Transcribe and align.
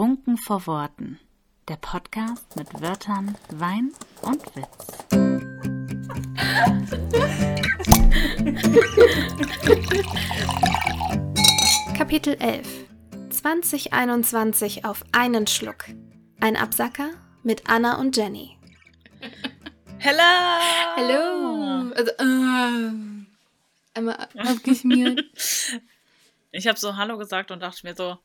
Trunken 0.00 0.38
vor 0.38 0.66
Worten. 0.66 1.20
Der 1.68 1.76
Podcast 1.76 2.56
mit 2.56 2.80
Wörtern, 2.80 3.36
Wein 3.50 3.92
und 4.22 4.42
Witz. 4.56 5.06
Kapitel 11.98 12.32
11 12.40 12.66
2021 13.28 14.86
auf 14.86 15.04
einen 15.12 15.46
Schluck. 15.46 15.84
Ein 16.40 16.56
Absacker 16.56 17.10
mit 17.42 17.68
Anna 17.68 18.00
und 18.00 18.16
Jenny. 18.16 18.56
Hello! 19.98 20.22
Hallo! 20.96 21.92
Also, 21.94 22.10
äh, 22.12 22.90
einmal 23.92 24.28
abgeschmiert. 24.34 25.24
Ich 26.52 26.66
habe 26.66 26.78
so 26.80 26.96
Hallo 26.96 27.16
gesagt 27.16 27.52
und 27.52 27.60
dachte 27.60 27.86
mir 27.86 27.94
so, 27.94 28.18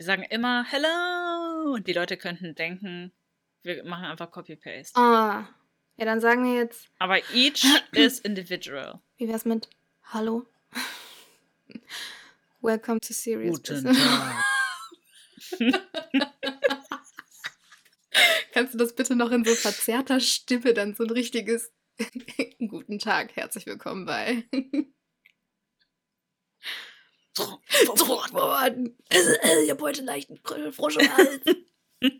wir 0.00 0.06
sagen 0.06 0.22
immer 0.30 0.64
Hello 0.64 1.74
und 1.74 1.86
die 1.86 1.92
Leute 1.92 2.16
könnten 2.16 2.54
denken, 2.54 3.12
wir 3.62 3.84
machen 3.84 4.06
einfach 4.06 4.30
Copy-Paste. 4.30 4.98
Ah, 4.98 5.46
ja, 5.98 6.06
dann 6.06 6.22
sagen 6.22 6.42
wir 6.42 6.54
jetzt, 6.54 6.88
Aber 6.98 7.18
each 7.34 7.66
is 7.92 8.18
individual. 8.18 9.02
wie 9.18 9.28
wär's 9.28 9.44
mit 9.44 9.68
Hallo? 10.04 10.46
Welcome 12.62 13.00
to 13.00 13.12
Serious 13.12 13.56
Guten 13.56 13.74
Business. 13.74 13.98
Tag. 13.98 14.42
Kannst 18.54 18.72
du 18.72 18.78
das 18.78 18.96
bitte 18.96 19.14
noch 19.14 19.30
in 19.32 19.44
so 19.44 19.54
verzerrter 19.54 20.20
Stimme 20.20 20.72
dann 20.72 20.94
so 20.94 21.04
ein 21.04 21.10
richtiges 21.10 21.74
Guten 22.68 22.98
Tag, 22.98 23.36
herzlich 23.36 23.66
willkommen 23.66 24.06
bei 24.06 24.44
Druckwort. 27.86 28.76
Ich 29.10 29.70
habe 29.70 29.82
heute 29.82 30.02
leicht 30.02 30.30
einen 30.30 30.72
Frosch 30.72 30.96
im 30.96 31.16
Hals. 31.16 31.40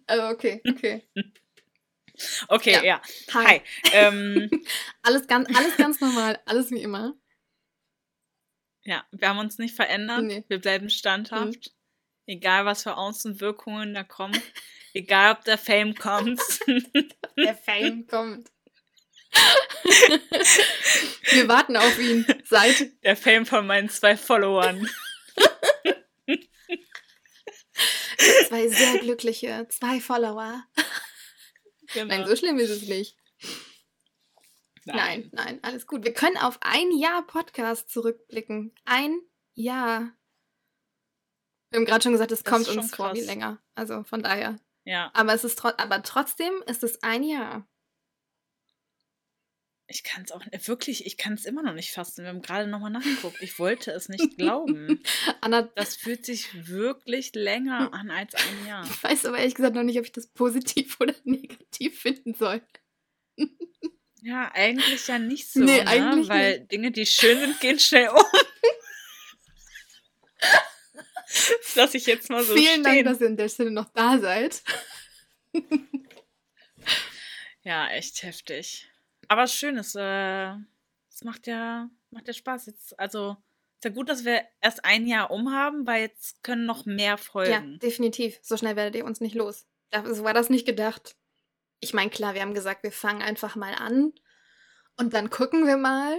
Also 0.07 0.25
okay, 0.27 0.61
okay. 0.69 1.03
Okay, 2.49 2.73
Ja. 2.73 2.83
ja. 2.85 3.03
Hi. 3.33 3.47
Hi. 3.47 3.61
Ähm, 3.95 4.51
Alles 5.03 5.27
ganz, 5.27 5.49
alles 5.57 5.75
ganz 5.79 6.01
normal, 6.03 6.39
alles 6.45 6.71
wie 6.71 6.83
immer. 6.83 7.15
ja, 8.85 9.03
wir 9.11 9.29
haben 9.31 9.39
uns 9.39 9.57
nicht 9.57 9.75
verändert. 9.75 10.23
Nee. 10.25 10.45
Wir 10.49 10.59
bleiben 10.61 10.91
standhaft. 10.91 11.73
Egal, 12.27 12.67
was 12.67 12.83
für 12.83 12.99
Außenwirkungen 12.99 13.95
da 13.95 14.05
kommen. 14.05 14.39
Egal, 14.93 15.33
ob 15.37 15.45
der 15.45 15.57
Fame 15.57 15.95
kommt. 15.95 16.41
Der 17.39 17.55
Fame 17.57 18.07
kommt. 18.07 18.51
Wir 21.31 21.49
warten 21.49 21.77
auf 21.77 21.99
ihn 21.99 22.27
seit 22.45 22.91
der 23.05 23.17
Fame 23.17 23.47
von 23.47 23.67
meinen 23.67 23.89
zwei 23.89 24.17
Followern. 24.17 24.87
zwei 28.49 28.69
sehr 28.69 28.99
glückliche, 28.99 29.67
zwei 29.69 30.01
Follower. 30.01 30.65
Genau. 31.93 32.07
Nein, 32.07 32.27
so 32.27 32.37
schlimm 32.37 32.59
ist 32.59 32.71
es 32.71 32.83
nicht. 32.83 33.17
Nein, 34.85 35.29
nein, 35.33 35.59
alles 35.63 35.87
gut. 35.87 36.05
Wir 36.05 36.13
können 36.13 36.37
auf 36.37 36.59
ein 36.63 36.91
Jahr 36.93 37.27
Podcast 37.27 37.91
zurückblicken. 37.91 38.75
Ein 38.85 39.21
Jahr. 39.55 40.13
Wir 41.71 41.79
haben 41.79 41.87
gerade 41.87 42.03
schon 42.03 42.13
gesagt, 42.13 42.33
es 42.33 42.45
kommt 42.45 42.69
uns 42.69 42.95
vor 42.95 43.13
wie 43.15 43.19
krass. 43.19 43.27
länger. 43.27 43.63
Also 43.75 44.03
von 44.05 44.23
daher. 44.23 44.59
Ja, 44.85 45.11
Aber 45.15 45.35
es 45.35 45.45
ist 45.45 45.59
tro 45.59 45.69
aber 45.77 46.03
trotzdem 46.03 46.63
ist 46.67 46.83
es 46.83 47.03
ein 47.03 47.23
Jahr. 47.23 47.69
Ich 49.91 50.05
kann 50.05 50.23
es 50.23 50.31
auch 50.33 50.43
wirklich, 50.67 51.05
ich 51.05 51.17
kann 51.17 51.35
es 51.35 51.45
immer 51.45 51.63
noch 51.63 51.75
nicht 51.75 51.91
fassen. 51.91 52.23
Wir 52.23 52.29
haben 52.31 52.43
gerade 52.43 52.69
nochmal 52.69 52.91
nachgeguckt. 52.93 53.43
Ich 53.43 53.59
wollte 53.59 53.91
es 53.91 54.09
nicht 54.09 54.39
glauben. 54.39 55.03
Anna, 55.41 55.63
Das 55.63 55.97
fühlt 55.97 56.25
sich 56.25 56.69
wirklich 56.69 57.35
länger 57.35 57.93
an 57.93 58.11
als 58.11 58.35
ein 58.35 58.67
Jahr. 58.67 58.85
ich 58.85 59.03
weiß 59.03 59.25
aber 59.27 59.39
ehrlich 59.39 59.55
gesagt 59.57 59.75
noch 59.75 59.83
nicht, 59.83 59.99
ob 59.99 60.05
ich 60.05 60.13
das 60.13 60.29
positiv 60.29 60.97
oder 61.01 61.15
negativ 61.25 62.01
finden 62.01 62.35
soll. 62.35 62.63
Ja, 64.23 64.51
eigentlich 64.55 65.07
ja 65.09 65.19
nicht 65.19 65.51
so, 65.51 65.61
Nee, 65.61 65.83
ne? 65.83 65.87
eigentlich 65.89 66.29
weil 66.29 66.61
Dinge, 66.61 66.91
die 66.93 67.07
schön 67.07 67.41
sind, 67.41 67.59
gehen 67.61 67.79
schnell 67.79 68.09
um. 68.11 68.23
das 70.39 71.75
lasse 71.75 71.97
ich 71.97 72.07
jetzt 72.07 72.29
mal 72.31 72.45
so 72.45 72.55
Vielen 72.55 72.83
Dank, 72.85 72.97
stehen. 72.97 73.07
dass 73.07 73.21
ihr 73.21 73.27
an 73.29 73.37
der 73.39 73.49
Stelle 73.49 73.71
noch 73.71 73.91
da 73.95 74.19
seid. 74.19 74.63
Ja, 77.63 77.89
echt 77.91 78.23
heftig. 78.23 78.90
Aber 79.31 79.47
schön, 79.47 79.79
es, 79.79 79.95
äh, 79.95 80.51
es 81.09 81.23
macht 81.23 81.47
ja, 81.47 81.89
macht 82.11 82.27
ja 82.27 82.33
Spaß. 82.35 82.67
Jetzt, 82.67 82.99
also, 82.99 83.37
ist 83.77 83.85
ja 83.85 83.91
gut, 83.91 84.09
dass 84.09 84.25
wir 84.25 84.43
erst 84.61 84.85
ein 84.85 85.07
Jahr 85.07 85.31
um 85.31 85.53
haben, 85.53 85.87
weil 85.87 86.03
jetzt 86.03 86.43
können 86.43 86.67
noch 86.67 86.85
mehr 86.85 87.11
Ja, 87.13 87.17
folgen. 87.17 87.79
definitiv. 87.79 88.41
So 88.43 88.57
schnell 88.57 88.75
werdet 88.75 88.97
ihr 88.97 89.05
uns 89.05 89.21
nicht 89.21 89.37
los. 89.37 89.69
So 90.05 90.25
war 90.25 90.35
das 90.35 90.51
nicht 90.51 90.67
gedacht. 90.67 91.15
Ich 91.79 91.95
meine, 91.95 92.11
klar, 92.11 92.35
wir 92.35 92.41
haben 92.43 92.55
gesagt, 92.55 92.83
wir 92.83 92.91
fangen 92.91 93.23
einfach 93.23 93.55
mal 93.55 93.73
an 93.75 94.13
und 94.97 95.15
dann 95.15 95.31
gucken 95.31 95.65
wir 95.65 95.77
mal. 95.77 96.19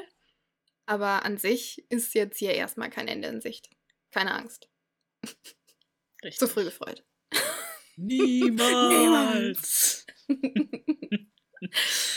Aber 0.86 1.26
an 1.26 1.38
sich 1.38 1.86
ist 1.92 2.14
jetzt 2.14 2.38
hier 2.40 2.54
erstmal 2.54 2.90
kein 2.90 3.10
Ende 3.10 3.28
in 3.28 3.42
Sicht. 3.42 3.70
Keine 4.12 4.34
Angst. 4.34 4.70
Richtig. 6.24 6.40
Zu 6.40 6.48
früh 6.48 6.64
gefreut. 6.64 7.04
Niemals. 7.98 8.46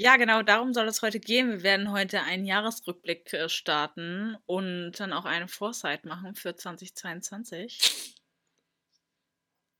ja, 0.00 0.16
genau, 0.16 0.42
darum 0.42 0.72
soll 0.72 0.88
es 0.88 1.02
heute 1.02 1.20
gehen. 1.20 1.50
Wir 1.50 1.62
werden 1.62 1.92
heute 1.92 2.22
einen 2.22 2.44
Jahresrückblick 2.46 3.32
äh, 3.34 3.48
starten 3.48 4.36
und 4.46 4.92
dann 4.98 5.12
auch 5.12 5.24
eine 5.26 5.46
Foresight 5.48 6.04
machen 6.04 6.34
für 6.34 6.54
2022. 6.56 8.14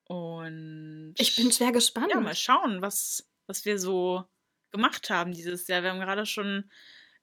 Und 0.07 1.15
Ich 1.19 1.37
bin 1.37 1.53
schwer 1.53 1.73
gespannt. 1.73 2.11
ja, 2.11 2.21
mal 2.21 2.35
schauen, 2.35 2.83
was, 2.83 3.29
was 3.47 3.65
wir 3.65 3.79
so 3.79 4.25
gemacht 4.73 5.09
haben 5.11 5.33
dieses 5.33 5.67
Jahr. 5.69 5.83
Wir 5.83 5.91
haben 5.91 6.01
gerade 6.01 6.27
schon 6.27 6.71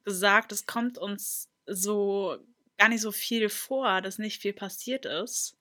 gesagt, 0.04 0.52
es 0.52 0.66
kommt 0.66 0.98
uns 0.98 1.50
so 1.66 2.38
gar 2.78 2.90
nicht 2.90 3.02
so 3.02 3.12
viel 3.12 3.50
vor, 3.50 4.02
dass 4.02 4.18
nicht 4.20 4.42
viel 4.42 4.54
passiert 4.54 5.06
ist. 5.06 5.58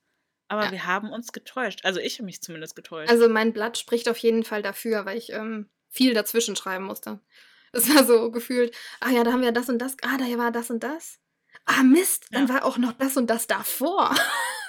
Aber 0.48 0.66
Ja. 0.66 0.70
wir 0.72 0.86
haben 0.86 1.10
uns 1.10 1.32
getäuscht. 1.32 1.80
Also 1.84 1.98
ich 1.98 2.14
habe 2.18 2.26
mich 2.26 2.40
zumindest 2.42 2.76
getäuscht. 2.76 3.10
Also 3.10 3.28
mein 3.28 3.52
Blatt 3.52 3.76
spricht 3.78 4.08
auf 4.08 4.18
jeden 4.18 4.44
Fall 4.44 4.62
dafür, 4.62 5.04
weil 5.04 5.18
ich 5.18 5.30
ähm, 5.32 5.68
viel 5.88 6.14
dazwischen 6.14 6.56
schreiben 6.56 6.84
musste. 6.84 7.20
Es 7.72 7.94
war 7.94 8.04
so 8.04 8.30
gefühlt, 8.30 8.74
ah 9.00 9.10
ja, 9.10 9.24
da 9.24 9.32
haben 9.32 9.42
wir 9.42 9.52
das 9.52 9.68
und 9.68 9.78
das, 9.78 9.96
ah, 10.02 10.16
da 10.16 10.24
war 10.38 10.50
das 10.50 10.70
und 10.70 10.82
das. 10.82 11.18
Ah, 11.64 11.82
Mist, 11.82 12.26
dann 12.30 12.46
Ja. 12.48 12.54
war 12.54 12.64
auch 12.64 12.78
noch 12.78 12.92
das 12.92 13.16
und 13.16 13.28
das 13.28 13.46
davor. 13.46 14.14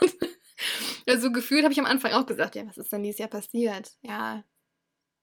also 1.07 1.31
gefühlt 1.31 1.63
habe 1.63 1.73
ich 1.73 1.79
am 1.79 1.85
Anfang 1.85 2.13
auch 2.13 2.25
gesagt, 2.25 2.55
ja, 2.55 2.65
was 2.67 2.77
ist 2.77 2.91
denn 2.91 3.03
dieses 3.03 3.19
Jahr 3.19 3.29
passiert? 3.29 3.91
Ja, 4.01 4.43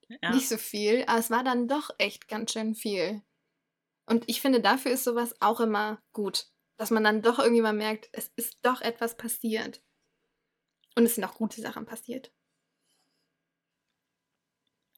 ja. 0.09 0.31
nicht 0.31 0.49
so 0.49 0.56
viel, 0.56 1.05
aber 1.06 1.19
es 1.19 1.31
war 1.31 1.44
dann 1.44 1.69
doch 1.69 1.91
echt 1.99 2.28
ganz 2.28 2.53
schön 2.53 2.75
viel. 2.75 3.22
Und 4.06 4.25
ich 4.28 4.41
finde, 4.41 4.61
dafür 4.61 4.93
ist 4.93 5.05
sowas 5.05 5.34
auch 5.41 5.61
immer 5.61 6.03
gut, 6.12 6.47
dass 6.76 6.91
man 6.91 7.05
dann 7.05 7.22
doch 7.22 7.38
irgendwie 7.38 7.62
mal 7.62 7.72
merkt, 7.72 8.09
es 8.12 8.31
ist 8.37 8.59
doch 8.62 8.81
etwas 8.82 9.16
passiert. 9.16 9.82
Und 10.97 11.06
es 11.06 11.15
sind 11.15 11.25
auch 11.25 11.34
gute 11.34 11.61
Sachen 11.61 11.87
passiert. 11.87 12.32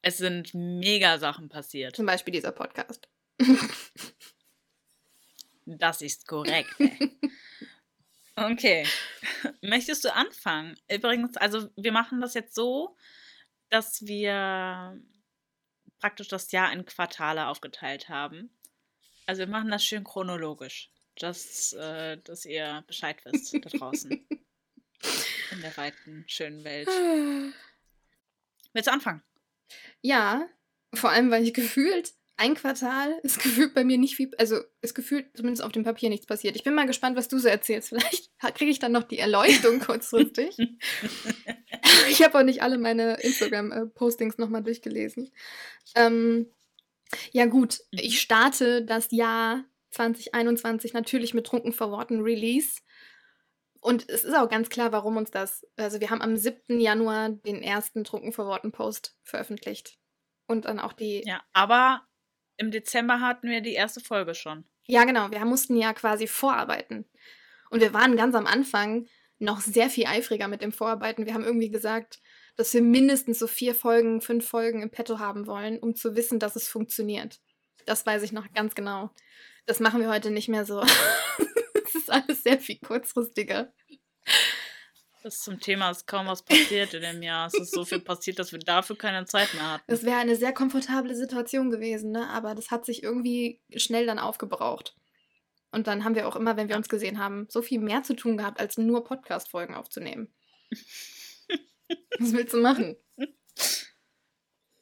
Es 0.07 0.19
sind 0.19 0.53
mega 0.53 1.17
Sachen 1.17 1.49
passiert. 1.49 1.97
Zum 1.97 2.05
Beispiel 2.05 2.31
dieser 2.31 2.53
Podcast. 2.53 3.09
Das 5.65 6.01
ist 6.01 6.25
korrekt. 6.25 6.73
ey. 6.79 7.11
okay. 8.37 8.87
Möchtest 9.61 10.05
du 10.05 10.15
anfangen? 10.15 10.79
Übrigens, 10.89 11.35
also 11.35 11.69
wir 11.75 11.91
machen 11.91 12.21
das 12.21 12.35
jetzt 12.35 12.55
so, 12.55 12.95
dass 13.67 14.05
wir 14.05 14.97
praktisch 15.99 16.29
das 16.29 16.53
Jahr 16.53 16.71
in 16.71 16.85
Quartale 16.85 17.47
aufgeteilt 17.47 18.07
haben. 18.07 18.49
Also 19.25 19.39
wir 19.39 19.47
machen 19.47 19.71
das 19.71 19.83
schön 19.83 20.05
chronologisch, 20.05 20.89
dass, 21.17 21.73
äh, 21.73 22.17
dass 22.23 22.45
ihr 22.45 22.81
Bescheid 22.87 23.17
wisst 23.25 23.53
da 23.53 23.59
draußen. 23.59 24.11
in 25.51 25.61
der 25.61 25.75
weiten, 25.75 26.23
schönen 26.27 26.63
Welt. 26.63 26.87
Willst 28.71 28.87
du 28.87 28.93
anfangen? 28.93 29.21
Ja, 30.01 30.47
vor 30.93 31.09
allem, 31.09 31.31
weil 31.31 31.43
ich 31.43 31.53
gefühlt, 31.53 32.13
ein 32.37 32.53
Quartal 32.53 33.19
ist 33.23 33.41
gefühlt 33.41 33.73
bei 33.73 33.83
mir 33.83 33.97
nicht 33.97 34.15
viel, 34.15 34.31
also 34.37 34.59
ist 34.81 34.93
gefühlt 34.93 35.35
zumindest 35.35 35.63
auf 35.63 35.71
dem 35.71 35.83
Papier 35.83 36.09
nichts 36.09 36.27
passiert. 36.27 36.55
Ich 36.55 36.63
bin 36.63 36.75
mal 36.75 36.85
gespannt, 36.85 37.17
was 37.17 37.27
du 37.27 37.39
so 37.39 37.47
erzählst. 37.47 37.89
Vielleicht 37.89 38.31
kriege 38.55 38.71
ich 38.71 38.79
dann 38.79 38.91
noch 38.91 39.03
die 39.03 39.17
Erleuchtung 39.17 39.79
kurzfristig. 39.79 40.55
ich 42.09 42.23
habe 42.23 42.37
auch 42.37 42.43
nicht 42.43 42.61
alle 42.61 42.77
meine 42.77 43.15
Instagram-Postings 43.21 44.37
nochmal 44.37 44.63
durchgelesen. 44.63 45.31
Ähm, 45.95 46.47
ja 47.31 47.45
gut, 47.45 47.79
ich 47.91 48.21
starte 48.21 48.83
das 48.83 49.07
Jahr 49.11 49.63
2021 49.91 50.93
natürlich 50.93 51.33
mit 51.33 51.47
Trunken 51.47 51.73
vor 51.73 51.91
Worten 51.91 52.21
Release. 52.21 52.81
Und 53.87 54.09
es 54.09 54.25
ist 54.25 54.35
auch 54.35 54.49
ganz 54.49 54.67
klar, 54.67 54.91
warum 54.91 55.15
uns 55.15 55.31
das. 55.31 55.65
Also, 55.77 56.01
wir 56.01 56.09
haben 56.09 56.21
am 56.21 56.35
7. 56.35 56.77
Januar 56.81 57.29
den 57.29 57.63
ersten 57.63 58.03
Trunken 58.03 58.33
vor 58.33 58.45
Worten 58.45 58.73
Post 58.73 59.15
veröffentlicht. 59.23 59.97
Und 60.45 60.65
dann 60.65 60.81
auch 60.81 60.91
die. 60.91 61.23
Ja, 61.25 61.41
aber 61.53 62.01
im 62.57 62.69
Dezember 62.69 63.21
hatten 63.21 63.49
wir 63.49 63.61
die 63.61 63.75
erste 63.75 64.01
Folge 64.01 64.35
schon. 64.35 64.65
Ja, 64.87 65.05
genau. 65.05 65.31
Wir 65.31 65.45
mussten 65.45 65.77
ja 65.77 65.93
quasi 65.93 66.27
vorarbeiten. 66.27 67.05
Und 67.69 67.79
wir 67.79 67.93
waren 67.93 68.17
ganz 68.17 68.35
am 68.35 68.45
Anfang 68.45 69.07
noch 69.39 69.61
sehr 69.61 69.89
viel 69.89 70.05
eifriger 70.05 70.49
mit 70.49 70.61
dem 70.61 70.73
Vorarbeiten. 70.73 71.25
Wir 71.25 71.33
haben 71.33 71.45
irgendwie 71.45 71.69
gesagt, 71.69 72.19
dass 72.57 72.73
wir 72.73 72.81
mindestens 72.81 73.39
so 73.39 73.47
vier 73.47 73.73
Folgen, 73.73 74.19
fünf 74.19 74.49
Folgen 74.49 74.81
im 74.81 74.91
Petto 74.91 75.19
haben 75.19 75.47
wollen, 75.47 75.79
um 75.79 75.95
zu 75.95 76.13
wissen, 76.17 76.39
dass 76.39 76.57
es 76.57 76.67
funktioniert. 76.67 77.39
Das 77.85 78.05
weiß 78.05 78.21
ich 78.23 78.33
noch 78.33 78.51
ganz 78.51 78.75
genau. 78.75 79.11
Das 79.65 79.79
machen 79.79 80.01
wir 80.01 80.09
heute 80.09 80.29
nicht 80.29 80.49
mehr 80.49 80.65
so. 80.65 80.83
Es 82.07 82.15
ist 82.15 82.23
alles 82.29 82.43
sehr 82.43 82.59
viel 82.59 82.79
kurzfristiger. 82.79 83.73
Das 85.23 85.39
zum 85.39 85.59
Thema 85.59 85.89
ist 85.89 86.07
kaum 86.07 86.27
was 86.27 86.43
passiert 86.43 86.93
in 86.93 87.01
dem 87.01 87.21
Jahr. 87.21 87.47
Es 87.47 87.55
ist 87.55 87.73
so 87.73 87.83
viel 87.83 87.99
passiert, 87.99 88.39
dass 88.39 88.51
wir 88.51 88.59
dafür 88.59 88.97
keine 88.97 89.25
Zeit 89.25 89.53
mehr 89.53 89.73
hatten. 89.73 89.83
Das 89.87 90.03
wäre 90.03 90.17
eine 90.17 90.35
sehr 90.35 90.53
komfortable 90.53 91.15
Situation 91.15 91.69
gewesen, 91.69 92.11
ne? 92.11 92.29
aber 92.29 92.55
das 92.55 92.71
hat 92.71 92.85
sich 92.85 93.03
irgendwie 93.03 93.61
schnell 93.75 94.05
dann 94.05 94.19
aufgebraucht. 94.19 94.95
Und 95.71 95.87
dann 95.87 96.05
haben 96.05 96.15
wir 96.15 96.27
auch 96.27 96.37
immer, 96.37 96.55
wenn 96.55 96.69
wir 96.69 96.77
uns 96.77 96.87
gesehen 96.87 97.19
haben, 97.19 97.47
so 97.49 97.61
viel 97.61 97.79
mehr 97.79 98.03
zu 98.03 98.15
tun 98.15 98.37
gehabt, 98.37 98.59
als 98.59 98.77
nur 98.77 99.03
Podcast-Folgen 99.03 99.75
aufzunehmen. 99.75 100.33
Was 102.19 102.31
willst 102.31 102.53
du 102.53 102.61
machen? 102.61 102.95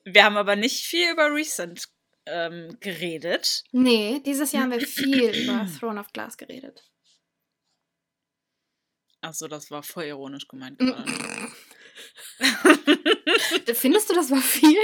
Wir 0.04 0.24
haben 0.24 0.38
aber 0.38 0.56
nicht 0.56 0.86
viel 0.86 1.12
über 1.12 1.33
Recent 1.33 1.88
ähm, 2.27 2.77
geredet. 2.80 3.63
Nee, 3.72 4.22
dieses 4.24 4.51
Jahr 4.51 4.63
haben 4.63 4.72
wir 4.72 4.81
viel 4.81 5.30
über 5.44 5.68
Throne 5.80 6.00
of 6.00 6.13
Glass 6.13 6.38
geredet. 6.38 6.83
Achso, 9.25 9.48
das 9.48 9.72
war 9.72 9.81
voll 9.83 10.06
ironisch 10.06 10.48
gemeint 10.48 10.77
gerade. 10.77 11.12
Findest 13.74 14.10
du, 14.10 14.13
das 14.13 14.30
war 14.31 14.42
viel? 14.42 14.77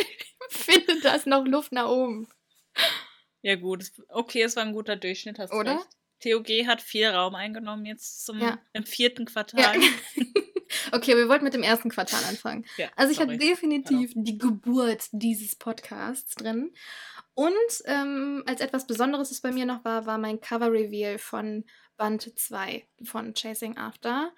Ich 0.50 0.58
finde, 0.58 1.00
da 1.02 1.16
ist 1.16 1.28
noch 1.28 1.46
Luft 1.46 1.72
nach 1.72 1.88
oben. 1.88 2.28
ja, 3.42 3.56
gut. 3.56 3.92
Okay, 4.10 4.42
es 4.42 4.56
war 4.56 4.64
ein 4.64 4.74
guter 4.74 4.96
Durchschnitt, 4.96 5.40
hast 5.40 5.54
Oder? 5.54 5.76
recht. 5.76 5.88
TOG 6.24 6.68
hat 6.68 6.82
viel 6.82 7.08
Raum 7.08 7.34
eingenommen 7.36 7.86
jetzt 7.86 8.26
zum, 8.26 8.40
Ja. 8.40 8.60
im 8.74 8.86
vierten 8.86 9.24
Ja. 9.26 9.32
Quartal. 9.32 9.78
okay, 10.92 11.16
wir 11.18 11.28
wollten 11.28 11.44
mit 11.44 11.54
dem 11.54 11.64
ersten 11.64 11.90
Quartal 11.90 12.24
anfangen. 12.26 12.66
Ja, 12.78 12.90
Also 12.96 13.12
ich 13.12 13.18
sorry. 13.18 13.36
hatte 13.36 13.46
definitiv 13.46 14.12
die 14.16 14.38
Geburt 14.38 15.06
dieses 15.12 15.56
Podcasts 15.56 16.36
drin. 16.36 16.72
Und 17.33 17.51
ähm, 17.86 18.44
als 18.45 18.62
etwas 18.62 18.88
Besonderes, 18.88 19.31
was 19.31 19.42
bei 19.42 19.51
mir 19.51 19.66
noch 19.66 19.86
war, 19.86 20.06
war 20.06 20.18
mein 20.18 20.42
Cover-Reveal 20.42 21.18
von 21.18 21.66
Band 21.98 22.38
2 22.38 22.88
von 23.04 23.33
Chasing 23.33 23.78
After. 23.78 24.33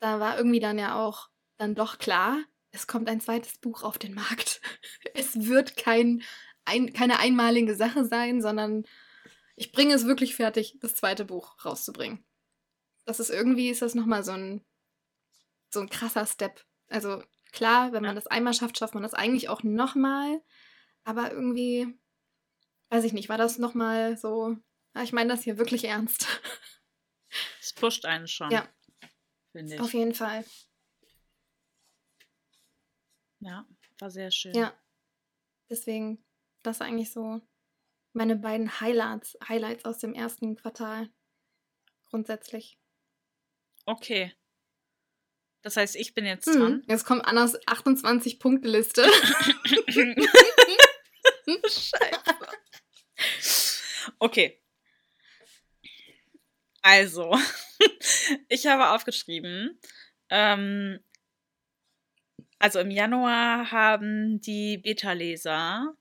Da 0.00 0.20
war 0.20 0.36
irgendwie 0.36 0.60
dann 0.60 0.78
ja 0.78 0.94
auch 0.94 1.28
dann 1.56 1.74
doch 1.74 1.98
klar, 1.98 2.38
es 2.72 2.86
kommt 2.86 3.08
ein 3.08 3.20
zweites 3.20 3.58
Buch 3.58 3.82
auf 3.82 3.98
den 3.98 4.14
Markt. 4.14 4.60
Es 5.14 5.46
wird 5.46 5.76
kein, 5.76 6.22
ein, 6.64 6.92
keine 6.92 7.18
einmalige 7.18 7.74
Sache 7.74 8.04
sein, 8.04 8.40
sondern 8.40 8.84
ich 9.56 9.72
bringe 9.72 9.94
es 9.94 10.06
wirklich 10.06 10.36
fertig, 10.36 10.78
das 10.80 10.94
zweite 10.94 11.24
Buch 11.24 11.64
rauszubringen. 11.64 12.24
Das 13.04 13.20
ist 13.20 13.30
irgendwie, 13.30 13.70
ist 13.70 13.82
das 13.82 13.94
nochmal 13.94 14.24
so 14.24 14.32
ein, 14.32 14.64
so 15.70 15.80
ein 15.80 15.90
krasser 15.90 16.26
Step. 16.26 16.64
Also 16.88 17.22
klar, 17.52 17.92
wenn 17.92 18.02
man 18.02 18.14
das 18.14 18.26
einmal 18.26 18.54
schafft, 18.54 18.78
schafft 18.78 18.94
man 18.94 19.02
das 19.02 19.14
eigentlich 19.14 19.48
auch 19.48 19.62
nochmal. 19.62 20.40
Aber 21.04 21.32
irgendwie, 21.32 21.98
weiß 22.90 23.04
ich 23.04 23.12
nicht, 23.12 23.28
war 23.28 23.38
das 23.38 23.58
nochmal 23.58 24.16
so, 24.16 24.56
ah, 24.94 25.02
ich 25.02 25.12
meine 25.12 25.30
das 25.32 25.42
hier 25.44 25.58
wirklich 25.58 25.84
ernst. 25.84 26.26
Es 27.60 27.72
pusht 27.72 28.04
einen 28.04 28.26
schon. 28.28 28.50
Ja. 28.50 28.68
Finde 29.52 29.74
ich. 29.76 29.80
Auf 29.80 29.94
jeden 29.94 30.14
Fall. 30.14 30.44
Ja, 33.40 33.66
war 33.98 34.10
sehr 34.10 34.30
schön. 34.30 34.54
Ja. 34.54 34.74
Deswegen, 35.68 36.24
das 36.62 36.80
eigentlich 36.80 37.12
so 37.12 37.40
meine 38.12 38.36
beiden 38.36 38.80
Highlights, 38.80 39.38
Highlights 39.48 39.84
aus 39.84 39.98
dem 39.98 40.12
ersten 40.14 40.56
Quartal. 40.56 41.08
Grundsätzlich. 42.10 42.78
Okay. 43.86 44.34
Das 45.62 45.76
heißt, 45.76 45.94
ich 45.96 46.14
bin 46.14 46.26
jetzt 46.26 46.46
Hm. 46.46 46.58
dran. 46.58 46.82
Jetzt 46.88 47.04
kommt 47.04 47.24
Annas 47.24 47.56
28-Punkte-Liste. 47.66 49.04
Scheiße. 51.68 52.39
Okay. 54.20 54.60
Also, 56.82 57.34
ich 58.48 58.66
habe 58.66 58.90
aufgeschrieben, 58.90 59.78
ähm, 60.28 61.00
also 62.58 62.78
im 62.80 62.90
Januar 62.90 63.70
haben 63.70 64.40
die 64.40 64.76
Beta-Leser 64.76 65.94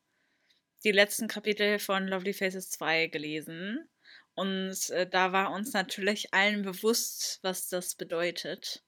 die 0.84 0.92
letzten 0.92 1.28
Kapitel 1.28 1.80
von 1.80 2.08
Lovely 2.08 2.34
Faces 2.34 2.70
2 2.72 3.08
gelesen. 3.08 3.90
Und 4.36 4.90
äh, 4.90 5.08
da 5.10 5.32
war 5.32 5.52
uns 5.52 5.74
natürlich 5.74 6.34
allen 6.34 6.62
bewusst, 6.62 7.40
was 7.42 7.70
das 7.70 7.96
bedeutet, 7.96 8.84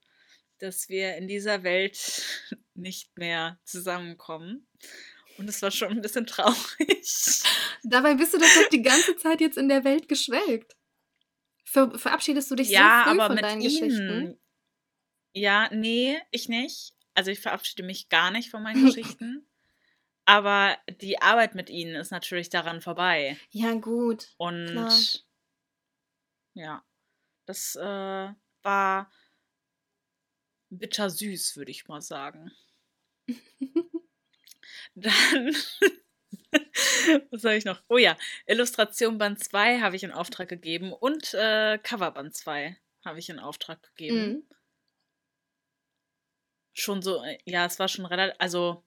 dass 0.58 0.88
wir 0.90 1.16
in 1.16 1.28
dieser 1.28 1.62
Welt 1.62 2.22
nicht 2.74 3.16
mehr 3.16 3.58
zusammenkommen. 3.64 4.66
Und 5.42 5.48
es 5.48 5.60
war 5.60 5.72
schon 5.72 5.90
ein 5.90 6.00
bisschen 6.00 6.24
traurig. 6.24 7.42
Dabei 7.82 8.14
bist 8.14 8.32
du 8.32 8.38
doch 8.38 8.68
die 8.70 8.80
ganze 8.80 9.16
Zeit 9.16 9.40
jetzt 9.40 9.58
in 9.58 9.68
der 9.68 9.82
Welt 9.82 10.08
geschwelgt. 10.08 10.76
Ver 11.64 11.98
verabschiedest 11.98 12.48
du 12.48 12.54
dich 12.54 12.68
ja, 12.70 13.02
so 13.04 13.10
früh 13.10 13.18
aber 13.18 13.26
von 13.26 13.34
mit 13.34 13.44
deinen 13.44 13.60
ihnen. 13.60 13.88
Geschichten? 13.88 14.40
Ja, 15.32 15.68
nee, 15.74 16.16
ich 16.30 16.48
nicht. 16.48 16.94
Also 17.14 17.32
ich 17.32 17.40
verabschiede 17.40 17.82
mich 17.82 18.08
gar 18.08 18.30
nicht 18.30 18.50
von 18.50 18.62
meinen 18.62 18.84
Geschichten. 18.86 19.48
Aber 20.26 20.78
die 21.00 21.20
Arbeit 21.20 21.56
mit 21.56 21.70
ihnen 21.70 21.96
ist 21.96 22.12
natürlich 22.12 22.48
daran 22.48 22.80
vorbei. 22.80 23.36
Ja, 23.50 23.74
gut. 23.74 24.28
Und 24.36 24.68
Klar. 24.68 24.92
ja, 26.54 26.84
das 27.46 27.74
äh, 27.74 28.32
war 28.62 29.10
bittersüß, 30.70 31.56
würde 31.56 31.72
ich 31.72 31.88
mal 31.88 32.00
sagen. 32.00 32.52
Dann, 34.94 35.54
was 37.30 37.44
habe 37.44 37.56
ich 37.56 37.64
noch? 37.64 37.82
Oh 37.88 37.98
ja, 37.98 38.16
Illustration 38.46 39.18
Band 39.18 39.42
2 39.42 39.80
habe 39.80 39.96
ich 39.96 40.04
in 40.04 40.12
Auftrag 40.12 40.48
gegeben 40.48 40.92
und 40.92 41.34
äh, 41.34 41.78
Cover 41.82 42.10
Band 42.10 42.34
2 42.34 42.76
habe 43.04 43.18
ich 43.18 43.28
in 43.28 43.38
Auftrag 43.38 43.82
gegeben. 43.82 44.16
Mhm. 44.16 44.46
Schon 46.74 47.02
so, 47.02 47.22
äh, 47.22 47.38
ja, 47.44 47.66
es 47.66 47.78
war 47.78 47.88
schon 47.88 48.06
relativ, 48.06 48.36
also 48.38 48.84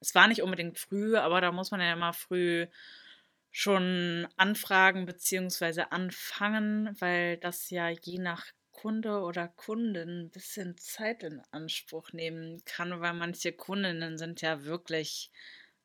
es 0.00 0.14
war 0.14 0.28
nicht 0.28 0.42
unbedingt 0.42 0.78
früh, 0.78 1.16
aber 1.16 1.40
da 1.40 1.52
muss 1.52 1.70
man 1.70 1.80
ja 1.80 1.92
immer 1.92 2.12
früh 2.12 2.66
schon 3.50 4.26
anfragen 4.36 5.06
beziehungsweise 5.06 5.92
anfangen, 5.92 6.96
weil 7.00 7.38
das 7.38 7.70
ja 7.70 7.88
je 7.88 8.18
nach 8.18 8.46
Kunde 8.74 9.20
oder 9.20 9.48
Kundin 9.48 10.24
ein 10.24 10.30
bisschen 10.30 10.76
Zeit 10.76 11.22
in 11.22 11.40
Anspruch 11.52 12.12
nehmen 12.12 12.62
kann, 12.66 13.00
weil 13.00 13.14
manche 13.14 13.52
Kundinnen 13.52 14.18
sind 14.18 14.42
ja 14.42 14.64
wirklich 14.64 15.30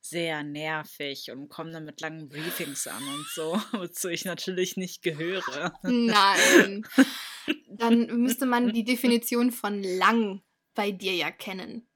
sehr 0.01 0.43
nervig 0.43 1.31
und 1.31 1.49
kommen 1.49 1.71
dann 1.71 1.85
mit 1.85 2.01
langen 2.01 2.27
Briefings 2.29 2.87
an 2.87 3.03
und 3.07 3.27
so, 3.33 3.53
wozu 3.71 4.09
ich 4.09 4.25
natürlich 4.25 4.75
nicht 4.75 5.01
gehöre. 5.01 5.73
Nein. 5.83 6.85
Dann 7.69 8.07
müsste 8.21 8.45
man 8.45 8.73
die 8.73 8.83
Definition 8.83 9.51
von 9.51 9.81
lang 9.83 10.41
bei 10.73 10.91
dir 10.91 11.13
ja 11.13 11.31
kennen. 11.31 11.87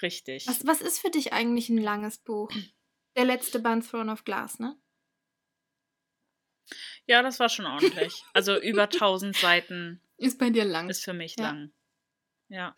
Richtig. 0.00 0.46
Was, 0.46 0.66
was 0.66 0.80
ist 0.80 0.98
für 0.98 1.10
dich 1.10 1.32
eigentlich 1.32 1.68
ein 1.68 1.78
langes 1.78 2.18
Buch? 2.18 2.50
Der 3.16 3.24
letzte 3.24 3.60
Band 3.60 3.88
Throne 3.88 4.10
of 4.10 4.24
Glass, 4.24 4.58
ne? 4.58 4.76
Ja, 7.06 7.22
das 7.22 7.38
war 7.40 7.48
schon 7.48 7.66
ordentlich. 7.66 8.22
Also 8.32 8.58
über 8.60 8.84
1000 8.84 9.36
Seiten 9.36 10.00
Ist 10.16 10.38
bei 10.38 10.50
dir 10.50 10.64
lang. 10.64 10.88
ist 10.88 11.04
für 11.04 11.12
mich 11.12 11.36
Ja. 11.38 11.44
lang. 11.50 11.72
Ja. 12.48 12.74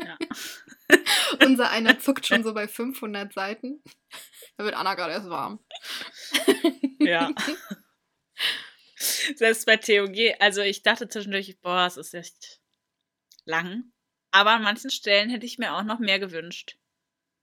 Ja. 0.00 0.16
Unser 1.44 1.70
einer 1.70 1.98
zuckt 1.98 2.26
schon 2.26 2.42
so 2.44 2.54
bei 2.54 2.68
500 2.68 3.32
Seiten. 3.32 3.82
Da 4.56 4.64
wird 4.64 4.74
Anna 4.74 4.94
gerade 4.94 5.12
erst 5.12 5.28
warm. 5.28 5.64
Ja. 7.00 7.30
Selbst 9.36 9.66
bei 9.66 9.76
TOG, 9.76 10.34
also 10.40 10.60
ich 10.62 10.82
dachte 10.82 11.08
zwischendurch, 11.08 11.58
boah, 11.60 11.86
es 11.86 11.96
ist 11.96 12.14
echt 12.14 12.60
lang. 13.44 13.92
Aber 14.30 14.50
an 14.52 14.62
manchen 14.62 14.90
Stellen 14.90 15.30
hätte 15.30 15.46
ich 15.46 15.58
mir 15.58 15.74
auch 15.74 15.84
noch 15.84 15.98
mehr 16.00 16.18
gewünscht. 16.18 16.76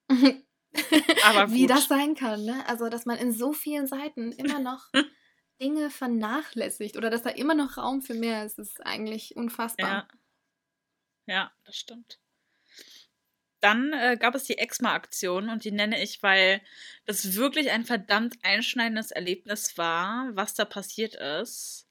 Aber 1.25 1.51
Wie 1.51 1.67
das 1.67 1.87
sein 1.87 2.15
kann, 2.15 2.43
ne? 2.45 2.63
Also, 2.67 2.89
dass 2.89 3.05
man 3.05 3.17
in 3.17 3.31
so 3.31 3.53
vielen 3.53 3.87
Seiten 3.87 4.31
immer 4.31 4.59
noch 4.59 4.89
Dinge 5.61 5.89
vernachlässigt 5.89 6.97
oder 6.97 7.09
dass 7.09 7.23
da 7.23 7.29
immer 7.29 7.55
noch 7.55 7.77
Raum 7.77 8.01
für 8.01 8.13
mehr 8.13 8.45
ist, 8.45 8.59
ist 8.59 8.85
eigentlich 8.85 9.35
unfassbar. 9.35 9.89
Ja. 9.89 10.07
Ja, 11.27 11.51
das 11.63 11.75
stimmt. 11.75 12.19
Dann 13.61 13.93
äh, 13.93 14.15
gab 14.19 14.35
es 14.35 14.43
die 14.43 14.59
Exma-Aktion 14.59 15.49
und 15.49 15.63
die 15.63 15.71
nenne 15.71 16.01
ich, 16.03 16.21
weil 16.21 16.61
das 17.05 17.35
wirklich 17.35 17.71
ein 17.71 17.83
verdammt 17.83 18.37
einschneidendes 18.43 19.09
Erlebnis 19.11 19.75
war, 19.77 20.29
was 20.33 20.53
da 20.53 20.65
passiert 20.65 21.15
ist. 21.15 21.87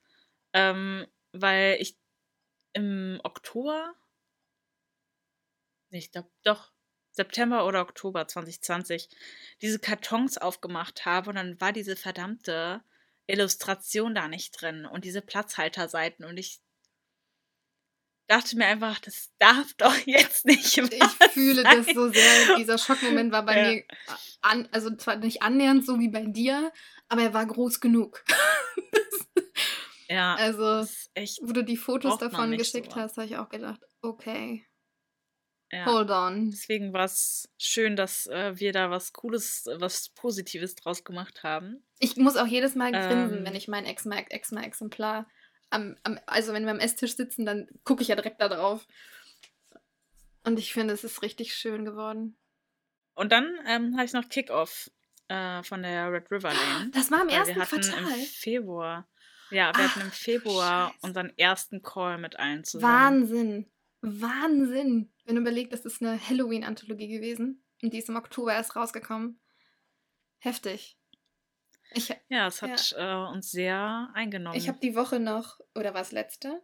Ähm, 0.53 1.07
weil 1.33 1.79
ich 1.81 1.99
im 2.75 3.21
Oktober, 3.25 3.93
ich 5.91 6.13
glaube 6.13 6.31
doch, 6.45 6.74
September 7.15 7.67
oder 7.67 7.81
Oktober 7.81 8.27
2020, 8.29 9.09
diese 9.63 9.79
Kartons 9.79 10.37
aufgemacht 10.39 11.07
habe 11.07 11.31
und 11.31 11.37
dann 11.37 11.61
war 11.61 11.73
diese 11.73 11.97
verdammte 11.97 12.83
Illustration 13.27 14.15
da 14.15 14.29
nicht 14.29 14.51
drin 14.61 14.85
und 14.85 15.05
diese 15.05 15.23
Platzhalterseiten 15.23 16.25
und 16.25 16.37
ich 16.37 16.61
dachte 18.27 18.57
mir 18.57 18.67
einfach, 18.67 18.99
das 19.01 19.31
darf 19.39 19.75
doch 19.75 19.97
jetzt 20.07 20.45
nicht 20.47 20.77
Ich 20.79 21.13
fühle 21.33 21.63
sein. 21.63 21.79
das 21.79 21.87
so 21.95 22.09
sehr. 22.11 22.57
Dieser 22.57 22.79
Schockmoment 22.79 23.33
war 23.33 23.45
bei 23.45 23.57
Ja. 23.57 23.73
mir, 23.75 23.85
an, 24.43 24.69
also 24.73 24.95
zwar 24.97 25.17
nicht 25.17 25.43
annähernd 25.43 25.85
so 25.87 25.99
wie 26.01 26.09
bei 26.09 26.25
dir, 26.25 26.73
aber 27.09 27.23
er 27.23 27.35
war 27.35 27.47
groß 27.47 27.81
genug. 27.81 28.25
Ja, 30.09 30.35
Also, 30.39 30.87
wo 31.43 31.53
du 31.53 31.65
die 31.65 31.77
Fotos 31.77 32.19
davon 32.19 32.51
geschickt 32.57 32.93
sowas. 32.93 33.11
hast, 33.11 33.17
habe 33.19 33.27
ich 33.27 33.37
auch 33.37 33.49
gedacht, 33.49 33.81
okay, 34.03 34.67
ja. 35.73 35.87
hold 35.87 36.11
on. 36.11 36.51
Deswegen 36.51 36.93
war 36.93 37.05
es 37.05 37.49
schön, 37.59 37.97
dass 37.97 38.27
äh, 38.27 38.59
wir 38.59 38.73
da 38.73 38.91
was 38.91 39.13
Cooles, 39.13 39.69
was 39.77 40.11
Positives 40.11 40.75
draus 40.75 41.05
gemacht 41.05 41.43
haben. 41.43 41.85
Ich 41.99 42.17
muss 42.17 42.37
auch 42.37 42.47
jedes 42.47 42.75
Mal 42.75 42.93
grinsen, 42.93 43.39
Ähm. 43.39 43.45
wenn 43.45 43.55
ich 43.55 43.69
mein 43.69 43.85
Exma-Exemplar 43.85 45.27
am, 45.71 45.97
am, 46.05 46.19
also 46.27 46.53
wenn 46.53 46.65
wir 46.65 46.71
am 46.73 46.79
Esstisch 46.79 47.17
sitzen, 47.17 47.45
dann 47.45 47.69
gucke 47.85 48.03
ich 48.03 48.09
ja 48.09 48.15
direkt 48.17 48.41
da 48.41 48.49
drauf. 48.49 48.87
Und 50.45 50.59
ich 50.59 50.73
finde, 50.73 50.95
es 50.95 51.05
ist 51.05 51.23
richtig 51.23 51.55
schön 51.55 51.85
geworden. 51.85 52.37
Und 53.15 53.33
dann 53.33 53.57
ähm, 53.67 53.95
habe 53.97 54.05
ich 54.05 54.13
noch 54.13 54.29
Kickoff 54.29 54.91
äh, 55.29 55.63
von 55.63 55.83
der 55.83 56.13
Red 56.13 56.31
River 56.31 56.53
Lane. 56.53 56.91
Das 56.93 57.11
war 57.11 57.23
im 57.23 57.29
ersten 57.29 57.57
wir 57.57 57.63
hatten 57.63 57.81
Quartal. 57.81 58.19
im 58.19 58.25
Februar. 58.27 59.09
Ja, 59.51 59.73
wir 59.77 59.85
hatten 59.85 60.01
im 60.01 60.09
Ach, 60.11 60.15
Februar 60.15 60.89
Scheiße. 60.89 60.99
unseren 61.07 61.39
ersten 61.39 61.83
Call 61.83 62.19
mit 62.19 62.39
allen 62.39 62.65
zusammen. 62.65 62.93
Wahnsinn. 62.93 63.71
Wahnsinn. 64.05 65.11
Wenn 65.25 65.37
du 65.37 65.41
überlegst, 65.41 65.73
das 65.73 65.85
ist 65.85 66.03
eine 66.03 66.19
Halloween-Anthologie 66.29 67.09
gewesen. 67.09 67.65
Und 67.83 67.93
die 67.93 67.99
ist 67.99 68.09
im 68.09 68.17
Oktober 68.17 68.53
erst 68.53 68.77
rausgekommen. 68.77 69.41
Heftig. 70.39 70.99
Ich, 71.93 72.15
Ja, 72.29 72.47
es 72.47 72.61
hat 72.61 72.95
äh, 72.99 73.15
uns 73.33 73.51
sehr 73.51 74.11
eingenommen. 74.15 74.57
ich 74.57 74.69
habe 74.69 74.79
die 74.81 74.95
Woche 74.95 75.21
noch, 75.21 75.61
oder 75.75 75.95
war 75.95 76.03
es 76.03 76.13
letzte? 76.13 76.63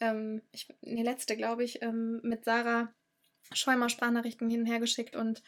Ähm, 0.00 0.42
ich, 0.52 0.68
nee, 0.82 1.02
letzte, 1.02 1.36
glaube 1.36 1.64
ich, 1.64 1.80
ähm, 1.82 2.20
mit 2.22 2.44
Sarah 2.44 2.92
Schäumer 3.52 3.88
Sprachnachrichten 3.88 4.48
hin 4.48 4.60
und 4.60 4.66
her 4.66 4.80
geschickt 4.80 5.16
und 5.16 5.42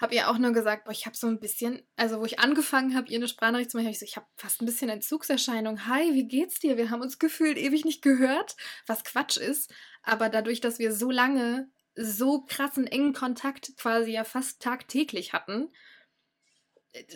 habe 0.00 0.14
ihr 0.14 0.30
auch 0.30 0.38
nur 0.38 0.52
gesagt, 0.52 0.84
boah, 0.84 0.90
ich 0.90 1.06
habe 1.06 1.16
so 1.16 1.26
ein 1.26 1.38
bisschen, 1.38 1.82
also 1.96 2.20
wo 2.20 2.24
ich 2.24 2.40
angefangen 2.40 2.94
habe, 2.96 3.08
ihr 3.08 3.18
eine 3.18 3.28
Sprachnachricht 3.28 3.70
zu 3.70 3.76
machen, 3.76 3.86
habe 3.86 3.92
ich 3.92 3.98
so, 3.98 4.04
ich 4.04 4.16
habe 4.16 4.26
fast 4.36 4.62
ein 4.62 4.66
bisschen 4.66 4.88
Entzugserscheinung. 4.88 5.86
Hi, 5.86 6.14
wie 6.14 6.26
geht's 6.26 6.58
dir? 6.60 6.76
Wir 6.76 6.90
haben 6.90 7.02
uns 7.02 7.18
gefühlt 7.18 7.58
ewig 7.58 7.84
nicht 7.84 8.02
gehört, 8.02 8.56
was 8.86 9.04
Quatsch 9.04 9.36
ist. 9.36 9.72
Aber 10.02 10.28
dadurch, 10.28 10.60
dass 10.60 10.78
wir 10.78 10.92
so 10.92 11.10
lange 11.10 11.70
so 11.94 12.42
krassen 12.42 12.86
engen 12.86 13.12
Kontakt 13.12 13.76
quasi 13.76 14.12
ja 14.12 14.24
fast 14.24 14.62
tagtäglich 14.62 15.32
hatten, 15.32 15.68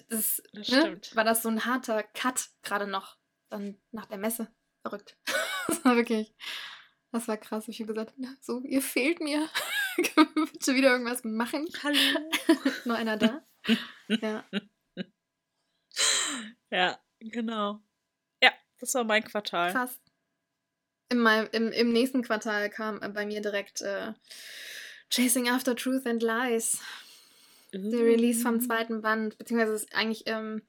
das, 0.09 0.43
Das 0.53 0.69
ne, 0.69 0.81
stimmt. 0.81 1.17
war 1.17 1.25
das 1.25 1.43
so 1.43 1.49
ein 1.49 1.65
harter 1.65 2.03
Cut 2.03 2.49
gerade 2.63 2.87
noch 2.87 3.17
dann 3.49 3.79
nach 3.91 4.07
der 4.07 4.19
Messe. 4.19 4.49
Verrückt. 4.83 5.17
das 5.67 5.85
war 5.85 5.97
wirklich, 5.97 6.35
das 7.13 7.29
war 7.29 7.37
krass. 7.37 7.69
Ich 7.69 7.81
habe 7.81 7.93
gesagt, 7.93 8.15
so, 8.41 8.61
ihr 8.61 8.83
fehlt 8.83 9.21
mir. 9.21 9.49
Können 9.97 10.29
wir 10.35 10.47
bitte 10.47 10.75
wieder 10.75 10.91
irgendwas 10.91 11.25
machen? 11.25 11.67
Hallo. 11.83 11.99
Ist 12.65 12.87
noch 12.87 12.97
einer 12.97 13.17
da? 13.17 13.43
ja. 14.09 14.45
ja, 16.71 16.99
genau. 17.21 17.81
Ja, 18.43 18.53
das 18.81 18.95
war 18.95 19.05
mein 19.05 19.25
Quartal. 19.25 19.73
Krass. 19.73 20.01
Im, 21.09 21.19
Mai- 21.19 21.49
im, 21.53 21.71
Im 21.73 21.93
nächsten 21.93 22.23
Quartal 22.23 22.69
kam 22.71 23.01
bei 23.15 23.27
mir 23.27 23.41
direkt 23.41 23.81
äh, 23.83 24.13
Chasing 25.11 25.49
After 25.49 25.77
Truth 25.77 26.07
and 26.07 26.23
Lies. 26.23 26.81
Der 27.73 28.01
Release 28.01 28.43
vom 28.43 28.61
zweiten 28.61 29.03
Band, 29.03 29.39
beziehungsweise 29.39 29.75
es 29.75 29.83
ist 29.85 29.95
eigentlich 29.95 30.23
ähm, 30.27 30.63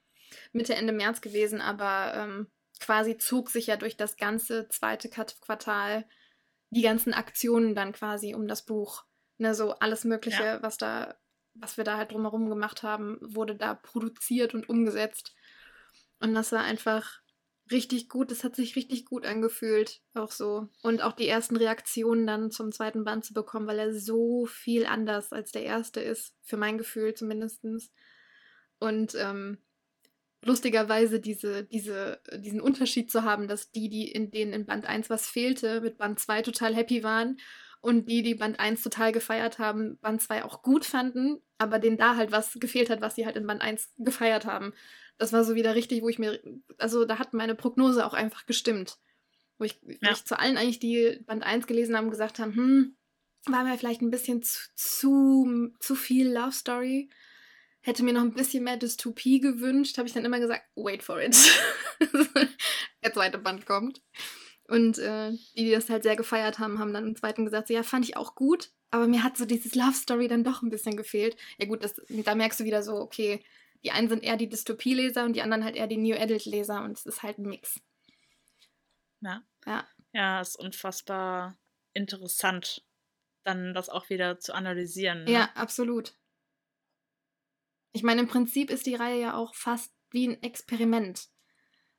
Mitte, 0.51 0.75
Ende 0.75 0.93
März 0.93 1.21
gewesen, 1.21 1.61
aber 1.61 2.13
ähm, 2.15 2.47
quasi 2.79 3.17
zog 3.17 3.49
sich 3.49 3.67
ja 3.67 3.77
durch 3.77 3.97
das 3.97 4.17
ganze 4.17 4.67
zweite 4.67 5.09
Quartal 5.09 6.07
die 6.69 6.81
ganzen 6.81 7.13
Aktionen 7.13 7.75
dann 7.75 7.93
quasi 7.93 8.33
um 8.35 8.47
das 8.47 8.65
Buch. 8.65 9.05
Ne, 9.37 9.53
so 9.53 9.73
alles 9.73 10.03
Mögliche, 10.03 10.43
Ja. 10.43 10.61
was 10.63 10.77
da, 10.77 11.15
was 11.53 11.77
wir 11.77 11.83
da 11.83 11.97
halt 11.97 12.11
drumherum 12.11 12.49
gemacht 12.49 12.83
haben, 12.83 13.17
wurde 13.21 13.55
da 13.55 13.75
produziert 13.75 14.53
und 14.53 14.67
umgesetzt. 14.69 15.35
Und 16.19 16.33
das 16.33 16.51
war 16.51 16.63
einfach 16.63 17.21
richtig 17.71 18.09
gut. 18.09 18.31
Das 18.31 18.43
hat 18.43 18.55
sich 18.55 18.75
richtig 18.75 19.05
gut 19.05 19.25
angefühlt. 19.25 20.01
Auch 20.13 20.31
so. 20.31 20.69
Und 20.81 21.01
auch 21.01 21.13
die 21.13 21.27
ersten 21.27 21.55
Reaktionen 21.55 22.25
dann 22.25 22.51
zum 22.51 22.71
zweiten 22.71 23.03
Band 23.03 23.25
zu 23.25 23.33
bekommen, 23.33 23.67
weil 23.67 23.79
er 23.79 23.93
so 23.93 24.45
viel 24.45 24.85
anders 24.85 25.31
als 25.31 25.51
der 25.51 25.63
erste 25.63 25.99
ist. 25.99 26.33
Für 26.43 26.57
mein 26.57 26.77
Gefühl 26.77 27.13
zumindest. 27.13 27.63
Und 28.79 29.15
ähm, 29.15 29.59
lustigerweise 30.43 31.19
diese, 31.19 31.63
diese, 31.63 32.21
diesen 32.37 32.61
Unterschied 32.61 33.11
zu 33.11 33.23
haben, 33.23 33.47
dass 33.47 33.71
die, 33.71 33.89
die 33.89 34.09
in 34.11 34.31
denen 34.31 34.53
in 34.53 34.65
Band 34.65 34.85
1 34.85 35.09
was 35.09 35.27
fehlte, 35.27 35.81
mit 35.81 35.97
Band 35.97 36.19
2 36.19 36.41
total 36.41 36.75
happy 36.75 37.03
waren 37.03 37.37
und 37.81 38.05
die, 38.09 38.21
die 38.23 38.35
Band 38.35 38.59
1 38.59 38.81
total 38.83 39.11
gefeiert 39.11 39.59
haben, 39.59 39.97
Band 39.99 40.21
2 40.21 40.43
auch 40.43 40.61
gut 40.61 40.85
fanden, 40.85 41.41
aber 41.57 41.79
denen 41.79 41.97
da 41.97 42.15
halt 42.15 42.31
was 42.31 42.53
gefehlt 42.59 42.89
hat, 42.89 43.01
was 43.01 43.15
sie 43.15 43.25
halt 43.25 43.35
in 43.35 43.47
Band 43.47 43.61
1 43.61 43.93
gefeiert 43.97 44.45
haben. 44.45 44.73
Das 45.17 45.33
war 45.33 45.43
so 45.43 45.55
wieder 45.55 45.75
richtig, 45.75 46.01
wo 46.01 46.09
ich 46.09 46.19
mir, 46.19 46.39
also 46.77 47.05
da 47.05 47.17
hat 47.19 47.33
meine 47.33 47.55
Prognose 47.55 48.05
auch 48.05 48.13
einfach 48.13 48.45
gestimmt. 48.45 48.97
Wo 49.57 49.63
ich, 49.65 49.79
Ja. 50.01 50.11
ich 50.11 50.23
zu 50.25 50.37
allen 50.37 50.57
eigentlich, 50.57 50.79
die 50.79 51.19
Band 51.25 51.43
1 51.43 51.65
gelesen 51.67 51.97
haben, 51.97 52.09
gesagt 52.11 52.39
haben, 52.39 52.55
hm, 52.55 52.97
war 53.47 53.63
mir 53.63 53.77
vielleicht 53.77 54.01
ein 54.01 54.11
bisschen 54.11 54.43
zu, 54.43 54.59
zu, 54.75 55.69
zu 55.79 55.95
viel 55.95 56.31
Love 56.31 56.51
Story. 56.51 57.09
Hätte 57.81 58.03
mir 58.03 58.13
noch 58.13 58.21
ein 58.21 58.33
bisschen 58.33 58.63
mehr 58.65 58.77
Dystopie 58.77 59.39
gewünscht, 59.39 59.97
habe 59.97 60.07
ich 60.07 60.13
dann 60.13 60.25
immer 60.25 60.39
gesagt, 60.39 60.63
wait 60.75 61.01
for 61.03 61.21
it. 61.21 61.35
Der 63.03 63.13
zweite 63.13 63.37
Band 63.37 63.65
kommt. 63.65 64.01
Und 64.67 64.97
äh, 64.97 65.31
die, 65.55 65.65
die 65.65 65.71
das 65.71 65.89
halt 65.89 66.03
sehr 66.03 66.15
gefeiert 66.15 66.59
haben, 66.59 66.79
haben 66.79 66.93
dann 66.93 67.07
im 67.07 67.15
zweiten 67.15 67.45
gesagt, 67.45 67.69
so, 67.69 67.73
ja, 67.73 67.83
fand 67.83 68.05
ich 68.05 68.17
auch 68.17 68.35
gut, 68.35 68.71
aber 68.91 69.07
mir 69.07 69.23
hat 69.23 69.37
so 69.37 69.45
dieses 69.45 69.75
Love 69.75 69.93
Story 69.93 70.27
dann 70.27 70.43
doch 70.43 70.61
ein 70.61 70.69
bisschen 70.69 70.97
gefehlt. 70.97 71.37
Ja 71.57 71.67
gut, 71.67 71.83
das, 71.83 71.95
da 72.09 72.35
merkst 72.35 72.59
du 72.59 72.63
wieder 72.65 72.83
so, 72.83 72.95
okay, 72.95 73.43
die 73.83 73.91
einen 73.91 74.09
sind 74.09 74.23
eher 74.23 74.37
die 74.37 74.49
Dystopie-Leser 74.49 75.23
und 75.23 75.33
die 75.33 75.41
anderen 75.41 75.63
halt 75.63 75.75
eher 75.75 75.87
die 75.87 75.97
New 75.97 76.15
Adult-Leser 76.15 76.83
und 76.83 76.97
es 76.97 77.05
ist 77.05 77.23
halt 77.23 77.37
ein 77.37 77.47
Mix. 77.47 77.79
Ja. 79.21 79.43
Ja. 79.65 79.87
Ja, 80.13 80.41
ist 80.41 80.57
unfassbar 80.57 81.57
interessant, 81.93 82.85
dann 83.43 83.73
das 83.73 83.89
auch 83.89 84.09
wieder 84.09 84.39
zu 84.39 84.53
analysieren. 84.53 85.25
Ne? 85.25 85.31
Ja, 85.31 85.49
absolut. 85.55 86.15
Ich 87.91 88.03
meine, 88.03 88.21
im 88.21 88.27
Prinzip 88.27 88.69
ist 88.69 88.85
die 88.85 88.95
Reihe 88.95 89.19
ja 89.19 89.35
auch 89.35 89.55
fast 89.55 89.93
wie 90.11 90.27
ein 90.27 90.41
Experiment, 90.41 91.29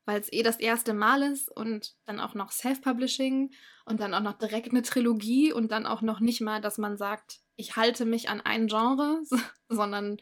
weil 0.08 0.22
es 0.22 0.32
eh 0.32 0.42
das 0.42 0.58
erste 0.58 0.94
Mal 0.94 1.22
ist 1.22 1.54
und 1.54 1.94
dann 2.06 2.18
auch 2.18 2.32
noch 2.32 2.50
Self-Publishing 2.50 3.50
und 3.84 4.00
dann 4.00 4.14
auch 4.14 4.22
noch 4.22 4.38
direkt 4.38 4.70
eine 4.70 4.80
Trilogie 4.80 5.52
und 5.52 5.70
dann 5.70 5.84
auch 5.84 6.00
noch 6.00 6.20
nicht 6.20 6.40
mal, 6.40 6.62
dass 6.62 6.78
man 6.78 6.96
sagt, 6.96 7.40
ich 7.56 7.76
halte 7.76 8.06
mich 8.06 8.30
an 8.30 8.40
ein 8.40 8.68
Genre, 8.68 9.20
sondern 9.68 10.16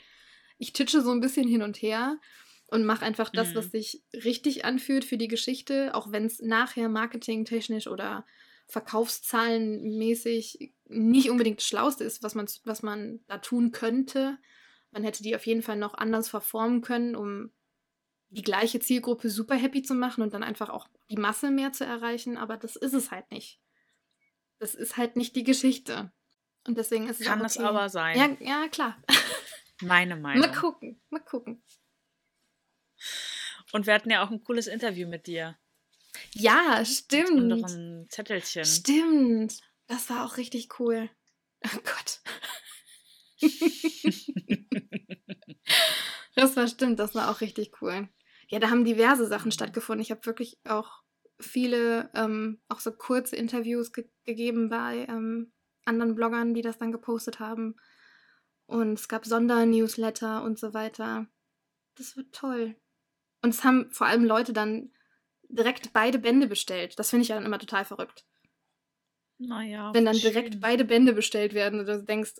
ich 0.58 0.72
titsche 0.72 1.02
so 1.02 1.12
ein 1.12 1.20
bisschen 1.20 1.46
hin 1.46 1.62
und 1.62 1.80
her 1.80 2.18
und 2.66 2.84
mache 2.84 3.04
einfach 3.04 3.30
das, 3.30 3.50
Mhm. 3.50 3.54
was 3.54 3.70
sich 3.70 4.02
richtig 4.12 4.64
anfühlt 4.64 5.04
für 5.04 5.18
die 5.18 5.28
Geschichte, 5.28 5.94
auch 5.94 6.10
wenn 6.10 6.24
es 6.24 6.40
nachher 6.40 6.88
marketingtechnisch 6.88 7.86
oder 7.86 8.26
verkaufszahlenmäßig 8.66 10.74
nicht 10.88 11.30
unbedingt 11.30 11.60
das 11.60 11.66
Schlauste 11.66 12.02
ist, 12.02 12.24
was 12.24 12.34
man, 12.34 12.46
was 12.64 12.82
man 12.82 13.20
da 13.28 13.38
tun 13.38 13.70
könnte. 13.70 14.36
Man 14.90 15.04
hätte 15.04 15.22
die 15.22 15.36
auf 15.36 15.46
jeden 15.46 15.62
Fall 15.62 15.76
noch 15.76 15.94
anders 15.94 16.28
verformen 16.28 16.80
können, 16.80 17.14
um 17.14 17.52
die 18.28 18.42
gleiche 18.42 18.80
Zielgruppe 18.80 19.30
super 19.30 19.54
happy 19.54 19.82
zu 19.82 19.94
machen 19.94 20.22
und 20.22 20.34
dann 20.34 20.42
einfach 20.42 20.68
auch 20.68 20.88
die 21.10 21.16
Masse 21.16 21.50
mehr 21.50 21.72
zu 21.72 21.84
erreichen, 21.84 22.36
aber 22.36 22.56
das 22.56 22.76
ist 22.76 22.94
es 22.94 23.10
halt 23.10 23.30
nicht. 23.30 23.60
Das 24.58 24.74
ist 24.74 24.96
halt 24.96 25.16
nicht 25.16 25.36
die 25.36 25.44
Geschichte. 25.44 26.12
Und 26.66 26.76
deswegen 26.78 27.08
ist 27.08 27.20
es 27.20 27.26
Kann 27.26 27.44
es 27.44 27.56
okay. 27.56 27.66
aber 27.66 27.88
sein. 27.88 28.38
Ja, 28.40 28.62
ja, 28.62 28.68
klar. 28.68 28.96
Meine 29.82 30.16
Meinung. 30.16 30.40
Mal 30.40 30.52
gucken, 30.56 31.00
mal 31.10 31.20
gucken. 31.20 31.62
Und 33.72 33.86
wir 33.86 33.94
hatten 33.94 34.10
ja 34.10 34.24
auch 34.24 34.30
ein 34.30 34.42
cooles 34.42 34.66
Interview 34.66 35.06
mit 35.06 35.26
dir. 35.26 35.58
Ja, 36.32 36.78
Mit 36.78 36.88
stimmt. 36.88 37.52
unserem 37.52 38.08
Zettelchen. 38.08 38.64
Stimmt. 38.64 39.60
Das 39.86 40.08
war 40.08 40.24
auch 40.24 40.38
richtig 40.38 40.80
cool. 40.80 41.10
Oh 41.64 41.78
Gott. 41.84 42.20
das 46.36 46.56
war 46.56 46.68
stimmt, 46.68 47.00
das 47.00 47.14
war 47.14 47.30
auch 47.30 47.40
richtig 47.40 47.82
cool. 47.82 48.08
Ja, 48.48 48.60
da 48.60 48.70
haben 48.70 48.84
diverse 48.84 49.26
Sachen 49.26 49.50
stattgefunden. 49.50 50.02
Ich 50.02 50.12
habe 50.12 50.24
wirklich 50.26 50.58
auch 50.64 51.02
viele, 51.40 52.10
ähm, 52.14 52.60
auch 52.68 52.80
so 52.80 52.92
kurze 52.92 53.34
Interviews 53.36 53.92
ge 53.92 54.08
gegeben 54.24 54.68
bei 54.68 55.06
ähm, 55.08 55.52
anderen 55.84 56.14
Bloggern, 56.14 56.54
die 56.54 56.62
das 56.62 56.78
dann 56.78 56.92
gepostet 56.92 57.40
haben. 57.40 57.76
Und 58.66 58.94
es 58.98 59.08
gab 59.08 59.24
Sondernewsletter 59.24 60.42
und 60.42 60.58
so 60.58 60.74
weiter. 60.74 61.26
Das 61.94 62.16
war 62.16 62.24
toll. 62.32 62.76
Und 63.42 63.50
es 63.50 63.64
haben 63.64 63.90
vor 63.92 64.08
allem 64.08 64.24
Leute 64.24 64.52
dann 64.52 64.90
direkt 65.48 65.92
beide 65.92 66.18
Bände 66.18 66.48
bestellt. 66.48 66.98
Das 66.98 67.10
finde 67.10 67.22
ich 67.22 67.28
ja 67.28 67.36
dann 67.36 67.46
immer 67.46 67.58
total 67.58 67.84
verrückt. 67.84 68.26
Naja. 69.38 69.92
Wenn 69.94 70.04
dann 70.04 70.16
schön. 70.16 70.32
direkt 70.32 70.60
beide 70.60 70.84
Bände 70.84 71.12
bestellt 71.12 71.54
werden 71.54 71.80
und 71.80 71.86
du 71.86 72.02
denkst, 72.02 72.34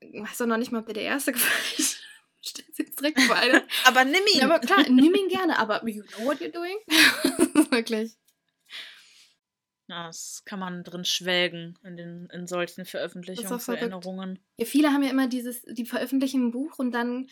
weißt 0.00 0.40
du 0.40 0.46
noch 0.46 0.58
nicht 0.58 0.72
mal, 0.72 0.80
ob 0.80 0.86
dir 0.86 0.92
der 0.92 1.04
erste 1.04 1.32
gefällt. 1.32 2.01
Stellst 2.44 2.78
jetzt 2.78 3.00
direkt 3.00 3.20
beide. 3.28 3.62
Aber 3.84 4.04
nimm 4.04 4.22
ihn! 4.32 4.40
ja, 4.40 4.46
aber 4.46 4.58
klar, 4.58 4.82
nimm 4.88 5.14
ihn 5.14 5.28
gerne, 5.28 5.58
aber 5.58 5.86
you 5.88 6.02
know 6.02 6.26
what 6.26 6.40
you're 6.40 6.50
doing? 6.50 6.76
Wirklich. 7.70 8.16
Ja, 9.86 10.06
das 10.06 10.42
kann 10.44 10.58
man 10.58 10.84
drin 10.84 11.04
schwelgen 11.04 11.78
in, 11.84 11.96
den, 11.96 12.28
in 12.32 12.46
solchen. 12.46 12.84
Veröffentlichungserinnerungen. 12.84 14.38
Ja, 14.56 14.64
viele 14.64 14.92
haben 14.92 15.02
ja 15.02 15.10
immer 15.10 15.28
dieses, 15.28 15.62
die 15.62 15.84
veröffentlichen 15.84 16.46
ein 16.46 16.50
Buch 16.50 16.78
und 16.78 16.92
dann 16.92 17.28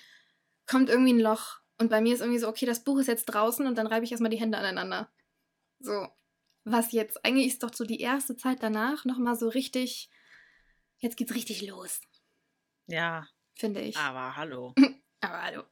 kommt 0.67 0.88
irgendwie 0.90 1.12
ein 1.12 1.21
Loch. 1.21 1.59
Und 1.79 1.88
bei 1.88 2.00
mir 2.00 2.12
ist 2.14 2.21
irgendwie 2.21 2.38
so, 2.38 2.49
okay, 2.49 2.67
das 2.67 2.85
Buch 2.85 2.99
ist 2.99 3.07
jetzt 3.07 3.25
draußen 3.26 3.67
und 3.67 3.79
dann 3.79 3.87
reibe 3.87 4.05
ich 4.05 4.12
erstmal 4.12 4.31
die 4.31 4.38
Hände 4.40 4.59
aneinander. 4.59 5.11
So. 5.79 6.09
Was 6.64 6.93
jetzt? 6.93 7.25
Eigentlich 7.25 7.47
ist 7.47 7.62
doch 7.62 7.73
so 7.73 7.85
die 7.85 8.00
erste 8.00 8.37
Zeit 8.37 8.62
danach 8.62 9.05
nochmal 9.07 9.35
so 9.37 9.49
richtig. 9.49 10.11
Jetzt 10.99 11.17
geht's 11.17 11.35
richtig 11.35 11.62
los, 11.62 12.02
Ja, 12.87 13.26
finde 13.55 13.81
ich. 13.81 13.97
aber 13.97 14.37
hallo. 14.37 14.75
Aber 15.20 15.42
hallo. 15.42 15.64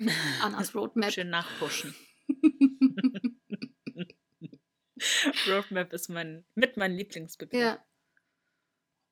Annas 0.42 0.74
Roadmap. 0.74 1.12
Schön 1.12 1.30
nachpushen. 1.30 1.94
Roadmap 5.46 5.92
ist 5.92 6.08
mein, 6.08 6.44
mit 6.54 6.76
mein 6.76 6.92
Lieblingsbegriff. 6.92 7.60
Ja. 7.60 7.84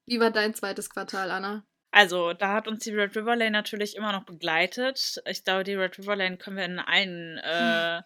Wie 0.06 0.20
war 0.20 0.30
dein 0.30 0.54
zweites 0.54 0.90
Quartal, 0.90 1.30
Anna? 1.30 1.66
Also, 1.90 2.32
da 2.32 2.52
hat 2.52 2.68
uns 2.68 2.84
die 2.84 2.94
Red 2.94 3.16
River 3.16 3.36
Lane 3.36 3.52
natürlich 3.52 3.96
immer 3.96 4.12
noch 4.12 4.26
begleitet. 4.26 5.22
Ich 5.26 5.44
glaube, 5.44 5.64
die 5.64 5.74
Red 5.74 5.98
River 5.98 6.16
Lane 6.16 6.36
können 6.36 6.56
wir 6.56 6.64
in 6.64 6.78
allen 6.78 7.38
äh, 7.38 8.02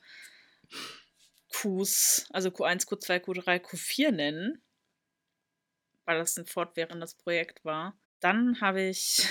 Qs, 1.53 2.29
also 2.31 2.51
Q1, 2.51 2.87
Q2, 2.87 3.25
Q3, 3.25 3.61
Q4 3.61 4.13
nennen, 4.13 4.63
weil 6.05 6.19
das 6.19 6.37
ein 6.37 6.47
fortwährendes 6.47 7.17
Projekt 7.17 7.65
war. 7.65 7.99
Dann 8.21 8.61
habe 8.61 8.83
ich 8.83 9.27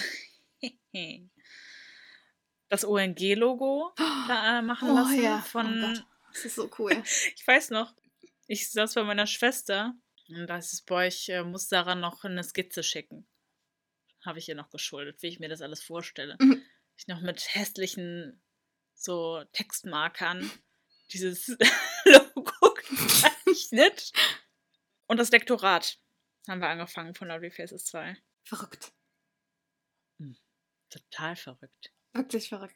das 2.69 2.85
ONG-Logo 2.85 3.93
äh, 3.97 4.61
machen 4.61 4.89
Oh 4.89 4.95
lassen 4.95 5.21
ja, 5.21 5.43
oh 5.43 5.47
von 5.47 5.81
Gott. 5.81 6.05
Das 6.33 6.45
ist 6.45 6.55
so 6.55 6.69
cool. 6.77 6.91
ich 7.35 7.45
weiß 7.45 7.71
noch, 7.71 7.93
ich 8.47 8.69
saß 8.69 8.93
bei 8.93 9.03
meiner 9.03 9.27
Schwester 9.27 9.95
und 10.29 10.47
da 10.47 10.57
ist 10.57 10.73
es, 10.73 10.81
boah, 10.83 11.03
ich 11.03 11.29
äh, 11.29 11.43
muss 11.43 11.67
Sarah 11.67 11.95
noch 11.95 12.23
eine 12.23 12.43
Skizze 12.43 12.83
schicken. 12.83 13.27
Habe 14.23 14.39
ich 14.39 14.47
ihr 14.47 14.55
noch 14.55 14.69
geschuldet, 14.69 15.21
wie 15.21 15.27
ich 15.27 15.39
mir 15.39 15.49
das 15.49 15.61
alles 15.61 15.81
vorstelle. 15.81 16.37
Mhm. 16.39 16.63
Ich 16.97 17.07
noch 17.07 17.21
mit 17.21 17.55
hässlichen 17.55 18.41
so 18.93 19.43
Textmarkern 19.53 20.49
dieses 21.11 21.47
Logo 22.05 22.73
gezeichnet. 22.73 24.11
Und 25.07 25.17
das 25.17 25.31
Lektorat 25.31 25.97
haben 26.47 26.61
wir 26.61 26.69
angefangen 26.69 27.15
von 27.15 27.29
Lovely 27.29 27.49
Faces 27.49 27.85
2. 27.85 28.15
Verrückt. 28.43 28.91
Total 30.89 31.35
verrückt. 31.35 31.91
Wirklich 32.19 32.49
verrückt. 32.49 32.75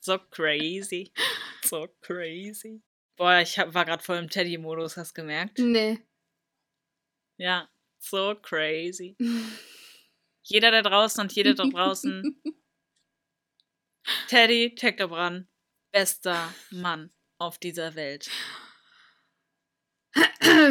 So 0.00 0.18
crazy. 0.18 1.12
So 1.62 1.86
crazy. 2.00 2.82
Boah, 3.16 3.40
ich 3.40 3.56
hab, 3.58 3.72
war 3.74 3.84
gerade 3.84 4.02
voll 4.02 4.18
im 4.18 4.28
Teddy-Modus, 4.28 4.96
hast 4.96 5.16
du 5.16 5.22
gemerkt? 5.22 5.58
nee. 5.60 6.00
Ja, 7.36 7.68
so 8.00 8.34
crazy. 8.34 9.16
Jeder 10.42 10.72
da 10.72 10.82
draußen 10.82 11.22
und 11.22 11.32
jede 11.32 11.54
da 11.54 11.64
draußen. 11.64 12.42
Teddy 14.28 14.74
Teckebran, 14.74 15.48
bester 15.92 16.52
Mann 16.70 17.12
auf 17.38 17.56
dieser 17.58 17.94
Welt. 17.94 18.28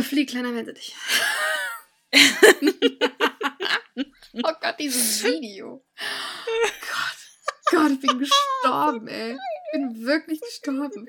Flieg, 0.01 0.29
kleiner 0.29 0.53
wende 0.53 0.74
dich. 0.74 0.95
oh 4.34 4.54
Gott, 4.62 4.75
dieses 4.80 5.24
Video. 5.24 5.86
Gott. 5.96 7.18
Gott, 7.72 7.92
ich 7.92 8.00
bin 8.00 8.20
gestorben, 8.20 9.08
ey. 9.08 9.34
Ich 9.34 9.72
bin 9.74 10.06
wirklich 10.06 10.40
gestorben. 10.42 11.08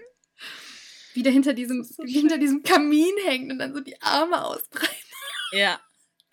Wie 1.14 1.22
der 1.22 1.32
hinter 1.32 1.52
diesem, 1.52 1.82
wie 2.02 2.12
hinter 2.12 2.38
diesem 2.38 2.62
Kamin 2.62 3.14
hängt 3.24 3.52
und 3.52 3.58
dann 3.58 3.74
so 3.74 3.80
die 3.80 4.00
Arme 4.00 4.44
ausbreitet. 4.44 4.96
Ja. 5.52 5.80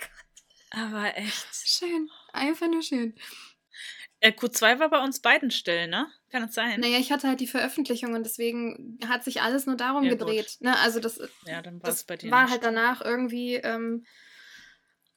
Aber 0.72 1.16
echt. 1.18 1.48
Schön. 1.54 2.10
Einfach 2.34 2.68
nur 2.68 2.82
schön. 2.82 3.16
Äh, 4.22 4.32
Q2 4.32 4.80
war 4.80 4.90
bei 4.90 5.04
uns 5.04 5.20
beiden 5.20 5.51
still, 5.51 5.88
ne? 5.88 6.08
Kann 6.30 6.44
es 6.44 6.54
sein? 6.54 6.80
Naja, 6.80 6.98
ich 7.00 7.12
hatte 7.12 7.27
halt 7.27 7.40
die 7.40 7.48
Veröffentlichung 7.48 8.14
und 8.14 8.24
deswegen 8.24 9.00
hat 9.08 9.24
sich 9.24 9.42
alles 9.42 9.66
nur 9.66 9.75
darum 9.75 10.04
Ja, 10.04 10.12
gedreht. 10.12 10.58
Ne? 10.60 10.77
Also 10.80 11.00
das, 11.00 11.20
Ja, 11.46 11.62
dann 11.62 11.82
war 11.82 11.90
das 11.90 12.04
bei 12.04 12.18
dir 12.18 12.32
war 12.32 12.50
halt 12.50 12.64
danach 12.64 13.01
irgendwie, 13.01 13.56
ähm, 13.56 14.06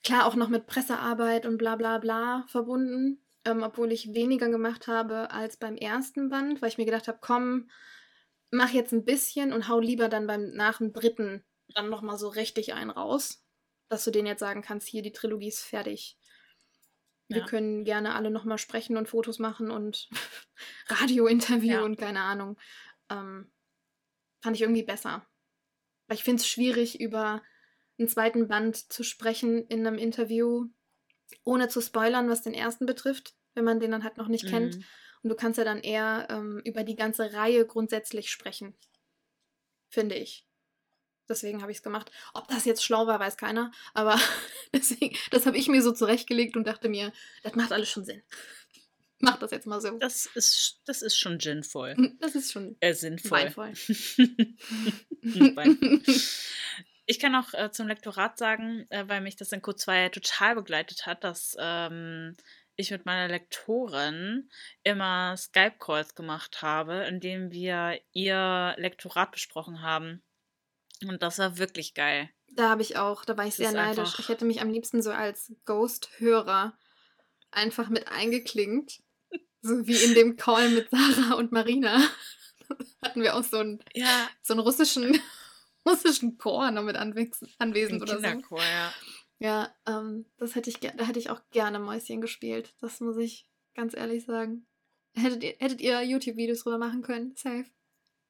klar, 0.05 0.27
auch 0.27 0.35
noch 0.37 0.49
mit 0.49 0.67
Pressearbeit 0.67 1.47
und 1.47 1.59
bla 1.59 1.77
bla 1.77 1.99
bla 1.99 2.45
verbunden. 2.49 3.21
Ähm, 3.47 3.63
obwohl 3.63 3.93
ich 3.93 4.15
weniger 4.15 4.49
gemacht 4.49 4.87
habe 4.87 5.31
als 5.31 5.59
beim 5.59 5.77
ersten 5.77 6.31
Band, 6.31 6.63
weil 6.63 6.71
ich 6.71 6.79
mir 6.79 6.87
gedacht 6.87 7.09
habe, 7.09 7.19
komm, 7.21 7.69
mach 8.51 8.71
jetzt 8.71 8.93
ein 8.93 9.05
bisschen 9.05 9.53
und 9.53 9.69
hau 9.69 9.81
lieber 9.81 10.09
dann 10.09 10.27
beim 10.27 10.53
nach 10.55 10.79
dem 10.79 10.93
dritten 10.95 11.45
dann 11.75 11.91
nochmal 11.91 12.17
so 12.17 12.29
richtig 12.29 12.73
einen 12.73 12.91
raus. 12.91 13.45
Dass 13.91 14.05
du 14.05 14.11
denen 14.11 14.27
jetzt 14.27 14.41
sagen 14.41 14.63
kannst, 14.63 14.89
hier, 14.89 15.03
die 15.03 15.13
Trilogie 15.13 15.49
ist 15.49 15.61
fertig. 15.61 16.17
Wir 17.29 17.39
Ja. 17.41 17.45
können 17.47 17.85
gerne 17.85 18.15
alle 18.15 18.31
nochmal 18.31 18.59
sprechen 18.59 18.97
und 18.97 19.09
Fotos 19.09 19.39
machen 19.39 19.71
und 19.71 20.09
Radiointerview 20.89 21.73
Ja. 21.73 21.83
und 21.83 21.97
keine 21.99 22.21
Ahnung. 22.21 22.59
Ähm, 23.11 23.51
fand 24.43 24.57
ich 24.57 24.63
irgendwie 24.63 24.83
besser. 24.85 25.27
Weil 26.07 26.17
ich 26.17 26.25
finde 26.25 26.41
es 26.41 26.47
schwierig, 26.49 27.01
über 27.01 27.43
einen 27.99 28.09
zweiten 28.09 28.49
Band 28.49 28.77
zu 28.93 29.03
sprechen 29.05 29.67
in 29.69 29.87
einem 29.87 29.99
Interview, 29.99 30.67
ohne 31.45 31.69
zu 31.69 31.81
spoilern, 31.81 32.29
was 32.29 32.43
den 32.43 32.55
ersten 32.55 32.87
betrifft, 32.87 33.35
wenn 33.55 33.65
man 33.65 33.81
den 33.81 33.91
dann 33.91 34.05
halt 34.05 34.17
noch 34.17 34.29
nicht 34.29 34.47
kennt. 34.47 34.77
Mhm. 34.77 34.85
Und 35.23 35.31
du 35.31 35.37
kannst 35.37 35.59
ja 35.59 35.65
dann 35.65 35.81
eher 35.81 36.27
ähm, 36.31 36.61
über 36.65 36.85
die 36.85 36.97
ganze 36.97 37.33
Reihe 37.33 37.67
grundsätzlich 37.67 38.31
sprechen. 38.31 38.75
Finde 39.89 40.17
ich. 40.17 40.47
Deswegen 41.29 41.63
habe 41.63 41.73
ich 41.73 41.79
es 41.79 41.83
gemacht. 41.83 42.11
Ob 42.35 42.49
das 42.49 42.67
jetzt 42.67 42.85
schlau 42.85 43.07
war, 43.07 43.19
weiß 43.21 43.37
keiner. 43.39 43.73
Aber 43.95 44.21
deswegen, 44.75 45.17
das 45.31 45.47
habe 45.47 45.57
ich 45.57 45.69
mir 45.69 45.83
so 45.83 45.93
zurechtgelegt 45.93 46.57
und 46.57 46.67
dachte 46.67 46.89
mir, 46.91 47.13
das 47.43 47.55
macht 47.55 47.73
alles 47.73 47.89
schon 47.89 48.05
Sinn. 48.05 48.23
Mach 49.21 49.39
das 49.39 49.53
jetzt 49.53 49.67
mal 49.67 49.81
so. 49.81 49.97
Das 49.99 50.27
ist, 50.35 50.83
das 50.85 51.01
ist 51.01 51.17
schon 51.17 51.41
sinnvoll. 51.41 51.95
Das 52.21 52.35
ist 52.35 52.53
schon 52.53 52.77
Äh, 52.81 52.93
sinnvoll. 52.93 53.31
weinvoll. 53.57 53.73
Weinvoll. 55.23 56.03
Ich 57.07 57.19
kann 57.19 57.35
auch 57.35 57.53
äh, 57.53 57.71
zum 57.71 57.87
Lektorat 57.87 58.39
sagen, 58.39 58.87
äh, 58.91 59.05
weil 59.09 59.21
mich 59.21 59.37
das 59.37 59.53
in 59.53 59.61
Q2 59.61 60.11
total 60.11 60.55
begleitet 60.55 61.07
hat, 61.07 61.23
dass 61.23 61.57
ähm, 61.59 62.37
ich 62.77 62.91
mit 62.91 63.07
meiner 63.07 63.29
Lektorin 63.29 64.49
immer 64.83 65.37
Skype-Calls 65.37 66.15
gemacht 66.15 66.63
habe, 66.63 67.05
in 67.05 67.21
denen 67.21 67.53
wir 67.53 68.01
ihr 68.13 68.75
Lektorat 68.79 69.33
besprochen 69.33 69.83
haben. 69.83 70.23
Und 71.03 71.23
das 71.23 71.39
war 71.39 71.59
wirklich 71.59 71.95
geil. 71.95 72.31
Da 72.53 72.71
habe 72.71 72.83
ich 72.83 72.97
auch, 72.97 73.25
da 73.25 73.37
war 73.37 73.45
ich 73.45 73.57
Das 73.57 73.71
sehr 73.71 73.73
neidisch. 73.73 74.19
Ich 74.19 74.29
hätte 74.29 74.45
mich 74.45 74.61
am 74.61 74.71
liebsten 74.71 75.03
so 75.03 75.11
als 75.11 75.53
Ghost-Hörer 75.67 76.77
einfach 77.51 77.89
mit 77.89 78.09
eingeklingt. 78.09 79.01
So 79.61 79.87
wie 79.87 79.97
in 79.97 80.15
dem 80.15 80.37
Call 80.37 80.69
mit 80.71 80.91
Sarah 80.91 81.35
und 81.35 81.53
Marina. 81.53 81.99
Hatten 83.03 83.23
wir 83.23 83.35
auch 83.35 83.43
so 83.43 83.59
einen, 83.59 83.83
Ja, 83.95 84.29
so 84.43 84.55
einen 84.55 84.61
russischen, 84.61 85.21
russischen 85.87 86.39
Chor 86.39 86.71
noch 86.71 86.83
mit 86.83 86.97
anwesend 86.97 88.03
oder 88.03 88.17
so. 88.17 88.23
Kinderchor, 88.23 88.63
ja. 88.63 88.95
Ja, 89.39 89.75
ähm, 89.87 90.27
das 90.39 90.55
hätte 90.55 90.71
ich, 90.71 90.79
da 90.79 91.05
hätte 91.05 91.19
ich 91.19 91.31
auch 91.31 91.41
gerne 91.51 91.79
Mäuschen 91.79 92.21
gespielt. 92.21 92.75
Das 92.81 93.01
muss 93.01 93.17
ich 93.17 93.47
ganz 93.75 93.95
ehrlich 93.95 94.25
sagen. 94.25 94.67
Hättet 95.15 95.43
ihr, 95.43 95.57
hättet 95.59 95.81
ihr 95.81 96.03
YouTube-Videos 96.03 96.63
drüber 96.63 96.79
machen 96.79 97.03
können? 97.03 97.35
Safe. 97.37 97.67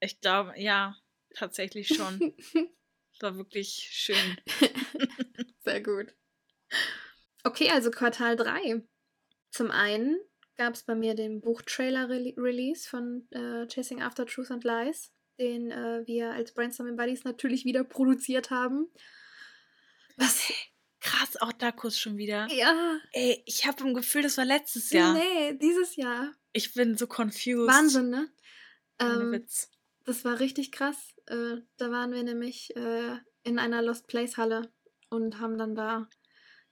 Ich 0.00 0.20
glaube, 0.20 0.54
ja, 0.56 0.96
tatsächlich 1.34 1.88
schon. 1.88 2.34
Das 2.52 2.54
war 3.20 3.36
wirklich 3.36 3.88
schön. 3.90 4.36
Sehr 5.64 5.82
gut. 5.82 6.14
Okay, 7.44 7.70
also 7.70 7.90
Quartal 7.90 8.36
3. 8.36 8.82
Zum 9.50 9.70
einen 9.70 10.18
gab 10.56 10.74
es 10.74 10.82
bei 10.82 10.94
mir 10.94 11.14
den 11.14 11.40
Buchtrailer-Release 11.40 12.88
von 12.88 13.26
äh, 13.30 13.66
Chasing 13.66 14.02
After 14.02 14.26
Truth 14.26 14.50
and 14.50 14.64
Lies, 14.64 15.12
den 15.38 15.70
äh, 15.70 16.02
wir 16.06 16.32
als 16.32 16.52
Brainstorming 16.52 16.96
Buddies 16.96 17.24
natürlich 17.24 17.64
wieder 17.64 17.84
produziert 17.84 18.50
haben. 18.50 18.88
Was? 20.16 20.52
Krass, 21.00 21.36
auch 21.40 21.52
da 21.52 21.70
kurz 21.70 21.98
schon 21.98 22.16
wieder. 22.16 22.46
Ja. 22.50 22.98
Ey, 23.12 23.42
ich 23.44 23.66
habe 23.66 23.82
im 23.86 23.94
Gefühl, 23.94 24.22
das 24.22 24.38
war 24.38 24.44
letztes 24.44 24.90
Jahr. 24.90 25.12
Nee, 25.12 25.58
dieses 25.60 25.96
Jahr. 25.96 26.32
Ich 26.52 26.72
bin 26.72 26.96
so 26.96 27.06
confused. 27.06 27.68
Wahnsinn, 27.68 28.08
ne? 28.08 28.30
Ähm, 28.98 29.32
Witz. 29.32 29.70
Das 30.04 30.24
war 30.24 30.40
richtig 30.40 30.72
krass. 30.72 31.14
Äh, 31.26 31.56
da 31.76 31.90
waren 31.90 32.12
wir 32.12 32.22
nämlich 32.22 32.74
äh, 32.76 33.16
in 33.42 33.58
einer 33.58 33.82
Lost 33.82 34.06
Place 34.06 34.36
Halle 34.36 34.72
und 35.10 35.40
haben 35.40 35.58
dann 35.58 35.74
da 35.74 36.08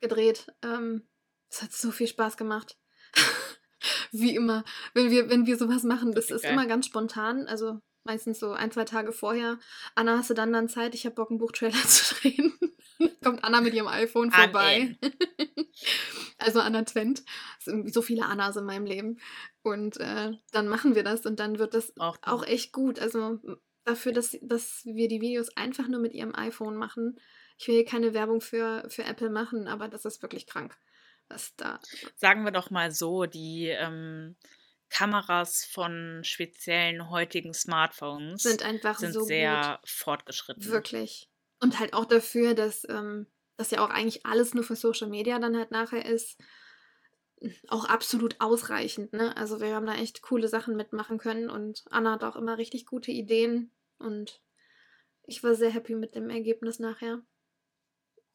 gedreht. 0.01 0.46
Ähm, 0.62 1.09
es 1.51 1.62
hat 1.62 1.72
so 1.72 1.90
viel 1.90 2.07
Spaß 2.07 2.37
gemacht. 2.37 2.79
Wie 4.12 4.35
immer, 4.35 4.64
wenn 4.94 5.11
wir, 5.11 5.29
wenn 5.29 5.46
wir 5.46 5.57
sowas 5.57 5.83
machen, 5.83 6.12
das 6.12 6.25
Richtig 6.25 6.37
ist 6.37 6.42
geil. 6.42 6.53
immer 6.53 6.66
ganz 6.66 6.87
spontan. 6.87 7.46
Also 7.46 7.81
meistens 8.05 8.38
so 8.41 8.53
ein, 8.53 8.71
zwei 8.71 8.85
Tage 8.85 9.12
vorher. 9.12 9.59
Anna, 9.95 10.19
hast 10.19 10.31
du 10.31 10.35
dann 10.35 10.53
dann 10.53 10.69
Zeit? 10.69 10.95
Ich 10.95 11.05
habe 11.05 11.15
Bock, 11.15 11.31
einen 11.31 11.38
Buchtrailer 11.38 11.83
zu 11.87 12.15
drehen. 12.15 12.59
Kommt 13.23 13.45
Anna 13.45 13.61
mit 13.61 13.75
ihrem 13.75 13.88
iPhone 13.88 14.31
vorbei. 14.31 14.97
also 16.38 16.61
Anna 16.61 16.83
Twent. 16.83 17.23
So 17.59 18.03
viele 18.03 18.27
Annas 18.27 18.57
in 18.57 18.65
meinem 18.65 18.87
Leben. 18.87 19.19
Und 19.62 19.99
äh, 19.99 20.33
dann 20.53 20.69
machen 20.69 20.95
wir 20.95 21.05
das 21.05 21.27
und 21.27 21.41
dann 21.41 21.59
wird 21.59 21.75
das 21.75 21.97
Auch, 21.99 22.19
auch 22.23 22.45
echt 22.47 22.73
gut. 22.73 22.99
Also 22.99 23.38
dafür, 23.85 24.12
dass, 24.12 24.37
dass 24.43 24.83
wir 24.85 25.09
die 25.09 25.21
Videos 25.21 25.57
einfach 25.57 25.88
nur 25.88 26.01
mit 26.01 26.12
ihrem 26.12 26.35
iPhone 26.35 26.77
machen. 26.77 27.19
Ich 27.59 27.69
will 27.69 27.75
hier 27.77 27.85
keine 27.85 28.15
Werbung 28.15 28.41
für, 28.41 28.85
für 28.88 29.05
Apple 29.05 29.31
machen, 29.31 29.69
aber 29.69 29.88
das 29.88 30.05
ist 30.05 30.23
wirklich 30.23 30.47
krank, 30.47 30.77
was 31.29 31.55
da. 31.57 31.81
Sagen 32.17 32.45
wir 32.45 32.51
doch 32.51 32.71
mal 32.71 32.91
so, 32.91 33.27
die 33.27 33.69
ähm, 33.69 34.37
Kameras 34.93 35.65
von 35.65 36.21
speziellen 36.23 37.09
heutigen 37.09 37.55
Smartphones 37.55 38.43
Sind 38.43 38.63
einfach 38.63 38.99
sind 38.99 39.13
so 39.13 39.23
sehr 39.23 39.81
fortgeschritten. 39.85 40.65
Wirklich. 40.67 41.31
Und 41.61 41.79
halt 41.79 41.95
auch 41.95 42.05
dafür, 42.05 42.55
dass 42.55 42.87
ähm, 42.89 43.27
das 43.57 43.71
ja 43.71 43.85
auch 43.85 43.91
eigentlich 43.91 44.27
alles 44.27 44.53
nur 44.53 44.65
für 44.65 44.77
Social 44.77 45.09
Media 45.09 45.39
dann 45.39 45.57
halt 45.57 45.71
nachher 45.71 46.05
ist, 46.05 46.39
auch 47.69 47.87
absolut 47.87 48.41
ausreichend. 48.41 49.13
Ne? 49.15 49.37
Also 49.37 49.61
wir 49.61 49.75
haben 49.75 49.87
da 49.87 49.95
echt 49.95 50.23
coole 50.23 50.49
Sachen 50.49 50.77
mitmachen 50.77 51.19
können 51.19 51.49
und 51.49 51.85
Anna 51.91 52.13
hat 52.13 52.25
auch 52.25 52.37
immer 52.37 52.59
richtig 52.59 52.87
gute 52.87 53.11
Ideen 53.11 53.71
und 53.99 54.43
ich 55.25 55.43
war 55.43 55.55
sehr 55.55 55.71
happy 55.71 55.95
mit 55.95 56.15
dem 56.15 56.29
Ergebnis 56.29 56.79
nachher. 56.79 57.23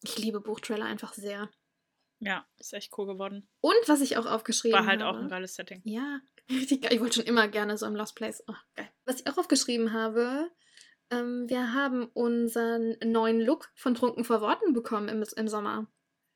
Ich 0.02 0.17
liebe 0.17 0.41
Buchtrailer 0.41 0.86
einfach 0.86 1.13
sehr. 1.13 1.50
Ja, 2.20 2.48
ist 2.58 2.74
echt 2.74 2.98
cool 2.98 3.06
geworden. 3.06 3.48
Und 3.62 3.76
was 3.88 4.02
ich 4.02 4.17
auch 4.17 4.26
aufgeschrieben 4.26 4.80
War 4.80 4.88
halt 4.88 5.02
habe. 5.02 5.17
auch 5.17 5.22
ein 5.22 5.30
geiles 5.30 5.54
Setting. 5.54 5.82
Ja, 5.84 6.20
richtig 6.51 6.83
geil. 6.83 6.93
Ich 6.93 6.99
wollte 6.99 7.15
schon 7.15 7.25
immer 7.25 7.47
gerne 7.47 7.77
so 7.77 7.86
im 7.86 7.95
Lost 7.95 8.15
Place. 8.15 8.43
Oh, 8.47 8.53
geil. 8.75 8.89
Was 9.05 9.19
ich 9.21 9.27
auch 9.27 9.38
aufgeschrieben 9.38 9.93
habe, 9.93 10.49
ähm, 11.10 11.45
wir 11.47 11.73
haben 11.73 12.05
unseren 12.13 12.95
neuen 13.03 13.39
Look 13.41 13.69
von 13.75 13.95
Trunken 13.95 14.23
vor 14.23 14.41
Worten 14.41 14.73
bekommen 14.73 15.07
im, 15.10 15.23
im 15.36 15.47
Sommer. 15.47 15.88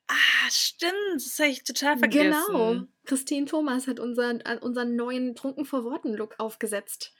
Ah, 0.07 0.49
stimmt. 0.49 0.93
Das 1.15 1.39
habe 1.39 1.49
ich 1.49 1.63
total 1.63 1.97
vergessen. 1.97 2.43
Genau. 2.47 2.83
Christine 3.05 3.45
Thomas 3.45 3.87
hat 3.87 3.99
unseren, 3.99 4.41
äh, 4.41 4.57
unseren 4.61 4.95
neuen 4.95 5.35
Trunken 5.35 5.65
vor 5.65 5.83
Worten 5.83 6.13
Look 6.13 6.35
aufgesetzt. 6.37 7.13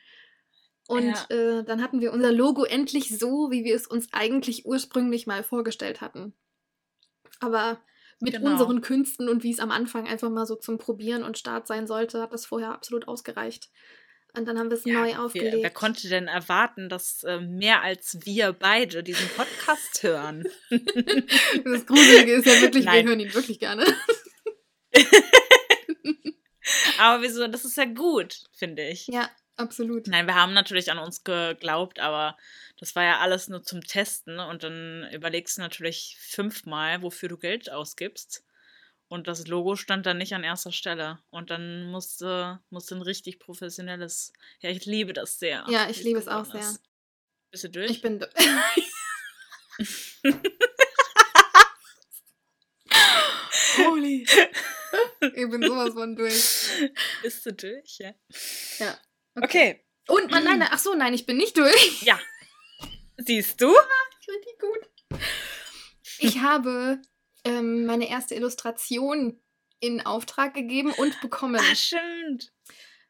Und 0.88 1.06
Ja. 1.06 1.26
äh, 1.30 1.64
dann 1.64 1.82
hatten 1.82 2.02
wir 2.02 2.12
unser 2.12 2.32
Logo 2.32 2.64
endlich 2.66 3.18
so, 3.18 3.50
wie 3.50 3.64
wir 3.64 3.76
es 3.76 3.88
uns 3.88 4.10
eigentlich 4.12 4.66
ursprünglich 4.66 5.26
mal 5.28 5.44
vorgestellt 5.44 6.02
hatten. 6.02 6.34
Aber 7.40 7.82
mit 8.22 8.34
Genau. 8.34 8.52
unseren 8.52 8.82
Künsten 8.82 9.30
und 9.30 9.44
wie 9.44 9.52
es 9.52 9.60
am 9.60 9.72
Anfang 9.72 10.08
einfach 10.08 10.30
mal 10.30 10.46
so 10.46 10.56
zum 10.56 10.78
Probieren 10.78 11.24
und 11.24 11.38
Start 11.38 11.68
sein 11.68 11.88
sollte, 11.88 12.22
hat 12.22 12.34
das 12.34 12.46
vorher 12.46 12.72
absolut 12.72 13.08
ausgereicht. 13.08 13.70
Und 14.34 14.48
dann 14.48 14.58
haben 14.58 14.70
wir 14.70 14.78
es 14.78 14.86
Ja, 14.86 14.94
neu 15.02 15.08
wer, 15.10 15.24
aufgelegt. 15.26 15.58
wer 15.62 15.70
konnte 15.70 16.08
denn 16.08 16.30
erwarten, 16.30 16.88
dass 16.88 17.24
äh, 17.24 17.42
mehr 17.42 17.82
als 17.82 18.18
wir 18.24 18.54
beide 18.54 19.04
diesen 19.04 19.28
Podcast 19.36 20.04
hören? 20.04 20.46
das 20.70 21.86
Gruselige 21.86 22.36
ist 22.36 22.46
ja 22.46 22.62
wirklich, 22.62 22.86
wir 22.86 22.92
Nein. 22.94 23.08
hören 23.08 23.20
ihn 23.20 23.34
wirklich 23.34 23.60
gerne. 23.60 23.84
Aber 27.00 27.24
wieso? 27.24 27.48
Das 27.48 27.66
ist 27.66 27.78
ja 27.78 27.86
gut, 27.86 28.36
finde 28.54 28.88
ich. 28.88 29.08
ja, 29.08 29.30
absolut. 29.62 30.08
Nein, 30.08 30.26
wir 30.28 30.36
haben 30.36 30.54
natürlich 30.54 30.92
an 30.92 30.98
uns 31.00 31.24
geglaubt, 31.24 32.00
aber 32.00 32.38
das 32.80 32.96
war 32.96 33.04
ja 33.04 33.20
alles 33.20 33.48
nur 33.48 33.64
zum 33.64 33.82
Testen 33.82 34.40
und 34.40 34.64
dann 34.64 35.10
überlegst 35.14 35.58
du 35.58 35.62
natürlich 35.62 36.18
fünfmal, 36.20 37.02
wofür 37.02 37.30
du 37.30 37.38
Geld 37.38 37.72
ausgibst. 37.72 38.44
Und 39.08 39.28
das 39.28 39.46
Logo 39.48 39.76
stand 39.76 40.06
dann 40.06 40.18
nicht 40.18 40.34
an 40.34 40.44
erster 40.46 40.72
Stelle. 40.72 41.20
Und 41.32 41.50
dann 41.50 41.84
musste, 41.92 42.62
musste 42.70 42.96
ein 42.96 43.02
richtig 43.02 43.40
professionelles. 43.40 44.32
Ja, 44.62 44.70
ich 44.70 44.86
liebe 44.86 45.12
das 45.12 45.38
sehr. 45.38 45.66
Ja, 45.70 45.90
ich 45.90 46.02
liebe 46.04 46.20
es 46.20 46.30
auch 46.30 46.46
sehr. 46.46 46.62
ist. 46.62 46.82
Bist 47.52 47.64
du 47.66 47.70
durch? 47.70 47.92
Ich 47.92 48.02
bin. 48.02 48.20
do- 48.20 48.28
Holy. 53.78 54.26
ich 55.22 55.50
bin 55.50 55.62
sowas 55.64 55.94
von 55.94 56.16
durch. 56.16 56.70
Bist 57.22 57.46
du 57.46 57.54
durch? 57.54 57.98
Ja. 58.00 58.14
Ja. 58.80 58.98
Okay. 59.36 59.86
Und 60.08 60.32
man, 60.32 60.44
nein, 60.44 60.60
nein, 60.60 60.70
ach 60.72 60.80
so, 60.80 60.94
nein, 60.94 61.14
ich 61.14 61.26
bin 61.26 61.38
nicht 61.38 61.58
durch. 61.58 62.02
Ja. 62.06 62.20
Siehst 63.18 63.62
du? 63.62 63.68
Richtig 64.28 64.60
gut. 64.60 65.22
Ich 66.20 66.40
habe 66.40 67.02
ähm, 67.44 67.86
meine 67.86 68.10
erste 68.10 68.36
Illustration 68.36 69.40
in 69.80 70.06
Auftrag 70.06 70.54
gegeben 70.54 70.92
und 70.94 71.20
bekommen. 71.22 71.60
Ah, 71.60 71.76
stimmt. 71.76 72.52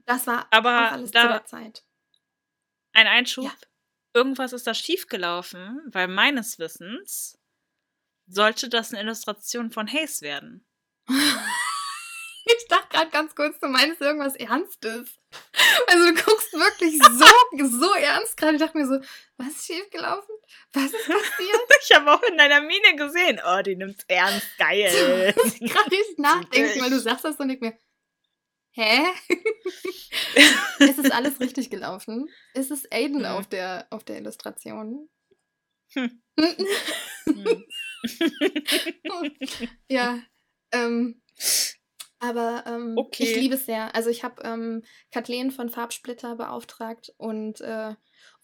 Das 0.06 0.28
war 0.28 0.48
Aber 0.52 0.92
alles 0.92 1.12
da- 1.12 1.22
zu 1.22 1.28
der 1.28 1.46
Zeit. 1.46 1.84
Ein 2.94 3.08
Einschub. 3.08 3.46
Ja. 3.46 3.54
Irgendwas 4.14 4.52
ist 4.52 4.68
da 4.68 4.74
schiefgelaufen, 4.74 5.82
weil 5.86 6.08
meines 6.10 6.60
Wissens 6.60 7.38
sollte 8.28 8.68
das 8.68 8.92
eine 8.92 9.02
Illustration 9.02 9.72
von 9.72 9.88
Hayes 9.88 10.22
werden. 10.22 10.66
Ich 12.62 12.68
dachte 12.68 12.88
gerade 12.90 13.10
ganz 13.12 13.36
kurz, 13.36 13.60
du 13.60 13.68
meinst 13.68 14.02
irgendwas 14.02 14.36
Ernstes. 14.36 15.10
Also 15.88 16.06
du 16.06 16.14
guckst 16.24 16.54
wirklich 16.54 17.00
so, 17.02 17.68
so 17.80 17.94
ernst 17.96 18.38
gerade. 18.38 18.54
Ich 18.56 18.62
dachte 18.62 18.78
mir 18.78 18.88
so, 18.88 19.00
was 19.38 19.48
ist 19.50 19.66
schiefgelaufen? 19.66 20.36
Was 20.74 20.86
ist 20.86 21.08
passiert? 21.08 21.62
Ich 21.84 21.96
habe 21.96 22.12
auch 22.14 22.22
in 22.24 22.38
deiner 22.38 22.62
Miene 22.62 22.96
gesehen, 22.96 23.42
oh, 23.44 23.62
die 23.64 23.76
nimmt's 23.76 24.06
ernst, 24.08 24.48
geil. 24.60 25.34
ich 25.46 25.60
gerade 25.72 25.90
nicht 25.90 26.20
nachdenken, 26.20 26.80
weil 26.80 26.92
du 26.92 27.00
sagst 27.00 27.26
das 27.26 27.38
und 27.38 27.50
ich 27.50 27.60
mir, 27.60 27.76
hä? 28.74 29.02
ist 30.80 31.00
es 31.00 31.10
alles 31.12 31.40
richtig 31.40 31.72
gelaufen? 31.72 32.30
Ist 32.54 32.70
es 32.70 32.90
Aiden 32.92 33.26
Hm. 33.26 33.32
auf 33.38 33.48
der, 33.48 33.88
auf 33.90 34.04
der 34.04 34.18
Illustration? 34.20 35.10
Hm. 35.94 36.22
Hm. 37.26 37.66
ja, 39.90 40.20
ähm, 40.72 41.22
aber 42.22 42.64
ähm, 42.68 43.00
Okay. 43.00 43.16
ich 43.18 43.36
liebe 43.36 43.56
es 43.56 43.66
sehr. 43.66 43.96
Also 43.96 44.10
ich 44.10 44.24
habe 44.24 44.44
ähm, 44.44 44.84
Kathleen 45.12 45.52
von 45.52 45.70
Farbsplitter 45.70 46.36
beauftragt 46.36 47.14
und 47.18 47.62
äh, 47.62 47.96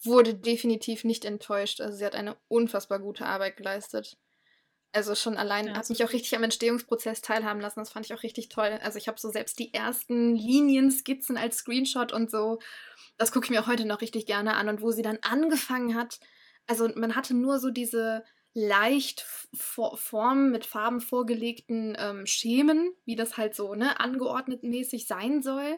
wurde 0.03 0.35
definitiv 0.35 1.03
nicht 1.03 1.25
enttäuscht. 1.25 1.81
Also 1.81 1.97
sie 1.97 2.05
hat 2.05 2.15
eine 2.15 2.37
unfassbar 2.49 2.99
gute 2.99 3.25
Arbeit 3.25 3.57
geleistet. 3.57 4.17
Also 4.93 5.15
schon 5.15 5.37
allein 5.37 5.73
Ja, 5.73 5.77
hat 5.77 5.89
mich 5.89 6.03
auch 6.03 6.13
richtig 6.13 6.35
am 6.35 6.43
Entstehungsprozess 6.43 7.21
teilhaben 7.21 7.61
lassen. 7.61 7.79
Das 7.81 7.91
fand 7.91 8.05
ich 8.05 8.13
auch 8.13 8.23
richtig 8.23 8.49
toll. 8.49 8.79
Also 8.83 8.97
ich 8.97 9.07
habe 9.07 9.19
so 9.19 9.29
selbst 9.29 9.59
die 9.59 9.73
ersten 9.73 10.35
Linien, 10.35 10.91
Skizzen 10.91 11.37
als 11.37 11.57
Screenshot 11.57 12.11
und 12.13 12.31
so. 12.31 12.59
Das 13.17 13.31
gucke 13.31 13.45
ich 13.45 13.49
mir 13.51 13.61
auch 13.61 13.67
heute 13.67 13.85
noch 13.85 14.01
richtig 14.01 14.25
gerne 14.25 14.55
an. 14.55 14.69
Und 14.69 14.81
wo 14.81 14.91
sie 14.91 15.01
dann 15.03 15.19
angefangen 15.21 15.95
hat, 15.95 16.19
also 16.67 16.89
man 16.95 17.15
hatte 17.15 17.33
nur 17.35 17.59
so 17.59 17.69
diese 17.71 18.23
leicht 18.57 19.21
for 19.53 19.97
Formen 19.97 20.51
mit 20.51 20.65
Farben 20.65 20.99
vorgelegten 20.99 21.95
ähm, 21.99 22.25
Schemen, 22.25 22.91
wie 23.05 23.15
das 23.15 23.37
halt 23.37 23.53
so 23.53 23.75
ne, 23.75 23.99
angeordnet 23.99 24.63
mäßig 24.63 25.05
sein 25.05 25.43
soll. 25.43 25.77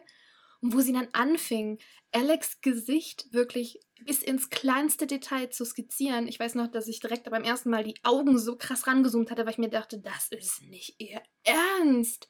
Und 0.62 0.74
wo 0.74 0.80
sie 0.80 0.92
dann 0.92 1.08
anfing, 1.12 1.78
Alex 2.12 2.60
Gesicht 2.60 3.32
wirklich 3.32 3.80
bis 4.04 4.22
ins 4.22 4.50
kleinste 4.50 5.06
Detail 5.06 5.48
zu 5.50 5.64
skizzieren. 5.64 6.28
Ich 6.28 6.38
weiß 6.38 6.54
noch, 6.54 6.68
dass 6.68 6.88
ich 6.88 7.00
direkt 7.00 7.30
beim 7.30 7.44
ersten 7.44 7.70
Mal 7.70 7.84
die 7.84 7.98
Augen 8.02 8.38
so 8.38 8.56
krass 8.56 8.86
rangezoomt 8.86 9.30
hatte, 9.30 9.44
weil 9.44 9.52
ich 9.52 9.58
mir 9.58 9.70
dachte, 9.70 9.98
das 10.00 10.28
ist 10.28 10.62
nicht 10.62 10.96
ihr 10.98 11.22
Ernst. 11.44 12.28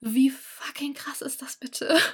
Wie 0.00 0.30
fucking 0.30 0.94
krass 0.94 1.22
ist 1.22 1.42
das 1.42 1.58
bitte? 1.58 1.94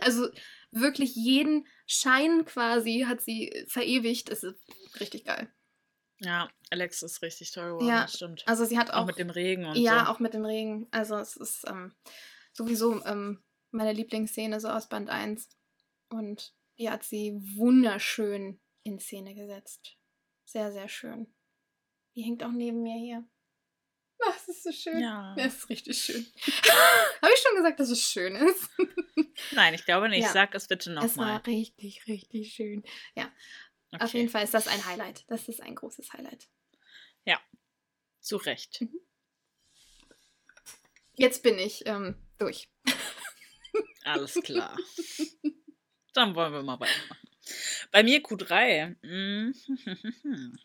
Also 0.00 0.28
wirklich 0.72 1.14
jeden 1.14 1.66
Schein 1.86 2.44
quasi 2.44 3.06
hat 3.08 3.22
sie 3.22 3.64
verewigt. 3.66 4.30
Das 4.30 4.42
ist 4.42 4.60
richtig 5.00 5.24
geil. 5.24 5.50
Ja, 6.18 6.48
Alex 6.70 7.02
ist 7.02 7.22
richtig 7.22 7.52
toll 7.52 7.72
geworden, 7.72 7.88
Ja, 7.88 8.08
stimmt. 8.08 8.42
Also 8.46 8.64
sie 8.64 8.78
hat 8.78 8.90
auch, 8.90 9.02
auch, 9.02 9.06
mit 9.06 9.18
dem 9.18 9.30
Regen 9.30 9.66
und 9.66 9.76
ja, 9.76 10.04
so. 10.04 10.12
auch 10.12 10.18
mit 10.18 10.34
dem 10.34 10.44
Regen. 10.44 10.88
Also 10.90 11.16
es 11.16 11.36
ist 11.36 11.64
ähm, 11.68 11.94
sowieso 12.52 13.04
ähm, 13.04 13.42
meine 13.70 13.92
Lieblingsszene 13.92 14.58
so 14.60 14.68
aus 14.68 14.88
Band 14.88 15.10
1. 15.10 15.48
Und 16.08 16.54
die 16.78 16.90
hat 16.90 17.04
sie 17.04 17.34
wunderschön 17.56 18.60
in 18.82 18.98
Szene 18.98 19.34
gesetzt. 19.34 19.96
Sehr, 20.44 20.72
sehr 20.72 20.88
schön. 20.88 21.34
Die 22.14 22.22
hängt 22.22 22.42
auch 22.42 22.52
neben 22.52 22.82
mir 22.82 22.98
hier. 22.98 23.24
Das 24.18 24.48
ist 24.48 24.62
so 24.62 24.72
schön. 24.72 24.98
Ja. 24.98 25.34
Das 25.36 25.54
ist 25.54 25.68
richtig 25.68 25.98
schön. 25.98 26.26
Habe 27.22 27.32
ich 27.34 27.40
schon 27.40 27.56
gesagt, 27.56 27.78
dass 27.78 27.90
es 27.90 28.02
schön 28.02 28.34
ist? 28.34 28.70
Nein, 29.52 29.74
ich 29.74 29.84
glaube 29.84 30.08
nicht. 30.08 30.24
Ja. 30.24 30.32
Sag 30.32 30.54
es 30.54 30.68
bitte 30.68 30.90
es 30.90 30.96
nochmal. 30.96 31.34
war 31.34 31.46
richtig, 31.46 32.06
richtig 32.06 32.54
schön. 32.54 32.82
Okay. 33.96 34.04
Auf 34.04 34.14
jeden 34.14 34.28
Fall 34.28 34.44
ist 34.44 34.54
das 34.54 34.68
ein 34.68 34.86
Highlight. 34.86 35.24
Das 35.28 35.48
ist 35.48 35.62
ein 35.62 35.74
großes 35.74 36.12
Highlight. 36.12 36.48
Zu 38.26 38.38
Recht. 38.38 38.80
Mhm. 38.80 38.98
Jetzt 41.14 41.44
bin 41.44 41.60
ich 41.60 41.86
ähm, 41.86 42.16
durch. 42.38 42.68
Alles 44.04 44.34
klar. 44.42 44.76
Dann 46.12 46.34
wollen 46.34 46.52
wir 46.52 46.64
mal 46.64 46.80
weitermachen. 46.80 47.28
Bei 47.92 48.02
mir 48.02 48.20
Q3. 48.20 48.96
Mhm. 49.00 49.54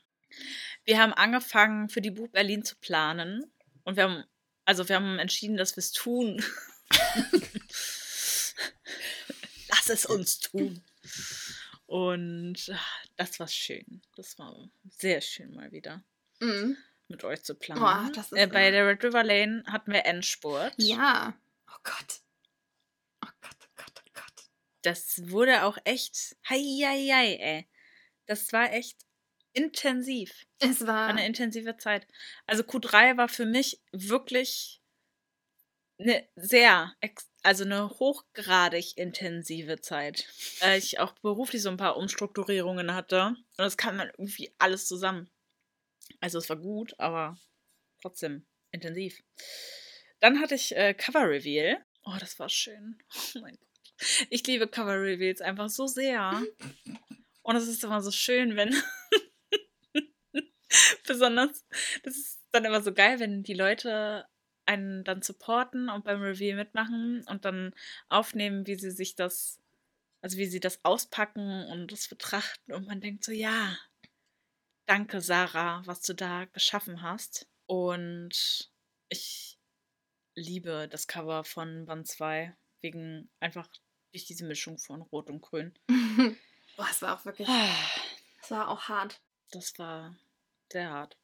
Wir 0.86 0.98
haben 0.98 1.14
angefangen, 1.14 1.88
für 1.90 2.02
die 2.02 2.10
Buch 2.10 2.30
Berlin 2.30 2.64
zu 2.64 2.76
planen. 2.78 3.54
Und 3.84 3.98
wir 3.98 4.04
haben, 4.06 4.24
also 4.66 4.90
wir 4.90 4.96
haben 4.96 5.20
entschieden, 5.20 5.58
dass 5.58 5.76
wir 5.76 5.82
es 5.82 5.92
tun. 5.92 6.44
Lass 9.70 9.90
es 9.90 10.08
uns 10.08 10.40
tun. 10.40 10.84
Und 11.92 12.70
ah, 12.74 12.80
das 13.18 13.38
war 13.42 13.50
schön. 13.50 14.02
Das 14.16 14.40
war 14.40 14.56
sehr 14.92 15.20
schön 15.20 15.54
mal 15.54 15.74
wieder 15.74 16.02
Mhm. 16.40 16.78
mit 17.10 17.22
euch 17.26 17.44
zu 17.44 17.54
planen. 17.54 17.84
Oh, 17.84 18.36
äh, 18.36 18.48
bei 18.48 18.72
der 18.72 18.88
Red 18.88 19.04
River 19.04 19.26
Lane 19.26 19.62
hatten 19.68 19.92
wir 19.92 20.06
Endspurt. 20.06 20.74
Ja. 20.78 21.38
Oh 21.70 21.78
Gott. 21.84 22.22
Oh 23.26 23.30
Gott, 23.42 23.58
oh 23.62 23.68
Gott, 23.76 23.94
oh 24.00 24.10
Gott. 24.14 24.46
das 24.84 25.30
wurde 25.30 25.64
auch 25.66 25.78
echt, 25.84 26.38
hei, 26.48 26.62
hei, 26.62 27.10
hei, 27.12 27.36
ey. 27.36 27.68
Das 28.26 28.54
war 28.54 28.72
echt 28.72 28.98
intensiv. 29.52 30.46
Es 30.60 30.88
war. 30.88 31.08
Eine 31.10 31.26
intensive 31.26 31.76
Zeit. 31.76 32.08
Also 32.48 32.64
Q3 32.64 33.18
war 33.18 33.28
für 33.28 33.46
mich 33.46 33.82
wirklich 33.92 34.81
eine 36.02 36.28
sehr, 36.36 36.94
also 37.44 37.64
eine 37.64 37.90
hochgradig 37.90 38.98
intensive 38.98 39.82
Zeit. 39.82 40.28
Äh, 40.62 40.78
ich 40.78 41.00
auch 41.00 41.14
beruflich 41.20 41.62
so 41.62 41.70
ein 41.70 41.78
paar 41.78 41.98
Umstrukturierungen 41.98 42.94
hatte. 42.94 43.28
Und 43.28 43.58
das 43.58 43.78
kam 43.78 43.98
dann 43.98 44.10
irgendwie 44.10 44.54
alles 44.58 44.88
zusammen. 44.88 45.30
Also 46.20 46.38
es 46.38 46.50
war 46.50 46.58
gut, 46.58 47.00
aber 47.00 47.38
trotzdem 48.02 48.46
intensiv. 48.72 49.22
Dann 50.20 50.40
hatte 50.40 50.56
ich 50.56 50.76
äh, 50.76 50.94
Cover 50.94 51.30
Reveal. 51.30 51.84
Oh, 52.06 52.16
das 52.20 52.40
war 52.40 52.50
schön. 52.50 52.98
Oh 53.36 53.40
mein 53.42 53.56
Gott. 53.56 53.68
Ich 54.30 54.46
liebe 54.48 54.68
Cover 54.68 55.00
Reveals 55.00 55.42
einfach 55.42 55.70
so 55.70 55.86
sehr. 55.86 56.42
Und 57.44 57.56
es 57.56 57.68
ist 57.68 57.84
immer 57.84 58.02
so 58.02 58.12
schön, 58.12 58.56
wenn. 58.56 58.76
Besonders, 61.08 61.66
das 62.04 62.18
ist 62.18 62.42
dann 62.52 62.66
immer 62.66 62.82
so 62.82 62.94
geil, 62.94 63.20
wenn 63.20 63.44
die 63.44 63.54
Leute 63.54 64.26
einen 64.72 65.04
dann 65.04 65.22
supporten 65.22 65.90
und 65.90 66.06
beim 66.06 66.22
Reveal 66.22 66.56
mitmachen 66.56 67.24
und 67.28 67.46
dann 67.46 67.74
aufnehmen, 68.10 68.66
wie 68.68 68.76
sie 68.76 68.92
sich 68.92 69.16
das, 69.16 69.60
also 70.22 70.38
wie 70.38 70.46
sie 70.46 70.60
das 70.60 70.84
auspacken 70.84 71.66
und 71.66 71.92
das 71.92 72.08
betrachten 72.08 72.74
und 72.74 72.88
man 72.88 73.02
denkt 73.02 73.24
so, 73.24 73.32
ja, 73.32 73.78
danke 74.86 75.22
Sarah, 75.22 75.82
was 75.86 76.02
du 76.02 76.14
da 76.14 76.46
geschaffen 76.46 77.02
hast. 77.02 77.48
Und 77.66 78.70
ich 79.10 79.58
liebe 80.36 80.88
das 80.90 81.08
Cover 81.08 81.44
von 81.44 81.86
Band 81.86 82.08
2 82.08 82.56
wegen 82.82 83.30
einfach 83.40 83.68
durch 84.12 84.26
diese 84.26 84.46
Mischung 84.46 84.78
von 84.78 85.02
Rot 85.02 85.30
und 85.30 85.42
Grün. 85.42 85.74
Boah, 86.78 86.88
es 86.90 87.02
war 87.02 87.18
auch 87.18 87.26
wirklich. 87.26 87.48
Es 88.42 88.52
war 88.52 88.70
auch 88.70 88.82
hart. 88.90 89.22
Das 89.52 89.78
war 89.78 90.18
sehr 90.72 90.90
hart. 90.90 91.18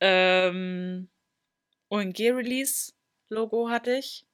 Ähm, 0.00 1.10
ONG-Release-Logo 1.94 3.70
hatte 3.70 3.96
ich. 3.96 4.26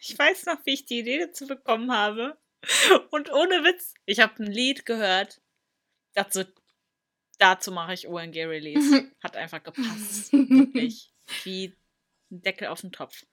Ich 0.00 0.18
weiß 0.18 0.46
noch, 0.46 0.58
wie 0.64 0.74
ich 0.74 0.86
die 0.86 0.98
Idee 0.98 1.18
dazu 1.18 1.46
bekommen 1.46 1.92
habe. 1.92 2.36
Und 3.10 3.30
ohne 3.32 3.64
Witz, 3.64 3.94
ich 4.04 4.20
habe 4.20 4.42
ein 4.42 4.50
Lied 4.50 4.84
gehört. 4.84 5.40
Dazu, 6.14 6.44
dazu 7.38 7.70
mache 7.70 7.94
ich 7.94 8.08
ONG-Release. 8.08 9.10
Hat 9.22 9.36
einfach 9.36 9.62
gepasst. 9.62 10.32
Wirklich. 10.32 11.12
Wie 11.44 11.76
ein 12.30 12.42
Deckel 12.42 12.68
auf 12.68 12.80
den 12.80 12.92
Topf. 12.92 13.24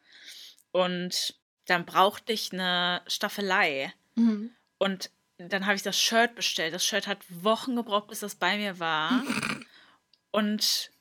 Und 0.71 1.39
dann 1.65 1.85
brauchte 1.85 2.33
ich 2.33 2.53
eine 2.53 3.01
Staffelei. 3.07 3.93
Mhm. 4.15 4.55
Und 4.77 5.11
dann 5.37 5.65
habe 5.65 5.75
ich 5.75 5.83
das 5.83 5.99
Shirt 5.99 6.35
bestellt. 6.35 6.73
Das 6.73 6.85
Shirt 6.85 7.07
hat 7.07 7.19
Wochen 7.29 7.75
gebraucht, 7.75 8.07
bis 8.07 8.19
das 8.19 8.35
bei 8.35 8.57
mir 8.57 8.79
war. 8.79 9.23
Und 10.31 10.91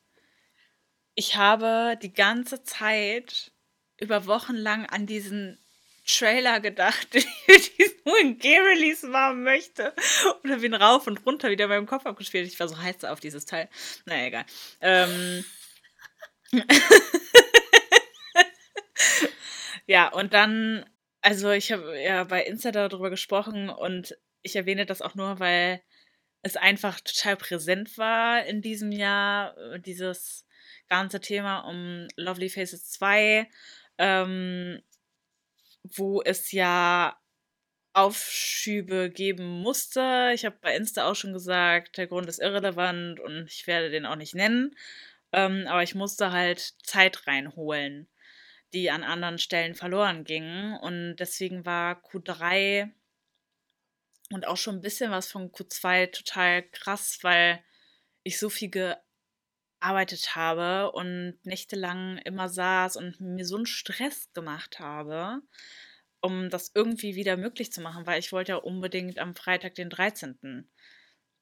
ich 1.17 1.35
habe 1.35 1.97
die 1.99 2.13
ganze 2.13 2.63
Zeit 2.63 3.51
über 3.99 4.27
Wochen 4.27 4.55
lang 4.55 4.85
an 4.85 5.07
diesen 5.07 5.57
Trailer 6.05 6.59
gedacht, 6.59 7.11
den 7.15 7.25
ich 7.47 7.75
diesen 7.75 7.99
UNG-Release 8.03 9.07
machen 9.07 9.41
möchte. 9.43 9.95
Und 10.43 10.51
habe 10.51 10.63
ihn 10.65 10.75
rauf 10.75 11.07
und 11.07 11.25
runter 11.25 11.49
wieder 11.49 11.65
in 11.65 11.71
meinem 11.71 11.87
Kopf 11.87 12.05
abgespielt. 12.05 12.47
Ich 12.47 12.59
war 12.59 12.67
so 12.67 12.77
heiß 12.77 13.03
auf 13.05 13.19
dieses 13.19 13.45
Teil. 13.45 13.67
Naja, 14.05 14.27
egal. 14.27 14.45
Ähm. 14.79 15.43
ja, 19.87 20.09
und 20.09 20.35
dann, 20.35 20.85
also 21.21 21.49
ich 21.49 21.71
habe 21.71 21.99
ja 21.99 22.25
bei 22.25 22.43
Insta 22.43 22.71
darüber 22.71 23.09
gesprochen 23.09 23.69
und 23.69 24.15
ich 24.43 24.55
erwähne 24.55 24.85
das 24.85 25.01
auch 25.01 25.15
nur, 25.15 25.39
weil 25.39 25.81
es 26.43 26.57
einfach 26.57 27.01
total 27.01 27.37
präsent 27.37 27.97
war 27.97 28.45
in 28.45 28.61
diesem 28.61 28.91
Jahr, 28.91 29.57
äh, 29.57 29.79
dieses 29.79 30.46
ganze 30.89 31.19
Thema 31.19 31.59
um 31.61 32.07
Lovely 32.15 32.49
Faces 32.49 32.89
2, 32.91 33.49
ähm, 33.97 34.81
wo 35.83 36.21
es 36.21 36.51
ja 36.51 37.17
Aufschübe 37.93 39.09
geben 39.09 39.61
musste. 39.61 40.31
Ich 40.35 40.45
habe 40.45 40.57
bei 40.61 40.75
Insta 40.75 41.09
auch 41.09 41.15
schon 41.15 41.33
gesagt, 41.33 41.97
der 41.97 42.07
Grund 42.07 42.29
ist 42.29 42.39
irrelevant 42.39 43.19
und 43.19 43.47
ich 43.47 43.65
werde 43.65 43.89
den 43.89 44.05
auch 44.05 44.15
nicht 44.15 44.35
nennen. 44.35 44.75
Ähm, 45.31 45.65
aber 45.67 45.83
ich 45.83 45.95
musste 45.95 46.31
halt 46.31 46.59
Zeit 46.83 47.25
reinholen, 47.27 48.07
die 48.73 48.91
an 48.91 49.03
anderen 49.03 49.39
Stellen 49.39 49.73
verloren 49.73 50.25
ging. 50.25 50.75
Und 50.81 51.15
deswegen 51.17 51.65
war 51.65 52.01
Q3 52.03 52.91
und 54.31 54.45
auch 54.45 54.57
schon 54.57 54.75
ein 54.75 54.81
bisschen 54.81 55.11
was 55.11 55.31
von 55.31 55.51
Q2 55.51 56.11
total 56.11 56.63
krass, 56.69 57.19
weil 57.23 57.63
ich 58.23 58.37
so 58.37 58.49
viel 58.49 58.95
gearbeitet 59.79 60.35
habe 60.35 60.91
und 60.91 61.37
nächtelang 61.43 62.17
immer 62.19 62.49
saß 62.49 62.97
und 62.97 63.21
mir 63.21 63.45
so 63.45 63.55
einen 63.55 63.65
Stress 63.65 64.31
gemacht 64.33 64.79
habe, 64.79 65.41
um 66.21 66.49
das 66.49 66.71
irgendwie 66.73 67.15
wieder 67.15 67.37
möglich 67.37 67.71
zu 67.71 67.81
machen, 67.81 68.05
weil 68.05 68.19
ich 68.19 68.31
wollte 68.31 68.53
ja 68.53 68.57
unbedingt 68.57 69.19
am 69.19 69.35
Freitag 69.35 69.75
den 69.75 69.89
13. 69.89 70.69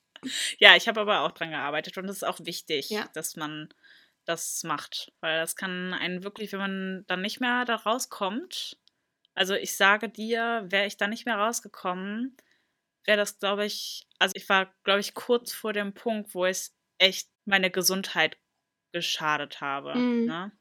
Ja, 0.59 0.75
ich 0.75 0.87
habe 0.87 1.01
aber 1.01 1.21
auch 1.21 1.31
dran 1.31 1.51
gearbeitet 1.51 1.97
und 1.97 2.05
es 2.09 2.17
ist 2.17 2.23
auch 2.23 2.39
wichtig, 2.43 2.89
Ja. 2.89 3.09
dass 3.13 3.35
man 3.35 3.69
das 4.25 4.63
macht. 4.63 5.11
Weil 5.21 5.39
das 5.39 5.55
kann 5.55 5.93
einen 5.93 6.23
wirklich, 6.23 6.51
wenn 6.51 6.59
man 6.59 7.05
dann 7.07 7.21
nicht 7.21 7.39
mehr 7.39 7.65
da 7.65 7.75
rauskommt, 7.75 8.77
also 9.33 9.55
ich 9.55 9.75
sage 9.75 10.09
dir, 10.09 10.65
wäre 10.69 10.85
ich 10.85 10.97
da 10.97 11.07
nicht 11.07 11.25
mehr 11.25 11.37
rausgekommen, 11.37 12.35
wäre 13.05 13.17
das, 13.17 13.39
glaube 13.39 13.65
ich, 13.65 14.07
also 14.19 14.33
ich 14.35 14.47
war, 14.49 14.73
glaube 14.83 14.99
ich, 14.99 15.13
kurz 15.13 15.53
vor 15.53 15.71
dem 15.73 15.93
Punkt, 15.93 16.33
wo 16.35 16.45
es 16.45 16.75
echt 16.97 17.29
meine 17.45 17.71
Gesundheit 17.71 18.37
geschadet 18.91 19.61
habe. 19.61 19.95
Mhm. 19.95 20.25
Ne? 20.25 20.51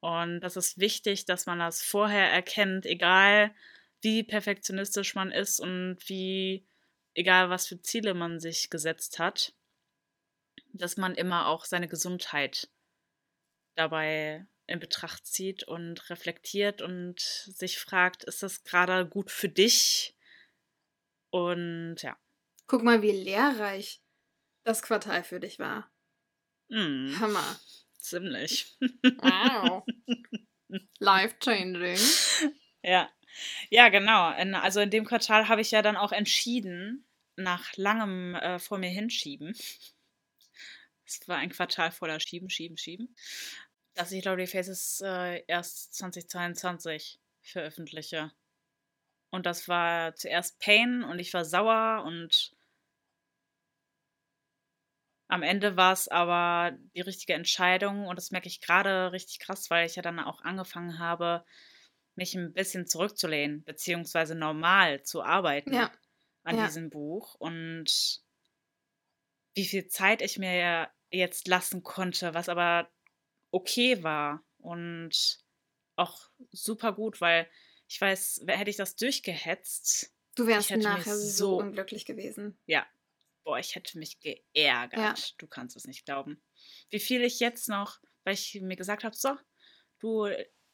Und 0.00 0.40
das 0.40 0.56
ist 0.56 0.78
wichtig, 0.78 1.24
dass 1.24 1.46
man 1.46 1.58
das 1.58 1.82
vorher 1.82 2.30
erkennt, 2.30 2.86
egal 2.86 3.52
wie 4.02 4.22
perfektionistisch 4.22 5.14
man 5.14 5.32
ist 5.32 5.58
und 5.58 5.98
wie, 6.06 6.64
egal 7.16 7.50
was 7.50 7.66
für 7.66 7.80
Ziele 7.80 8.14
man 8.14 8.38
sich 8.38 8.70
gesetzt 8.70 9.18
hat, 9.18 9.54
dass 10.72 10.96
man 10.96 11.14
immer 11.14 11.48
auch 11.48 11.64
seine 11.64 11.88
Gesundheit 11.88 12.70
dabei 13.74 14.46
in 14.66 14.80
Betracht 14.80 15.26
zieht 15.26 15.64
und 15.64 16.10
reflektiert 16.10 16.82
und 16.82 17.20
sich 17.20 17.78
fragt, 17.78 18.24
ist 18.24 18.42
das 18.42 18.64
gerade 18.64 19.06
gut 19.06 19.30
für 19.30 19.48
dich? 19.48 20.16
Und 21.30 21.96
ja. 22.02 22.18
Guck 22.66 22.82
mal, 22.82 23.00
wie 23.02 23.12
lehrreich 23.12 24.02
das 24.64 24.82
Quartal 24.82 25.22
für 25.22 25.38
dich 25.38 25.58
war. 25.58 25.90
Mm, 26.68 27.14
Hammer. 27.20 27.60
ziemlich. 27.98 28.76
Wow. 28.80 29.84
Life 30.98 31.38
changing. 31.38 31.98
Ja. 32.82 33.10
Ja, 33.70 33.88
genau. 33.88 34.30
Also 34.58 34.80
in 34.80 34.90
dem 34.90 35.04
Quartal 35.04 35.48
habe 35.48 35.60
ich 35.60 35.70
ja 35.70 35.82
dann 35.82 35.96
auch 35.96 36.12
entschieden, 36.12 37.05
nach 37.36 37.76
langem 37.76 38.34
äh, 38.34 38.58
vor 38.58 38.78
mir 38.78 38.90
hinschieben. 38.90 39.54
Es 41.08 41.28
war 41.28 41.36
ein 41.36 41.50
Quartal 41.50 41.92
voller 41.92 42.18
Schieben, 42.18 42.50
Schieben, 42.50 42.76
Schieben. 42.76 43.14
Dass 43.94 44.12
ich 44.12 44.24
Lovely 44.24 44.46
Faces 44.46 45.00
äh, 45.04 45.44
erst 45.46 45.94
2022 45.94 47.20
veröffentliche. 47.42 48.32
Und 49.30 49.46
das 49.46 49.68
war 49.68 50.14
zuerst 50.16 50.58
Pain 50.60 51.04
und 51.04 51.18
ich 51.18 51.32
war 51.34 51.44
sauer 51.44 52.04
und 52.04 52.56
am 55.28 55.42
Ende 55.42 55.76
war 55.76 55.92
es 55.92 56.08
aber 56.08 56.76
die 56.94 57.00
richtige 57.00 57.34
Entscheidung 57.34 58.06
und 58.06 58.16
das 58.16 58.30
merke 58.30 58.48
ich 58.48 58.60
gerade 58.60 59.12
richtig 59.12 59.40
krass, 59.40 59.70
weil 59.70 59.86
ich 59.86 59.96
ja 59.96 60.02
dann 60.02 60.20
auch 60.20 60.40
angefangen 60.42 60.98
habe, 60.98 61.44
mich 62.14 62.34
ein 62.34 62.52
bisschen 62.52 62.86
zurückzulehnen, 62.86 63.64
beziehungsweise 63.64 64.34
normal 64.36 65.02
zu 65.02 65.22
arbeiten 65.22 65.72
Ja. 65.74 65.90
An 66.46 66.56
Ja. 66.56 66.66
diesem 66.66 66.90
Buch 66.90 67.34
und 67.34 68.22
wie 69.54 69.64
viel 69.66 69.88
Zeit 69.88 70.22
ich 70.22 70.38
mir 70.38 70.90
jetzt 71.10 71.48
lassen 71.48 71.82
konnte, 71.82 72.34
was 72.34 72.48
aber 72.48 72.90
okay 73.50 74.02
war 74.02 74.44
und 74.58 75.38
auch 75.96 76.28
super 76.50 76.92
gut, 76.92 77.20
weil 77.20 77.48
ich 77.88 78.00
weiß, 78.00 78.44
hätte 78.48 78.70
ich 78.70 78.76
das 78.76 78.96
durchgehetzt, 78.96 80.12
Du 80.34 80.46
wärst 80.46 80.70
nachher 80.72 81.16
so 81.16 81.58
unglücklich 81.58 82.04
gewesen. 82.04 82.58
ja, 82.66 82.86
boah, 83.44 83.58
ich 83.58 83.74
hätte 83.74 83.98
mich 83.98 84.20
geärgert. 84.20 85.34
Du 85.40 85.46
kannst 85.46 85.76
es 85.76 85.86
nicht 85.86 86.04
glauben. 86.04 86.42
Wie 86.90 87.00
viel 87.00 87.22
ich 87.22 87.40
jetzt 87.40 87.68
noch, 87.68 88.00
weil 88.24 88.34
ich 88.34 88.60
mir 88.60 88.76
gesagt 88.76 89.04
habe, 89.04 89.16
so, 89.16 89.36
du 90.00 90.28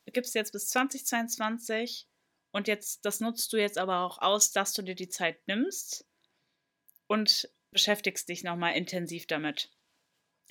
gibst 0.07 0.35
jetzt 0.35 0.53
bis 0.53 0.69
2022 0.71 2.09
und 2.53 2.69
jetzt, 2.69 3.05
das 3.05 3.21
nutzt 3.21 3.53
du 3.53 3.57
jetzt 3.57 3.79
aber 3.79 4.01
auch 4.01 4.19
aus, 4.19 4.53
dass 4.53 4.75
du 4.75 4.83
dir 4.83 4.95
die 4.95 5.09
Zeit 5.09 5.47
nimmst 5.49 6.07
und 7.07 7.51
beschäftigst 7.71 8.29
dich 8.29 8.45
nochmal 8.45 8.75
intensiv 8.75 9.27
damit. 9.27 9.71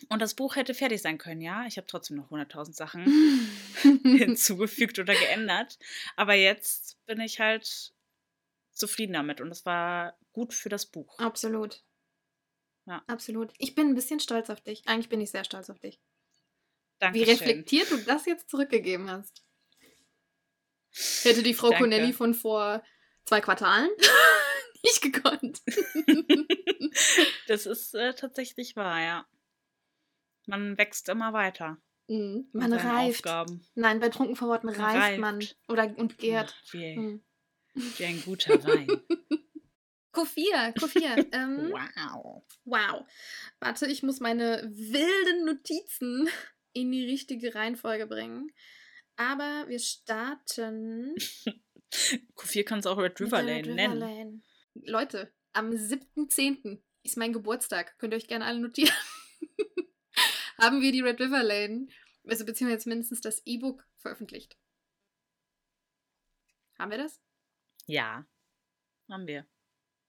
Und 0.09 0.19
das 0.19 0.33
Buch 0.33 0.55
hätte 0.55 0.73
fertig 0.73 1.01
sein 1.01 1.19
können, 1.19 1.41
ja. 1.41 1.65
Ich 1.67 1.77
habe 1.77 1.85
trotzdem 1.85 2.17
noch 2.17 2.31
100.000 2.31 2.73
Sachen 2.73 3.05
hinzugefügt 4.03 4.97
oder 4.97 5.13
geändert. 5.13 5.77
Aber 6.15 6.33
jetzt 6.33 6.97
bin 7.05 7.21
ich 7.21 7.39
halt 7.39 7.93
zufrieden 8.71 9.13
damit 9.13 9.41
und 9.41 9.49
das 9.49 9.65
war 9.65 10.17
gut 10.33 10.55
für 10.55 10.69
das 10.69 10.87
Buch. 10.87 11.19
Absolut. 11.19 11.83
Ja. 12.87 13.03
Absolut. 13.05 13.53
Ich 13.59 13.75
bin 13.75 13.89
ein 13.89 13.95
bisschen 13.95 14.19
stolz 14.19 14.49
auf 14.49 14.61
dich. 14.61 14.87
Eigentlich 14.87 15.09
bin 15.09 15.21
ich 15.21 15.29
sehr 15.29 15.43
stolz 15.43 15.69
auf 15.69 15.79
dich. 15.79 15.99
Wie 15.99 17.05
Dankeschön. 17.05 17.29
reflektiert 17.29 17.91
du 17.91 17.97
das 17.97 18.25
jetzt 18.25 18.49
zurückgegeben 18.49 19.09
hast. 19.09 19.43
Hätte 21.23 21.43
die 21.43 21.53
Frau 21.53 21.69
Danke. 21.69 21.83
Connelly 21.83 22.13
von 22.13 22.33
vor 22.33 22.83
zwei 23.25 23.41
Quartalen 23.41 23.89
nicht 24.83 25.01
gekonnt. 25.01 25.61
Das 27.47 27.65
ist 27.65 27.93
äh, 27.95 28.13
tatsächlich 28.13 28.75
wahr, 28.75 28.99
ja. 29.01 29.25
Man 30.47 30.77
wächst 30.77 31.07
immer 31.09 31.31
weiter. 31.33 31.77
Mhm. 32.07 32.49
Man 32.51 32.73
reift. 32.73 33.19
Aufgaben. 33.19 33.65
Nein, 33.75 33.99
bei 33.99 34.09
Trunkenverworten 34.09 34.67
Man 34.67 34.75
reift 34.75 35.19
man. 35.19 35.35
reift. 35.35 35.57
Oder 35.69 35.93
und 35.97 36.17
gärt. 36.17 36.53
Ach, 36.67 36.73
Wie, 36.73 36.97
Mhm. 36.97 37.23
wie 37.73 38.05
ein 38.05 38.21
guter 38.23 38.61
Wein. 38.65 38.87
Q4, 40.13 40.73
Q4. 40.75 41.27
ähm, 41.33 41.71
wow. 41.71 42.43
wow. 42.65 43.05
Warte, 43.61 43.85
ich 43.87 44.03
muss 44.03 44.19
meine 44.19 44.69
wilden 44.73 45.45
Notizen 45.45 46.27
in 46.73 46.91
die 46.91 47.05
richtige 47.05 47.55
Reihenfolge 47.55 48.07
bringen. 48.07 48.51
Aber 49.21 49.67
wir 49.67 49.77
starten 49.77 51.15
Q4 52.35 52.63
kannst 52.63 52.87
du 52.87 52.89
auch 52.89 52.97
Red 52.97 53.19
River 53.21 53.43
Lane 53.43 53.67
Red 53.67 53.75
nennen. 53.75 54.01
River 54.01 54.15
Lane. 54.15 54.41
Leute, 54.73 55.33
am 55.53 55.69
7.10. 55.69 56.81
ist 57.03 57.17
mein 57.17 57.31
Geburtstag. 57.31 57.99
Könnt 57.99 58.13
ihr 58.13 58.17
euch 58.17 58.27
gerne 58.27 58.45
alle 58.45 58.59
notieren. 58.59 58.95
Haben 60.57 60.81
wir 60.81 60.91
die 60.91 61.01
Red 61.01 61.19
River 61.21 61.43
Lane, 61.43 61.87
also 62.25 62.45
beziehungsweise 62.45 62.89
mindestens 62.89 63.21
das 63.21 63.43
E-Book 63.45 63.87
veröffentlicht. 63.97 64.57
Haben 66.79 66.89
wir 66.89 66.97
das? 66.97 67.21
Ja, 67.85 68.25
haben 69.07 69.27
wir. 69.27 69.45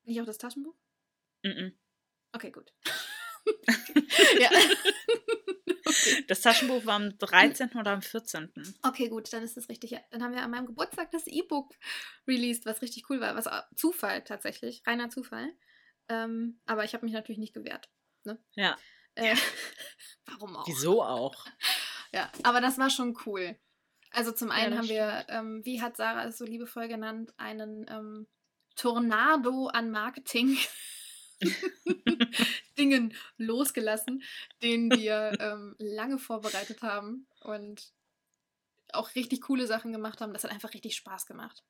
Nicht 0.05 0.21
auch 0.23 0.27
das 0.27 0.39
Taschenbuch? 0.39 0.77
Mhm. 1.43 1.79
Okay, 2.33 2.51
gut. 2.51 2.73
Ja. 4.41 4.51
okay. 5.85 6.25
Das 6.29 6.41
Taschenbuch 6.41 6.85
war 6.87 6.95
am 6.97 7.17
13. 7.19 7.71
oder 7.73 7.93
am 7.93 8.03
14. 8.03 8.53
okay, 8.83 9.09
gut, 9.09 9.33
dann 9.33 9.43
ist 9.43 9.57
das 9.57 9.69
richtig. 9.69 9.91
Ja, 9.93 10.01
Dann 10.11 10.23
haben 10.23 10.33
wir 10.35 10.43
an 10.43 10.51
meinem 10.51 10.67
Geburtstag 10.67 11.11
das 11.11 11.27
E-Book 11.27 11.75
released, 12.27 12.67
was 12.67 12.83
richtig 12.83 13.09
cool 13.11 13.21
war. 13.21 13.35
Was 13.37 13.47
auch- 13.47 13.63
Zufall 13.77 14.23
tatsächlich, 14.25 14.83
reiner 14.87 15.11
Zufall. 15.11 15.49
Ähm, 16.09 16.61
aber 16.67 16.85
ich 16.85 16.95
habe 16.95 17.05
mich 17.05 17.13
natürlich 17.15 17.39
nicht 17.39 17.55
gewehrt. 17.55 17.89
Ja. 18.55 18.77
Äh, 19.15 19.35
warum 20.27 20.57
auch? 20.57 20.67
Wieso 20.67 21.03
auch? 21.03 21.47
Ja, 22.15 22.31
aber 22.43 22.61
das 22.61 22.77
war 22.77 22.91
schon 22.91 23.17
cool. 23.25 23.59
Also 24.11 24.33
zum 24.33 24.51
einen 24.51 24.73
das 24.73 24.81
haben 24.81 24.89
wir, 24.91 25.25
ähm, 25.31 25.63
wie 25.65 25.81
hat 25.81 25.97
Sarah 25.97 26.27
es 26.27 26.37
so 26.37 26.45
liebevoll 26.45 26.87
genannt, 26.87 27.33
einen 27.39 27.87
ähm, 27.89 28.27
Tornado 28.77 29.69
an 29.69 29.91
Marketing 29.91 30.59
Dingen 32.79 33.15
losgelassen, 33.37 34.23
den 34.63 34.93
wir 34.93 35.37
ähm, 35.41 35.75
lange 35.79 36.19
vorbereitet 36.19 36.83
haben 36.83 37.27
und 37.41 37.93
auch 38.93 39.15
richtig 39.15 39.43
coole 39.43 39.67
Sachen 39.67 39.93
gemacht 39.93 40.21
haben. 40.21 40.33
Das 40.33 40.45
hat 40.45 40.51
einfach 40.51 40.75
richtig 40.75 40.95
Spaß 40.97 41.27
gemacht. 41.27 41.65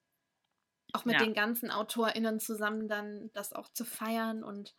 Auch 0.93 1.05
mit 1.05 1.19
Ja. 1.19 1.21
den 1.21 1.35
ganzen 1.35 1.71
AutorInnen 1.71 2.41
zusammen 2.41 2.89
dann 2.89 3.31
das 3.35 3.53
auch 3.53 3.69
zu 3.73 3.85
feiern 3.85 4.43
und 4.45 4.75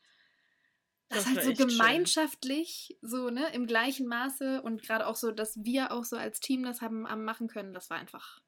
das, 1.12 1.26
Das 1.26 1.36
halt 1.36 1.44
so 1.44 1.54
echt 1.54 1.72
schön. 1.72 2.12
gemeinschaftlich, 2.12 2.98
so, 3.02 3.30
ne, 3.30 3.48
im 3.54 3.68
gleichen 3.68 4.08
Maße 4.08 4.62
und 4.64 4.82
gerade 4.82 5.08
auch 5.08 5.16
so, 5.16 5.32
dass 5.32 5.56
wir 5.64 5.92
auch 5.92 6.04
so 6.04 6.18
als 6.18 6.40
Team 6.40 6.64
das 6.64 6.82
haben 6.82 7.06
am 7.06 7.24
machen 7.24 7.48
können, 7.48 7.74
das 7.74 7.90
war 7.90 7.98
einfach, 7.98 8.42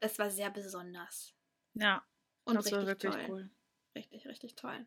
das 0.00 0.18
war 0.18 0.30
sehr 0.30 0.50
besonders. 0.50 1.34
Ja, 1.74 2.04
Und 2.44 2.56
das 2.56 2.72
war 2.72 2.86
richtig 2.86 2.86
wirklich 2.86 3.18
toll. 3.18 3.28
cool. 3.28 3.50
Richtig, 3.94 4.26
richtig 4.26 4.54
toll. 4.56 4.86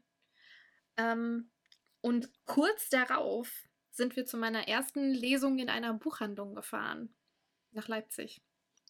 Ähm, 0.99 1.49
und 2.01 2.29
kurz 2.45 2.89
darauf 2.89 3.49
sind 3.91 4.15
wir 4.15 4.25
zu 4.25 4.37
meiner 4.37 4.67
ersten 4.67 5.11
Lesung 5.11 5.57
in 5.57 5.69
einer 5.69 5.93
Buchhandlung 5.93 6.53
gefahren. 6.53 7.15
Nach 7.71 7.87
Leipzig. 7.87 8.41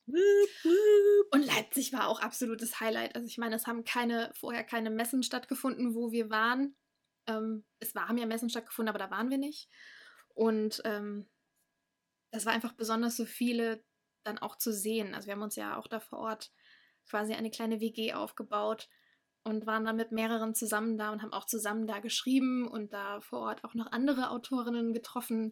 Und 0.06 1.46
Leipzig 1.46 1.94
war 1.94 2.08
auch 2.08 2.20
absolutes 2.20 2.80
Highlight. 2.80 3.16
Also 3.16 3.28
ich 3.28 3.38
meine, 3.38 3.56
es 3.56 3.68
haben 3.68 3.84
keine, 3.84 4.32
vorher 4.34 4.64
keine 4.64 4.90
Messen 4.90 5.22
stattgefunden, 5.22 5.94
wo 5.94 6.12
wir 6.12 6.30
waren. 6.30 6.76
Ähm, 7.28 7.64
es 7.80 7.94
haben 7.94 8.18
ja 8.18 8.26
Messen 8.26 8.50
stattgefunden, 8.50 8.90
aber 8.90 9.00
da 9.00 9.12
waren 9.12 9.30
wir 9.30 9.38
nicht. 9.38 9.70
Und 10.34 10.82
ähm, 10.86 11.30
das 12.32 12.46
war 12.46 12.54
einfach 12.54 12.74
besonders 12.74 13.18
so 13.18 13.26
viele 13.26 13.84
dann 14.24 14.40
auch 14.40 14.58
zu 14.58 14.74
sehen. 14.74 15.14
Also 15.14 15.28
wir 15.28 15.34
haben 15.34 15.44
uns 15.44 15.56
ja 15.56 15.78
auch 15.78 15.88
da 15.88 16.00
vor 16.00 16.20
Ort 16.20 16.52
quasi 17.08 17.34
eine 17.34 17.52
kleine 17.52 17.80
WG 17.80 18.14
aufgebaut 18.14 18.90
und 19.50 19.66
waren 19.66 19.84
dann 19.86 19.96
mit 19.98 20.12
mehreren 20.12 20.56
zusammen 20.56 20.98
da 20.98 21.12
und 21.12 21.22
haben 21.22 21.34
auch 21.34 21.46
zusammen 21.46 21.88
da 21.88 22.00
geschrieben 22.00 22.68
und 22.68 22.94
da 22.94 23.20
vor 23.22 23.40
Ort 23.42 23.64
auch 23.64 23.74
noch 23.74 23.92
andere 23.92 24.30
Autorinnen 24.30 24.94
getroffen. 24.94 25.52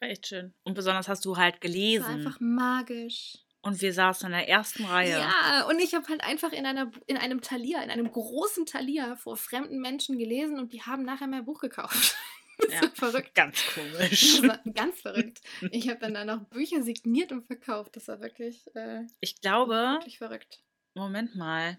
War 0.00 0.08
echt 0.10 0.28
schön. 0.28 0.54
Und 0.62 0.74
besonders 0.74 1.08
hast 1.08 1.24
du 1.24 1.36
halt 1.36 1.56
Das 1.56 1.62
war 1.62 1.70
gelesen. 1.70 2.04
einfach 2.04 2.38
magisch. 2.40 3.38
Und 3.60 3.80
wir 3.82 3.92
saßen 3.92 4.26
in 4.26 4.32
der 4.32 4.48
ersten 4.48 4.84
Reihe. 4.84 5.18
Ja, 5.18 5.66
und 5.68 5.80
ich 5.80 5.92
habe 5.94 6.06
halt 6.08 6.22
einfach 6.22 6.52
in, 6.52 6.64
einer, 6.64 6.90
in 7.06 7.16
einem 7.16 7.40
Thalia, 7.40 7.82
in 7.82 7.90
einem 7.90 8.10
großen 8.10 8.66
Thalia 8.66 9.16
vor 9.16 9.36
fremden 9.36 9.80
Menschen 9.80 10.16
gelesen 10.18 10.58
und 10.60 10.72
die 10.72 10.82
haben 10.82 11.02
nachher 11.04 11.26
mein 11.26 11.44
Buch 11.44 11.60
gekauft. 11.60 12.16
Das 12.60 12.72
Ja. 12.72 12.90
verrückt. 12.92 13.36
Ganz 13.36 13.54
Das 13.64 13.74
komisch. 13.74 14.42
war 14.42 14.58
ganz 14.74 15.00
verrückt. 15.00 15.40
Ich 15.70 15.88
habe 15.88 16.00
dann 16.00 16.14
da 16.14 16.24
noch 16.24 16.42
Bücher 16.48 16.82
signiert 16.82 17.30
und 17.30 17.46
verkauft. 17.46 17.94
Das 17.94 18.08
war 18.08 18.20
wirklich, 18.20 18.66
äh, 18.74 19.04
Ich 19.20 19.40
glaube, 19.40 19.74
wirklich 19.74 20.18
verrückt. 20.18 20.60
Moment 20.98 21.36
mal. 21.36 21.78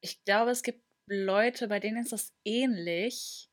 Ich 0.00 0.22
glaube, 0.24 0.50
es 0.50 0.62
gibt 0.62 0.84
Leute, 1.06 1.68
bei 1.68 1.80
denen 1.80 2.02
ist 2.02 2.12
das 2.12 2.32
ähnlich. 2.44 3.48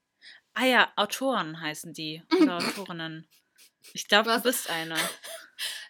Ah 0.54 0.65
ja, 0.65 0.93
Autoren 0.95 1.62
heißen 1.62 1.93
die. 1.93 2.24
Oder 2.39 2.58
Autorinnen. 2.78 3.28
Ich 3.93 4.08
glaube, 4.08 4.32
du 4.32 4.41
bist 4.41 4.69
eine. 4.69 4.95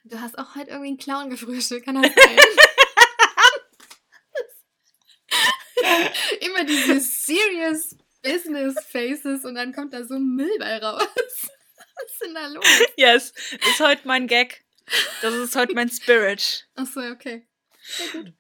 Du 0.04 0.20
hast 0.22 0.38
auch 0.38 0.56
halt 0.56 0.68
irgendwie 0.68 0.90
einen 0.90 0.98
Clown 0.98 1.30
gefrühstückt, 1.30 1.86
kann 1.86 2.02
das 2.02 2.14
sein? 2.14 2.38
Immer 6.42 6.66
diese 6.66 7.00
serious 7.00 7.96
Business 8.22 8.76
Faces 8.86 9.46
und 9.46 9.56
dann 9.56 9.74
kommt 9.74 9.94
da 9.94 10.04
so 10.04 10.16
ein 10.16 10.36
Müll 10.36 10.56
bei 10.60 10.78
raus. 10.78 11.08
Was 11.16 12.12
ist 12.12 12.22
denn 12.22 12.34
da 12.36 12.48
los? 12.48 12.66
Yes, 12.96 13.34
ist 13.52 13.80
heute 13.80 14.08
mein 14.08 14.28
Gag. 14.28 14.64
Das 15.22 15.34
ist 15.34 15.56
heute 15.56 15.74
mein 15.74 15.90
Spirit. 15.90 16.68
Achso, 16.76 17.02
okay. 17.12 17.48
Ja, 17.98 18.12
gut. 18.12 18.34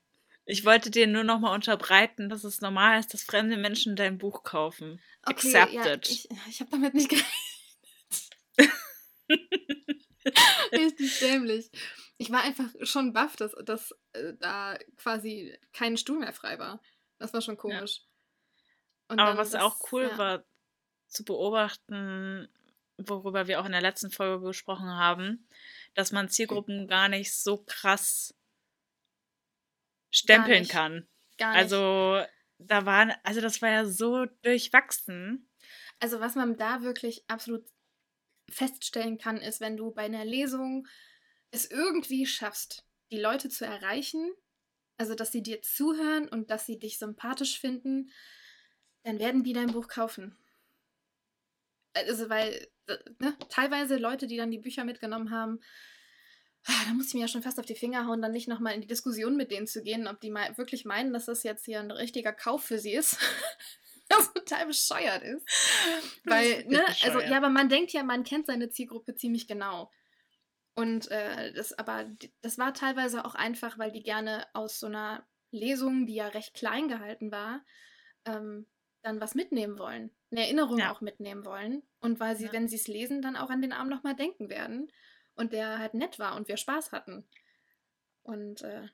Ich 0.51 0.65
wollte 0.65 0.89
dir 0.89 1.05
nur 1.05 1.23
noch 1.23 1.39
mal 1.39 1.53
unterbreiten, 1.53 2.27
dass 2.27 2.43
es 2.43 2.59
normal 2.59 2.99
ist, 2.99 3.13
dass 3.13 3.21
fremde 3.21 3.55
Menschen 3.55 3.95
dein 3.95 4.17
Buch 4.17 4.41
kaufen. 4.43 4.99
Okay, 5.23 5.51
ja, 5.51 5.61
Accepted. 5.65 6.09
ich, 6.09 6.27
ich 6.49 6.59
habe 6.59 6.71
damit 6.71 6.95
nicht 6.95 7.07
gerechnet. 7.09 7.29
Richtig 10.73 11.19
dämlich. 11.19 11.69
Ich 12.17 12.31
war 12.31 12.41
einfach 12.41 12.67
schon 12.81 13.13
baff, 13.13 13.35
dass, 13.35 13.51
dass 13.63 13.91
äh, 14.13 14.33
da 14.39 14.75
quasi 14.97 15.55
kein 15.71 15.97
Stuhl 15.97 16.17
mehr 16.17 16.33
frei 16.33 16.57
war. 16.57 16.81
Das 17.19 17.31
war 17.31 17.41
schon 17.41 17.57
komisch. 17.57 18.01
Und 19.07 19.19
Aber 19.19 19.37
was 19.37 19.51
das- 19.51 19.61
auch 19.61 19.77
cool 19.91 20.09
ja. 20.11 20.17
war 20.17 20.43
zu 21.07 21.23
beobachten, 21.25 22.49
worüber 22.97 23.45
wir 23.47 23.61
auch 23.61 23.65
in 23.65 23.71
der 23.71 23.81
letzten 23.81 24.09
Folge 24.09 24.43
gesprochen 24.47 24.89
haben, 24.89 25.47
dass 25.93 26.11
man 26.11 26.27
Zielgruppen 26.27 26.87
gar 26.87 27.07
nicht 27.07 27.35
so 27.35 27.63
krass 27.67 28.33
stempeln 30.11 30.61
nicht. 30.61 30.71
kann. 30.71 31.07
Gar 31.37 31.53
nicht. 31.53 31.61
Also 31.61 32.23
da 32.57 32.85
waren, 32.85 33.13
also 33.23 33.41
das 33.41 33.61
war 33.61 33.69
ja 33.69 33.85
so 33.85 34.25
durchwachsen. 34.43 35.49
Also 35.99 36.19
was 36.19 36.35
man 36.35 36.57
da 36.57 36.81
wirklich 36.81 37.23
absolut 37.27 37.65
feststellen 38.49 39.17
kann, 39.17 39.37
ist, 39.37 39.61
wenn 39.61 39.77
du 39.77 39.91
bei 39.91 40.03
einer 40.03 40.25
Lesung 40.25 40.87
es 41.51 41.69
irgendwie 41.69 42.25
schaffst, 42.25 42.85
die 43.11 43.19
Leute 43.19 43.49
zu 43.49 43.65
erreichen, 43.65 44.31
also 44.97 45.15
dass 45.15 45.31
sie 45.31 45.41
dir 45.41 45.61
zuhören 45.61 46.27
und 46.27 46.51
dass 46.51 46.65
sie 46.65 46.77
dich 46.77 46.99
sympathisch 46.99 47.59
finden, 47.59 48.11
dann 49.03 49.19
werden 49.19 49.43
die 49.43 49.53
dein 49.53 49.71
Buch 49.71 49.87
kaufen. 49.87 50.37
Also 51.93 52.29
weil 52.29 52.67
äh, 52.87 52.97
ne, 53.19 53.37
teilweise 53.49 53.97
Leute, 53.97 54.27
die 54.27 54.37
dann 54.37 54.51
die 54.51 54.59
Bücher 54.59 54.83
mitgenommen 54.83 55.31
haben, 55.31 55.59
da 56.65 56.93
muss 56.93 57.07
ich 57.07 57.13
mir 57.13 57.21
ja 57.21 57.27
schon 57.27 57.41
fast 57.41 57.59
auf 57.59 57.65
die 57.65 57.75
Finger 57.75 58.05
hauen, 58.05 58.21
dann 58.21 58.31
nicht 58.31 58.47
nochmal 58.47 58.73
in 58.73 58.81
die 58.81 58.87
Diskussion 58.87 59.37
mit 59.37 59.51
denen 59.51 59.67
zu 59.67 59.81
gehen, 59.81 60.07
ob 60.07 60.19
die 60.19 60.29
mal 60.29 60.57
wirklich 60.57 60.85
meinen, 60.85 61.13
dass 61.13 61.25
das 61.25 61.43
jetzt 61.43 61.65
hier 61.65 61.79
ein 61.79 61.91
richtiger 61.91 62.33
Kauf 62.33 62.63
für 62.63 62.79
sie 62.79 62.93
ist. 62.93 63.17
was 64.09 64.33
total 64.33 64.65
bescheuert 64.65 65.23
ist. 65.23 65.47
Weil, 66.25 66.65
ne, 66.65 66.83
also 67.03 67.19
ja, 67.21 67.37
aber 67.37 67.49
man 67.49 67.69
denkt 67.69 67.91
ja, 67.91 68.03
man 68.03 68.23
kennt 68.23 68.47
seine 68.47 68.69
Zielgruppe 68.69 69.15
ziemlich 69.15 69.47
genau. 69.47 69.91
Und 70.75 71.11
äh, 71.11 71.53
das, 71.53 71.77
aber 71.77 72.09
das 72.41 72.57
war 72.57 72.73
teilweise 72.73 73.25
auch 73.25 73.35
einfach, 73.35 73.77
weil 73.77 73.91
die 73.91 74.01
gerne 74.01 74.47
aus 74.53 74.79
so 74.79 74.87
einer 74.87 75.27
Lesung, 75.51 76.05
die 76.05 76.15
ja 76.15 76.27
recht 76.27 76.53
klein 76.53 76.87
gehalten 76.87 77.31
war, 77.31 77.65
ähm, 78.23 78.65
dann 79.01 79.19
was 79.19 79.35
mitnehmen 79.35 79.77
wollen. 79.77 80.09
Eine 80.31 80.41
Erinnerung 80.41 80.77
ja. 80.77 80.93
auch 80.93 81.01
mitnehmen 81.01 81.43
wollen. 81.43 81.83
Und 81.99 82.21
weil 82.21 82.37
sie, 82.37 82.45
ja. 82.45 82.53
wenn 82.53 82.69
sie 82.69 82.77
es 82.77 82.87
lesen, 82.87 83.21
dann 83.21 83.35
auch 83.35 83.49
an 83.49 83.61
den 83.61 83.73
Abend 83.73 83.91
nochmal 83.91 84.15
denken 84.15 84.49
werden. 84.49 84.89
Und 85.39 85.53
der 85.53 85.79
halt 85.79 85.93
nett 85.93 86.19
war 86.19 86.35
und 86.35 86.47
wir 86.47 86.57
Spaß 86.57 86.91
hatten. 86.91 87.25
Und 88.23 88.61
äh, 88.61 88.87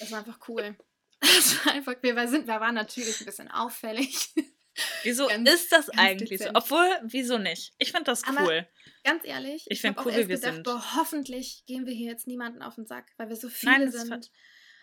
das 0.00 0.10
war 0.10 0.20
einfach 0.20 0.48
cool. 0.48 0.76
Das 1.24 1.64
war 1.64 1.74
einfach, 1.74 1.94
wir, 2.02 2.26
sind, 2.26 2.48
wir 2.48 2.58
waren 2.58 2.74
natürlich 2.74 3.20
ein 3.20 3.26
bisschen 3.26 3.48
auffällig. 3.48 4.34
Wieso 5.04 5.28
ganz, 5.28 5.48
ist 5.48 5.70
das 5.70 5.88
eigentlich 5.90 6.30
dezent. 6.30 6.56
so? 6.56 6.60
Obwohl, 6.60 6.88
wieso 7.02 7.38
nicht? 7.38 7.74
Ich 7.78 7.92
finde 7.92 8.04
das 8.04 8.22
cool. 8.26 8.38
Aber 8.38 8.66
ganz 9.04 9.24
ehrlich, 9.24 9.64
ich, 9.66 9.72
ich 9.72 9.80
finde 9.82 10.00
cool, 10.00 10.12
wie 10.12 10.28
wir 10.28 10.36
gedacht, 10.36 10.54
sind. 10.54 10.62
Boah, 10.64 10.96
hoffentlich 10.96 11.64
gehen 11.66 11.86
wir 11.86 11.92
hier 11.92 12.10
jetzt 12.10 12.26
niemanden 12.26 12.62
auf 12.62 12.74
den 12.76 12.86
Sack, 12.86 13.12
weil 13.18 13.28
wir 13.28 13.36
so 13.36 13.48
viele 13.48 13.78
Nein, 13.78 13.92
sind 13.92 14.30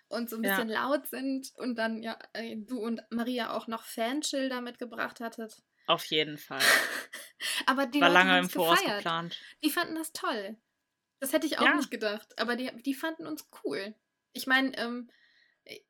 und 0.10 0.30
so 0.30 0.38
ein 0.38 0.43
bisschen 0.43 0.70
ja. 0.70 0.84
laut 0.84 1.07
sind 1.07 1.51
und 1.57 1.76
dann 1.76 2.01
ja 2.03 2.18
äh, 2.34 2.55
du 2.57 2.80
und 2.80 3.01
Maria 3.10 3.51
auch 3.51 3.68
noch 3.68 3.84
Fanschilder 3.84 4.62
mitgebracht 4.62 5.20
hattet. 5.20 5.55
Auf 5.88 6.05
jeden 6.05 6.38
Fall. 6.38 6.62
aber 7.66 7.88
die 7.88 7.99
war 7.99 8.10
Leute 8.10 8.20
lange 8.20 8.39
im 8.39 8.49
Voraus 8.49 8.80
gefeiert. 8.80 8.99
geplant. 8.99 9.39
Die 9.64 9.72
fanden 9.72 9.95
das 9.95 10.14
toll. 10.14 10.55
Das 11.20 11.34
hätte 11.34 11.47
ich 11.47 11.59
auch 11.59 11.65
ja. 11.65 11.76
nicht 11.76 11.91
gedacht, 11.91 12.39
aber 12.39 12.55
die, 12.55 12.72
die 12.84 12.93
fanden 12.93 13.28
uns 13.28 13.47
cool. 13.63 13.93
Ich 14.34 14.47
meine, 14.47 14.78
ähm, 14.78 15.09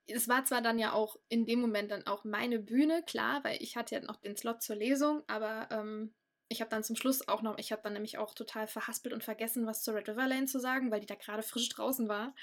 es 0.08 0.28
war 0.28 0.46
zwar 0.46 0.62
dann 0.62 0.80
ja 0.80 0.94
auch 0.94 1.18
in 1.30 1.46
dem 1.46 1.62
Moment 1.62 1.92
dann 1.92 2.08
auch 2.08 2.24
meine 2.24 2.60
Bühne, 2.60 3.04
klar, 3.04 3.44
weil 3.44 3.62
ich 3.62 3.78
hatte 3.78 3.96
ja 3.96 4.02
noch 4.02 4.18
den 4.18 4.36
Slot 4.36 4.62
zur 4.62 4.76
Lesung, 4.76 5.24
aber 5.28 5.70
ähm, 5.72 6.14
ich 6.50 6.62
habe 6.62 6.70
dann 6.70 6.84
zum 6.84 6.96
Schluss 6.96 7.28
auch 7.28 7.44
noch, 7.44 7.58
ich 7.60 7.72
habe 7.72 7.84
dann 7.84 7.94
nämlich 7.94 8.18
auch 8.18 8.34
total 8.34 8.68
verhaspelt 8.68 9.14
und 9.14 9.24
vergessen, 9.24 9.68
was 9.68 9.84
zur 9.84 9.94
Red 9.94 10.10
River 10.10 10.28
Lane 10.28 10.48
zu 10.48 10.60
sagen, 10.60 10.92
weil 10.92 11.00
die 11.00 11.06
da 11.06 11.16
gerade 11.16 11.44
frisch 11.44 11.70
draußen 11.70 12.10
war. 12.10 12.34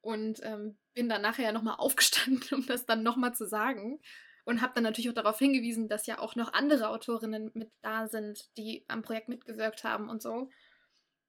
Und 0.00 0.40
ähm, 0.42 0.76
bin 0.94 1.08
dann 1.08 1.22
nachher 1.22 1.44
ja 1.44 1.52
nochmal 1.52 1.76
aufgestanden, 1.78 2.42
um 2.52 2.66
das 2.66 2.84
dann 2.84 3.02
nochmal 3.02 3.34
zu 3.34 3.46
sagen. 3.46 4.00
Und 4.44 4.60
habe 4.60 4.72
dann 4.74 4.84
natürlich 4.84 5.10
auch 5.10 5.14
darauf 5.14 5.38
hingewiesen, 5.38 5.88
dass 5.88 6.06
ja 6.06 6.18
auch 6.18 6.34
noch 6.34 6.52
andere 6.52 6.88
Autorinnen 6.88 7.50
mit 7.54 7.70
da 7.82 8.08
sind, 8.08 8.48
die 8.56 8.84
am 8.88 9.02
Projekt 9.02 9.28
mitgewirkt 9.28 9.84
haben 9.84 10.08
und 10.08 10.22
so. 10.22 10.50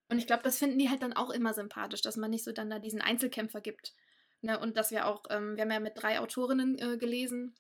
Und 0.09 0.17
ich 0.17 0.27
glaube, 0.27 0.43
das 0.43 0.57
finden 0.57 0.79
die 0.79 0.89
halt 0.89 1.03
dann 1.03 1.13
auch 1.13 1.29
immer 1.29 1.53
sympathisch, 1.53 2.01
dass 2.01 2.17
man 2.17 2.31
nicht 2.31 2.43
so 2.43 2.51
dann 2.51 2.69
da 2.69 2.79
diesen 2.79 3.01
Einzelkämpfer 3.01 3.61
gibt. 3.61 3.93
Ne? 4.41 4.59
Und 4.59 4.75
dass 4.75 4.91
wir 4.91 5.05
auch, 5.05 5.23
ähm, 5.29 5.55
wir 5.55 5.63
haben 5.63 5.71
ja 5.71 5.79
mit 5.79 6.01
drei 6.01 6.19
Autorinnen 6.19 6.77
äh, 6.79 6.97
gelesen, 6.97 7.55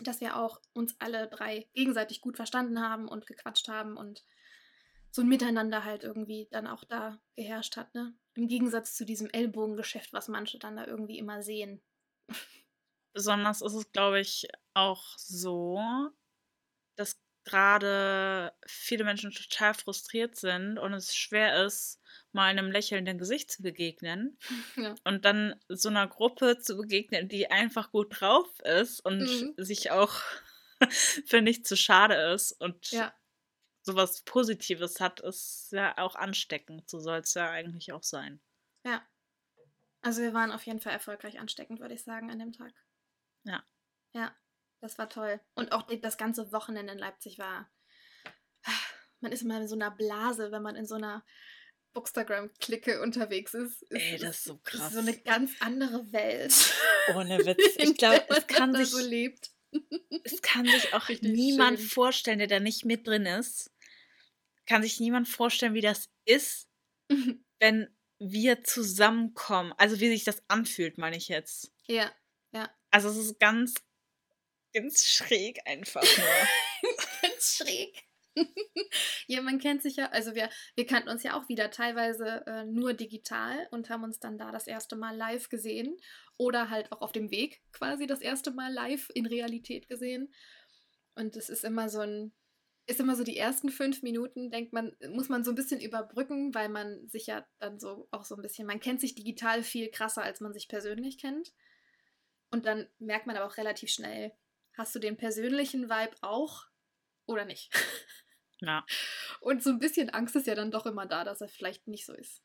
dass 0.00 0.20
wir 0.20 0.36
auch 0.36 0.60
uns 0.72 0.96
alle 0.98 1.28
drei 1.28 1.68
gegenseitig 1.74 2.20
gut 2.20 2.36
verstanden 2.36 2.80
haben 2.80 3.08
und 3.08 3.26
gequatscht 3.26 3.68
haben 3.68 3.96
und 3.96 4.24
so 5.10 5.22
ein 5.22 5.28
Miteinander 5.28 5.84
halt 5.84 6.04
irgendwie 6.04 6.48
dann 6.50 6.66
auch 6.66 6.84
da 6.84 7.18
geherrscht 7.36 7.76
hat, 7.76 7.94
ne? 7.94 8.14
Im 8.34 8.48
Gegensatz 8.48 8.94
zu 8.94 9.06
diesem 9.06 9.30
Ellbogengeschäft, 9.30 10.12
was 10.12 10.28
manche 10.28 10.58
dann 10.58 10.76
da 10.76 10.86
irgendwie 10.86 11.18
immer 11.18 11.42
sehen. 11.42 11.82
Besonders 13.14 13.62
ist 13.62 13.72
es, 13.72 13.90
glaube 13.92 14.20
ich, 14.20 14.46
auch 14.74 15.16
so, 15.16 15.80
dass 16.96 17.18
gerade 17.46 18.52
viele 18.66 19.04
Menschen 19.04 19.30
total 19.30 19.72
frustriert 19.72 20.36
sind 20.36 20.78
und 20.78 20.92
es 20.92 21.14
schwer 21.14 21.64
ist, 21.64 22.00
mal 22.32 22.48
einem 22.48 22.70
lächelnden 22.70 23.18
Gesicht 23.18 23.50
zu 23.50 23.62
begegnen 23.62 24.38
ja. 24.76 24.94
und 25.04 25.24
dann 25.24 25.58
so 25.68 25.88
einer 25.88 26.06
Gruppe 26.08 26.58
zu 26.58 26.76
begegnen, 26.76 27.28
die 27.28 27.50
einfach 27.50 27.92
gut 27.92 28.20
drauf 28.20 28.48
ist 28.60 29.00
und 29.00 29.20
mhm. 29.20 29.54
sich 29.56 29.90
auch 29.90 30.20
für 31.26 31.40
nichts 31.40 31.68
zu 31.68 31.76
schade 31.76 32.14
ist 32.34 32.52
und 32.52 32.90
ja. 32.90 33.14
sowas 33.82 34.22
Positives 34.22 35.00
hat, 35.00 35.20
ist 35.20 35.68
ja 35.70 35.96
auch 35.98 36.16
ansteckend. 36.16 36.90
So 36.90 36.98
soll 36.98 37.20
es 37.20 37.32
ja 37.34 37.48
eigentlich 37.48 37.92
auch 37.92 38.02
sein. 38.02 38.40
Ja. 38.84 39.06
Also 40.02 40.20
wir 40.20 40.34
waren 40.34 40.52
auf 40.52 40.66
jeden 40.66 40.80
Fall 40.80 40.92
erfolgreich 40.92 41.38
ansteckend, 41.38 41.80
würde 41.80 41.94
ich 41.94 42.02
sagen, 42.02 42.30
an 42.30 42.38
dem 42.38 42.52
Tag. 42.52 42.72
Ja. 43.44 43.64
Ja, 44.12 44.36
das 44.86 44.98
war 44.98 45.08
toll. 45.08 45.40
Und 45.54 45.72
auch 45.72 45.88
das 46.00 46.16
ganze 46.16 46.52
Wochenende 46.52 46.92
in 46.92 46.98
Leipzig 46.98 47.38
war. 47.38 47.68
Man 49.20 49.32
ist 49.32 49.42
immer 49.42 49.60
in 49.60 49.68
so 49.68 49.74
einer 49.74 49.90
Blase, 49.90 50.52
wenn 50.52 50.62
man 50.62 50.76
in 50.76 50.86
so 50.86 50.94
einer 50.94 51.24
Bookstagram-Clique 51.92 53.00
unterwegs 53.00 53.54
ist. 53.54 53.82
ist. 53.82 53.90
Ey, 53.90 54.18
das 54.18 54.38
ist 54.38 54.44
so 54.44 54.58
krass. 54.62 54.88
Ist 54.88 54.92
so 54.92 54.98
eine 55.00 55.16
ganz 55.18 55.52
andere 55.60 56.12
Welt. 56.12 56.54
Ohne 57.16 57.38
Witz. 57.44 57.58
Ich 57.78 57.96
glaube, 57.96 58.24
es 58.28 58.46
kann 58.46 58.74
sich. 58.74 58.90
So 58.90 58.98
lebt. 59.00 59.50
Es 60.24 60.40
kann 60.42 60.66
sich 60.66 60.94
auch 60.94 61.08
Richtig 61.08 61.32
niemand 61.32 61.78
schön. 61.78 61.88
vorstellen, 61.88 62.38
der 62.38 62.48
da 62.48 62.60
nicht 62.60 62.84
mit 62.84 63.06
drin 63.06 63.26
ist. 63.26 63.72
Kann 64.66 64.82
sich 64.82 65.00
niemand 65.00 65.28
vorstellen, 65.28 65.74
wie 65.74 65.80
das 65.80 66.10
ist, 66.24 66.68
wenn 67.60 67.88
wir 68.18 68.62
zusammenkommen. 68.62 69.72
Also 69.76 70.00
wie 70.00 70.08
sich 70.08 70.24
das 70.24 70.42
anfühlt, 70.48 70.98
meine 70.98 71.16
ich 71.16 71.28
jetzt. 71.28 71.72
Ja, 71.86 72.10
ja. 72.52 72.70
Also 72.90 73.08
es 73.08 73.16
ist 73.16 73.40
ganz, 73.40 73.74
ganz 74.76 75.04
schräg 75.04 75.60
einfach 75.64 76.02
nur. 76.82 76.92
ganz 77.22 77.56
schräg. 77.56 78.06
ja, 79.26 79.40
man 79.40 79.58
kennt 79.58 79.82
sich 79.82 79.96
ja, 79.96 80.10
also 80.10 80.34
wir, 80.34 80.50
wir 80.74 80.86
kannten 80.86 81.08
uns 81.08 81.22
ja 81.22 81.38
auch 81.38 81.48
wieder 81.48 81.70
teilweise 81.70 82.44
äh, 82.46 82.64
nur 82.64 82.92
digital 82.92 83.66
und 83.70 83.88
haben 83.88 84.04
uns 84.04 84.20
dann 84.20 84.36
da 84.36 84.52
das 84.52 84.66
erste 84.66 84.96
Mal 84.96 85.16
live 85.16 85.48
gesehen 85.48 85.96
oder 86.36 86.68
halt 86.68 86.92
auch 86.92 87.00
auf 87.00 87.12
dem 87.12 87.30
Weg 87.30 87.62
quasi 87.72 88.06
das 88.06 88.20
erste 88.20 88.50
Mal 88.50 88.72
live 88.72 89.08
in 89.14 89.26
Realität 89.26 89.88
gesehen. 89.88 90.32
Und 91.14 91.34
es 91.36 91.48
ist 91.48 91.64
immer 91.64 91.88
so 91.88 92.00
ein, 92.00 92.32
ist 92.86 93.00
immer 93.00 93.16
so 93.16 93.24
die 93.24 93.38
ersten 93.38 93.70
fünf 93.70 94.02
Minuten, 94.02 94.50
denkt 94.50 94.74
man, 94.74 94.94
muss 95.10 95.30
man 95.30 95.42
so 95.42 95.50
ein 95.50 95.56
bisschen 95.56 95.80
überbrücken, 95.80 96.54
weil 96.54 96.68
man 96.68 97.08
sich 97.08 97.26
ja 97.26 97.46
dann 97.58 97.80
so 97.80 98.06
auch 98.10 98.24
so 98.24 98.36
ein 98.36 98.42
bisschen, 98.42 98.66
man 98.66 98.80
kennt 98.80 99.00
sich 99.00 99.14
digital 99.14 99.62
viel 99.62 99.90
krasser, 99.90 100.22
als 100.22 100.40
man 100.40 100.52
sich 100.52 100.68
persönlich 100.68 101.18
kennt. 101.18 101.52
Und 102.50 102.66
dann 102.66 102.86
merkt 102.98 103.26
man 103.26 103.36
aber 103.36 103.46
auch 103.46 103.56
relativ 103.56 103.90
schnell, 103.90 104.32
hast 104.76 104.94
du 104.94 104.98
den 104.98 105.16
persönlichen 105.16 105.88
Vibe 105.88 106.16
auch 106.20 106.66
oder 107.26 107.44
nicht? 107.44 107.70
Ja. 108.60 108.86
Und 109.40 109.62
so 109.62 109.70
ein 109.70 109.78
bisschen 109.78 110.10
Angst 110.10 110.34
ist 110.36 110.46
ja 110.46 110.54
dann 110.54 110.70
doch 110.70 110.86
immer 110.86 111.06
da, 111.06 111.24
dass 111.24 111.40
er 111.40 111.48
vielleicht 111.48 111.86
nicht 111.88 112.06
so 112.06 112.14
ist. 112.14 112.42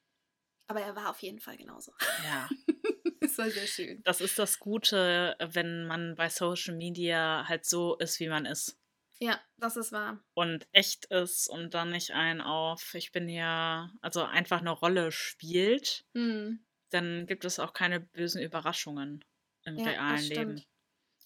Aber 0.68 0.82
er 0.82 0.96
war 0.96 1.10
auf 1.10 1.22
jeden 1.22 1.40
Fall 1.40 1.58
genauso. 1.58 1.94
Ja. 2.24 2.50
das 3.22 3.38
war 3.38 3.50
sehr 3.50 3.68
schön. 3.68 4.02
Das 4.04 4.22
ist 4.22 4.38
das 4.40 4.60
Gute, 4.60 5.36
wenn 5.40 5.86
man 5.86 6.16
bei 6.16 6.30
Social 6.30 6.76
Media 6.76 7.46
halt 7.48 7.66
so 7.66 7.98
ist, 7.98 8.20
wie 8.20 8.30
man 8.30 8.46
ist. 8.46 8.78
Ja, 9.20 9.40
das 9.58 9.78
ist 9.78 9.92
wahr. 9.92 10.24
Und 10.34 10.68
echt 10.72 11.06
ist 11.06 11.48
und 11.48 11.76
dann 11.76 11.92
nicht 11.92 12.12
ein 12.12 12.42
auf, 12.42 12.96
ich 12.96 13.12
bin 13.12 13.30
ja, 13.30 13.92
also 14.02 14.24
einfach 14.24 14.62
eine 14.62 14.72
Rolle 14.72 15.12
spielt, 15.12 16.06
mhm. 16.14 16.66
dann 16.90 17.28
gibt 17.28 17.46
es 17.46 17.60
auch 17.60 17.74
keine 17.74 18.00
bösen 18.00 18.42
Überraschungen 18.42 19.24
im 19.64 19.78
ja, 19.78 19.86
realen 19.86 20.24
Leben. 20.24 20.64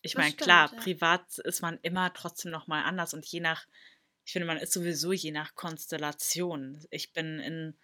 Ich 0.06 0.16
meine, 0.16 0.34
klar, 0.34 0.72
ja. 0.72 0.80
privat 0.80 1.40
ist 1.40 1.62
man 1.62 1.80
immer 1.82 2.14
trotzdem 2.14 2.52
nochmal 2.52 2.84
anders 2.84 3.14
und 3.14 3.26
je 3.26 3.40
nach 3.40 3.66
ich 4.26 4.34
finde, 4.34 4.48
man 4.48 4.58
ist 4.58 4.74
sowieso 4.74 5.14
je 5.14 5.32
nach 5.32 5.54
Konstellation. 5.54 6.84
Ich 6.90 7.14
bin 7.14 7.40
in, 7.40 7.78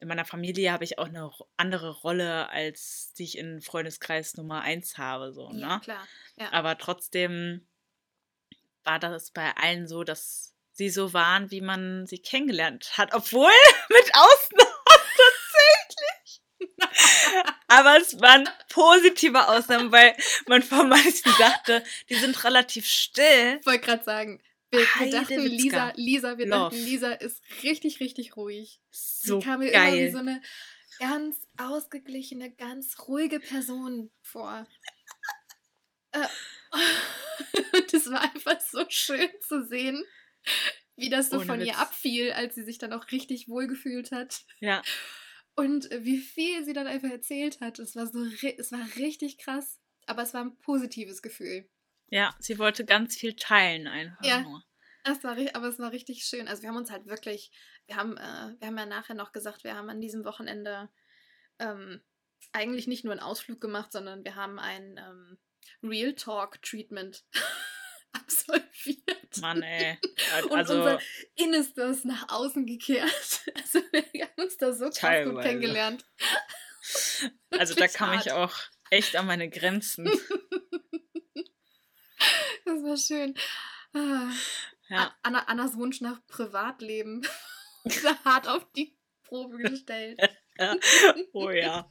in 0.00 0.08
meiner 0.08 0.26
Familie 0.26 0.70
habe 0.70 0.84
ich 0.84 0.98
auch 0.98 1.06
eine 1.06 1.30
andere 1.56 1.90
Rolle, 1.90 2.50
als 2.50 3.14
die 3.14 3.24
ich 3.24 3.38
in 3.38 3.62
Freundeskreis 3.62 4.36
Nummer 4.36 4.60
1 4.60 4.98
habe. 4.98 5.32
So, 5.32 5.50
ja, 5.54 5.76
ne? 5.76 5.80
klar. 5.82 6.06
Ja. 6.36 6.52
Aber 6.52 6.76
trotzdem 6.76 7.66
war 8.84 8.98
das 8.98 9.30
bei 9.30 9.56
allen 9.56 9.88
so, 9.88 10.04
dass 10.04 10.54
sie 10.72 10.90
so 10.90 11.14
waren, 11.14 11.50
wie 11.50 11.62
man 11.62 12.06
sie 12.06 12.18
kennengelernt 12.18 12.98
hat. 12.98 13.14
Obwohl, 13.14 13.50
mit 13.88 14.10
Ausnahmen 14.14 14.72
tatsächlich. 15.88 16.42
Aber 17.72 17.96
es 17.98 18.20
waren 18.20 18.46
positive 18.68 19.48
Ausnahmen, 19.48 19.90
weil 19.92 20.14
man 20.46 20.62
von 20.62 20.88
manchen 20.90 21.32
dachte, 21.38 21.82
die 22.10 22.16
sind 22.16 22.44
relativ 22.44 22.86
still. 22.86 23.58
Ich 23.60 23.66
wollte 23.66 23.86
gerade 23.86 24.04
sagen, 24.04 24.42
wir, 24.70 24.80
wir 24.80 25.10
dachten, 25.10 25.40
Lisa, 25.40 25.92
Lisa, 25.96 26.36
wir 26.38 26.46
Love. 26.46 26.70
dachten, 26.70 26.84
Lisa 26.84 27.12
ist 27.12 27.42
richtig, 27.62 28.00
richtig 28.00 28.36
ruhig. 28.36 28.80
So 28.90 29.40
Sie 29.40 29.46
kam 29.46 29.60
mir 29.60 29.70
geil. 29.70 29.94
immer 29.94 30.06
wie 30.06 30.10
so 30.12 30.18
eine 30.18 30.42
ganz 30.98 31.36
ausgeglichene, 31.56 32.50
ganz 32.52 32.98
ruhige 33.08 33.40
Person 33.40 34.10
vor. 34.22 34.66
äh, 36.12 36.26
das 37.92 38.10
war 38.10 38.20
einfach 38.20 38.60
so 38.60 38.84
schön 38.88 39.28
zu 39.46 39.64
sehen, 39.66 40.04
wie 40.96 41.08
das 41.08 41.30
so 41.30 41.36
Ohne 41.36 41.46
von 41.46 41.60
ihr 41.60 41.68
Witz. 41.68 41.78
abfiel, 41.78 42.32
als 42.32 42.54
sie 42.54 42.64
sich 42.64 42.78
dann 42.78 42.92
auch 42.92 43.10
richtig 43.12 43.48
wohl 43.48 43.66
gefühlt 43.66 44.12
hat. 44.12 44.42
Ja, 44.60 44.82
Und 45.54 45.90
äh, 45.92 46.04
wie 46.04 46.18
viel 46.18 46.64
sie 46.64 46.72
dann 46.72 46.86
einfach 46.86 47.10
erzählt 47.10 47.60
hat. 47.60 47.78
Es 47.78 47.94
war 47.96 48.06
so, 48.06 48.24
es 48.24 48.72
war 48.72 48.86
richtig 48.96 49.38
krass. 49.38 49.80
Aber 50.06 50.22
es 50.22 50.34
war 50.34 50.44
ein 50.44 50.56
positives 50.58 51.22
Gefühl. 51.22 51.68
ja, 52.08 52.34
sie 52.40 52.58
wollte 52.58 52.84
ganz 52.84 53.16
viel 53.16 53.34
teilen 53.36 53.86
einfach 53.86 54.24
Ja. 54.24 54.40
nur. 54.42 54.62
Es 55.04 55.22
war, 55.24 55.36
aber 55.54 55.68
es 55.68 55.78
war 55.78 55.90
richtig 55.92 56.24
schön. 56.24 56.46
Also 56.48 56.62
wir 56.62 56.68
haben 56.68 56.76
uns 56.76 56.90
halt 56.90 57.06
wirklich, 57.06 57.50
wir 57.86 57.96
haben, 57.96 58.16
äh, 58.16 58.54
wir 58.60 58.68
haben 58.68 58.78
ja 58.78 58.86
nachher 58.86 59.14
noch 59.14 59.32
gesagt, 59.32 59.64
wir 59.64 59.74
haben 59.76 59.90
an 59.90 60.00
diesem 60.00 60.24
Wochenende 60.24 60.90
ähm, 61.58 62.02
eigentlich 62.52 62.86
nicht 62.86 63.04
nur 63.04 63.12
einen 63.12 63.20
Ausflug 63.22 63.60
gemacht, 63.60 63.92
sondern 63.92 64.24
wir 64.24 64.34
haben 64.36 64.58
ein 64.58 64.96
ähm, 64.98 65.38
Real 65.82 66.14
Talk 66.14 66.60
Treatment 66.62 67.24
absolviert. 68.22 69.40
Mann, 69.40 69.62
ey. 69.62 69.98
Und 70.44 70.52
Also, 70.52 70.74
unser 70.78 71.00
Innerstes 71.36 72.04
nach 72.04 72.28
außen 72.28 72.66
gekehrt. 72.66 73.10
Also 73.54 73.80
wir 74.12 74.24
haben 74.24 74.42
uns 74.42 74.56
da 74.56 74.72
so 74.72 74.84
krass 74.84 74.94
gut 74.94 75.00
Teilweise. 75.00 75.48
kennengelernt. 75.48 76.04
also 77.50 77.74
da 77.74 77.88
kam 77.88 78.12
ich 78.18 78.28
hart. 78.28 78.32
auch 78.32 78.56
echt 78.90 79.16
an 79.16 79.26
meine 79.26 79.48
Grenzen. 79.48 80.10
Das 82.64 82.82
war 82.82 82.96
schön. 82.96 83.34
Ah. 83.94 84.30
Ja, 84.88 85.14
Anna, 85.22 85.40
Annas 85.44 85.76
Wunsch 85.76 86.00
nach 86.00 86.24
Privatleben 86.26 87.26
hart 88.24 88.48
auf 88.48 88.70
die 88.72 88.96
Probe 89.24 89.58
gestellt. 89.58 90.20
oh 91.32 91.50
ja. 91.50 91.88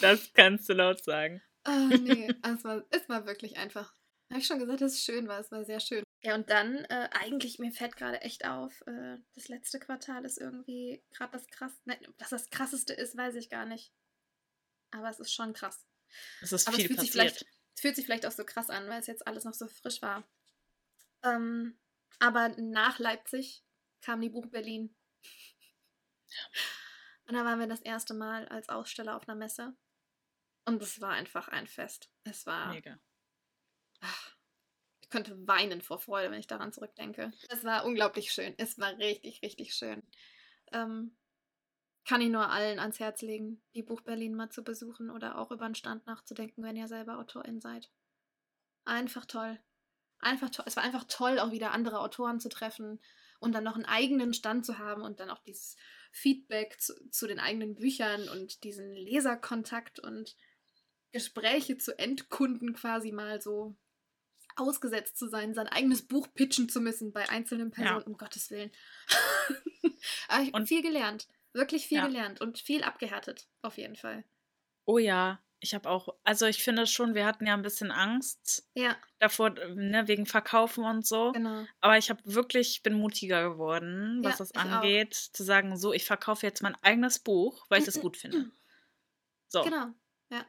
Das 0.00 0.32
kannst 0.34 0.68
du 0.68 0.74
laut 0.74 1.02
sagen. 1.02 1.42
Ah, 1.64 1.86
nee, 1.86 2.28
es 2.42 2.64
war, 2.64 2.84
es 2.90 3.08
war 3.08 3.26
wirklich 3.26 3.56
einfach. 3.56 3.94
Habe 4.32 4.40
ich 4.40 4.46
schon 4.46 4.60
gesagt, 4.60 4.80
dass 4.80 4.94
es 4.94 5.04
schön 5.04 5.28
war. 5.28 5.40
Es 5.40 5.52
war 5.52 5.62
sehr 5.62 5.78
schön. 5.78 6.02
Ja, 6.22 6.34
und 6.34 6.48
dann, 6.48 6.86
äh, 6.86 7.10
eigentlich, 7.12 7.58
mir 7.58 7.70
fällt 7.70 7.96
gerade 7.96 8.22
echt 8.22 8.46
auf, 8.46 8.80
äh, 8.86 9.18
das 9.34 9.48
letzte 9.48 9.78
Quartal 9.78 10.24
ist 10.24 10.38
irgendwie 10.38 11.04
gerade 11.10 11.32
das 11.32 11.46
krass. 11.48 11.82
Ne, 11.84 12.00
was 12.16 12.30
das 12.30 12.48
krasseste 12.48 12.94
ist, 12.94 13.14
weiß 13.14 13.34
ich 13.34 13.50
gar 13.50 13.66
nicht. 13.66 13.92
Aber 14.90 15.10
es 15.10 15.20
ist 15.20 15.34
schon 15.34 15.52
krass. 15.52 15.86
Es 16.40 16.50
ist 16.50 16.66
Aber 16.66 16.78
es 16.78 16.80
viel 16.80 16.86
fühlt, 16.86 17.00
sich 17.00 17.10
passiert. 17.10 17.32
vielleicht, 17.32 17.46
es 17.74 17.80
fühlt 17.82 17.96
sich 17.96 18.06
vielleicht 18.06 18.24
auch 18.24 18.32
so 18.32 18.46
krass 18.46 18.70
an, 18.70 18.88
weil 18.88 19.00
es 19.00 19.06
jetzt 19.06 19.26
alles 19.26 19.44
noch 19.44 19.52
so 19.52 19.68
frisch 19.68 20.00
war. 20.00 20.26
Ähm, 21.24 21.78
aber 22.18 22.48
nach 22.56 22.98
Leipzig 22.98 23.62
kam 24.00 24.22
die 24.22 24.30
Buch 24.30 24.46
Berlin. 24.46 24.96
Und 27.26 27.34
da 27.34 27.44
waren 27.44 27.60
wir 27.60 27.66
das 27.66 27.82
erste 27.82 28.14
Mal 28.14 28.48
als 28.48 28.70
Aussteller 28.70 29.14
auf 29.14 29.28
einer 29.28 29.36
Messe. 29.36 29.76
Und 30.64 30.80
es 30.82 31.02
war 31.02 31.10
einfach 31.10 31.48
ein 31.48 31.66
Fest. 31.66 32.10
Es 32.24 32.46
war. 32.46 32.72
Mega. 32.72 32.98
Könnte 35.12 35.46
weinen 35.46 35.82
vor 35.82 35.98
Freude, 35.98 36.30
wenn 36.30 36.40
ich 36.40 36.46
daran 36.46 36.72
zurückdenke. 36.72 37.32
Es 37.50 37.64
war 37.64 37.84
unglaublich 37.84 38.32
schön. 38.32 38.54
Es 38.56 38.78
war 38.78 38.96
richtig, 38.96 39.42
richtig 39.42 39.74
schön. 39.74 40.02
Ähm, 40.72 41.14
kann 42.06 42.22
ich 42.22 42.30
nur 42.30 42.48
allen 42.48 42.78
ans 42.78 42.98
Herz 42.98 43.20
legen, 43.20 43.62
die 43.74 43.82
Buch 43.82 44.00
Berlin 44.00 44.34
mal 44.34 44.48
zu 44.48 44.64
besuchen 44.64 45.10
oder 45.10 45.36
auch 45.36 45.50
über 45.50 45.66
den 45.66 45.74
Stand 45.74 46.06
nachzudenken, 46.06 46.62
wenn 46.62 46.76
ihr 46.76 46.88
selber 46.88 47.18
Autorin 47.18 47.60
seid. 47.60 47.90
Einfach 48.86 49.26
toll. 49.26 49.60
Einfach 50.18 50.48
toll. 50.48 50.64
Es 50.66 50.76
war 50.76 50.82
einfach 50.82 51.04
toll, 51.04 51.38
auch 51.38 51.50
wieder 51.50 51.72
andere 51.72 52.00
Autoren 52.00 52.40
zu 52.40 52.48
treffen 52.48 52.98
und 53.38 53.52
dann 53.52 53.64
noch 53.64 53.74
einen 53.74 53.84
eigenen 53.84 54.32
Stand 54.32 54.64
zu 54.64 54.78
haben 54.78 55.02
und 55.02 55.20
dann 55.20 55.28
auch 55.28 55.42
dieses 55.42 55.76
Feedback 56.10 56.80
zu, 56.80 56.94
zu 57.10 57.26
den 57.26 57.38
eigenen 57.38 57.74
Büchern 57.74 58.30
und 58.30 58.64
diesen 58.64 58.94
Leserkontakt 58.94 60.00
und 60.00 60.38
Gespräche 61.10 61.76
zu 61.76 61.98
Endkunden 61.98 62.72
quasi 62.72 63.12
mal 63.12 63.42
so 63.42 63.76
ausgesetzt 64.56 65.16
zu 65.18 65.28
sein, 65.28 65.54
sein 65.54 65.68
eigenes 65.68 66.02
Buch 66.02 66.28
pitchen 66.34 66.68
zu 66.68 66.80
müssen 66.80 67.12
bei 67.12 67.28
einzelnen 67.28 67.70
Personen, 67.70 68.00
Ja. 68.00 68.06
um 68.06 68.16
Gottes 68.16 68.50
Willen. 68.50 68.70
Aber 70.28 70.42
ich 70.42 70.52
habe 70.52 70.66
viel 70.66 70.82
gelernt. 70.82 71.28
Wirklich 71.52 71.86
viel 71.86 71.98
Ja. 71.98 72.06
gelernt 72.06 72.40
und 72.40 72.58
viel 72.58 72.82
abgehärtet, 72.82 73.46
auf 73.62 73.76
jeden 73.76 73.96
Fall. 73.96 74.24
Oh 74.86 74.98
ja, 74.98 75.38
ich 75.60 75.74
habe 75.74 75.88
auch, 75.88 76.08
also 76.24 76.46
ich 76.46 76.64
finde 76.64 76.86
schon, 76.86 77.14
wir 77.14 77.24
hatten 77.26 77.46
ja 77.46 77.54
ein 77.54 77.62
bisschen 77.62 77.90
Angst 77.92 78.66
Ja, 78.74 78.96
davor, 79.18 79.50
ne, 79.50 80.08
wegen 80.08 80.26
Verkaufen 80.26 80.84
und 80.84 81.06
so. 81.06 81.32
genau. 81.32 81.66
Aber 81.80 81.98
ich 81.98 82.10
habe 82.10 82.20
wirklich, 82.24 82.82
bin 82.82 82.94
mutiger 82.94 83.48
geworden, 83.50 84.20
was 84.24 84.32
Ja, 84.32 84.38
das 84.38 84.50
ich 84.50 84.56
auch. 84.56 84.60
angeht, 84.64 85.14
zu 85.14 85.44
sagen, 85.44 85.76
so, 85.76 85.92
ich 85.92 86.04
verkaufe 86.04 86.46
jetzt 86.46 86.62
mein 86.62 86.74
eigenes 86.82 87.18
Buch, 87.20 87.66
weil 87.68 87.78
ich 87.80 87.84
das 87.86 87.94
gut 88.00 88.16
finde. 88.16 88.50
So. 89.48 89.62
Genau. 89.62 89.88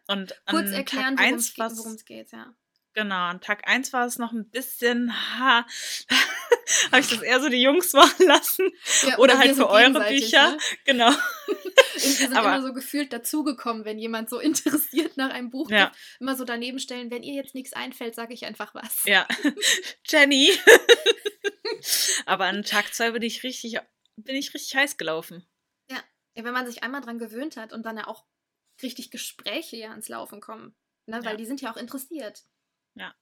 Und 0.08 0.34
Kurz 0.48 0.72
erklären, 0.72 1.18
worum 1.18 1.34
1 1.34 1.58
es 1.96 2.06
geht, 2.06 2.32
ja. 2.32 2.56
Genau, 2.96 3.16
an 3.30 3.42
Tag 3.42 3.68
1 3.68 3.92
war 3.92 4.06
es 4.06 4.20
noch 4.20 4.32
ein 4.34 4.48
bisschen, 4.50 5.12
ha, 5.40 5.66
habe 6.92 7.00
ich 7.00 7.10
das 7.10 7.22
eher 7.24 7.42
so 7.42 7.50
die 7.50 7.62
Jungs 7.62 7.92
machen 7.94 8.26
lassen. 8.28 8.70
ja 9.08 9.18
Oder 9.18 9.40
halt 9.40 9.56
für 9.56 9.68
eure 9.70 10.00
Bücher. 10.08 10.52
Ne? 10.52 10.58
Genau. 10.86 11.10
Wir 11.94 12.00
sind 12.00 12.36
Aber- 12.36 12.56
immer 12.56 12.62
so 12.68 12.74
gefühlt 12.74 13.12
dazugekommen, 13.14 13.84
wenn 13.86 13.98
jemand 13.98 14.30
so 14.30 14.40
interessiert 14.40 15.18
nach 15.18 15.32
einem 15.32 15.50
Buch 15.50 15.70
Ja. 15.72 15.86
gibt. 15.86 15.98
Immer 16.20 16.36
so 16.36 16.44
daneben 16.46 16.80
stellen, 16.80 17.10
wenn 17.10 17.24
ihr 17.24 17.34
jetzt 17.34 17.56
nichts 17.56 17.74
einfällt, 17.74 18.14
sage 18.16 18.34
ich 18.34 18.46
einfach 18.46 18.76
was. 18.76 19.04
Ja. 19.06 19.28
Jenny. 20.08 20.52
Aber 22.26 22.46
an 22.46 22.64
Tag 22.64 22.94
2 22.94 23.12
bin 23.12 23.22
ich 23.24 23.44
richtig, 23.44 23.80
bin 24.18 24.36
ich 24.36 24.54
richtig 24.54 24.76
heiß 24.76 24.98
gelaufen. 24.98 25.46
Ja, 25.92 26.00
wenn 26.36 26.54
man 26.54 26.66
sich 26.68 26.84
einmal 26.84 27.02
dran 27.02 27.20
gewöhnt 27.20 27.58
hat 27.58 27.74
und 27.74 27.84
dann 27.86 27.98
ja 27.98 28.08
auch 28.08 28.26
richtig 28.82 29.12
Gespräche 29.12 29.78
ja 29.78 29.90
ans 29.92 30.10
Laufen 30.10 30.42
kommen. 30.42 30.76
Ne? 31.06 31.18
Weil 31.24 31.32
Ja. 31.34 31.38
die 31.38 31.46
sind 31.46 31.62
ja 31.62 31.72
auch 31.72 31.78
interessiert. 31.78 32.44
Ja. 32.96 33.14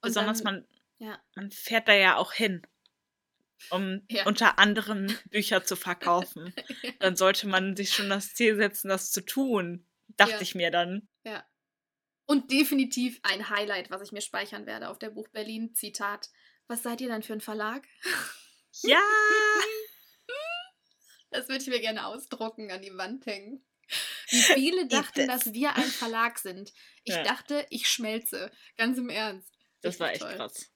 Besonders 0.00 0.42
dann- 0.42 0.66
man, 0.98 1.08
Ja. 1.08 1.22
man 1.34 1.50
fährt 1.50 1.88
da 1.88 1.94
ja 1.94 2.16
auch 2.16 2.32
hin, 2.32 2.66
um 3.70 4.02
Ja. 4.10 4.26
unter 4.26 4.58
anderem 4.58 5.06
Bücher 5.30 5.64
zu 5.64 5.76
verkaufen. 5.76 6.52
Dann 7.00 7.16
sollte 7.16 7.46
man 7.48 7.76
sich 7.76 7.92
schon 7.94 8.08
das 8.10 8.34
Ziel 8.34 8.56
setzen, 8.56 8.88
das 8.88 9.10
zu 9.12 9.20
tun, 9.20 9.86
dachte 10.16 10.32
Ja. 10.34 10.40
ich 10.40 10.54
mir 10.54 10.70
dann. 10.70 11.08
Ja. 11.24 11.46
Und 12.26 12.50
definitiv 12.52 13.18
ein 13.22 13.48
Highlight, 13.50 13.90
was 13.90 14.02
ich 14.02 14.12
mir 14.12 14.20
speichern 14.20 14.66
werde 14.66 14.88
auf 14.88 14.98
der 14.98 15.10
Buch 15.10 15.28
Berlin. 15.28 15.74
Zitat. 15.74 16.30
Was 16.68 16.82
seid 16.82 17.00
ihr 17.00 17.08
dann 17.08 17.22
für 17.22 17.32
ein 17.34 17.40
Verlag? 17.40 17.86
Ja! 18.82 19.00
Das 21.30 21.48
würde 21.48 21.62
ich 21.62 21.68
mir 21.68 21.80
gerne 21.80 22.06
ausdrucken, 22.06 22.70
an 22.70 22.82
die 22.82 22.94
Wand 22.96 23.24
hängen. 23.24 23.64
Wie 24.30 24.42
viele 24.42 24.86
dachten, 24.86 25.26
das. 25.26 25.44
dass 25.44 25.52
wir 25.54 25.74
ein 25.76 25.82
Verlag 25.84 26.38
sind. 26.38 26.72
Ich 27.04 27.14
Ja. 27.14 27.22
dachte, 27.22 27.66
ich 27.70 27.88
schmelze. 27.88 28.50
Ganz 28.76 28.98
im 28.98 29.08
Ernst. 29.10 29.52
Das 29.82 29.98
war 30.00 30.10
echt 30.10 30.20
toll. 30.22 30.34
krass. 30.36 30.70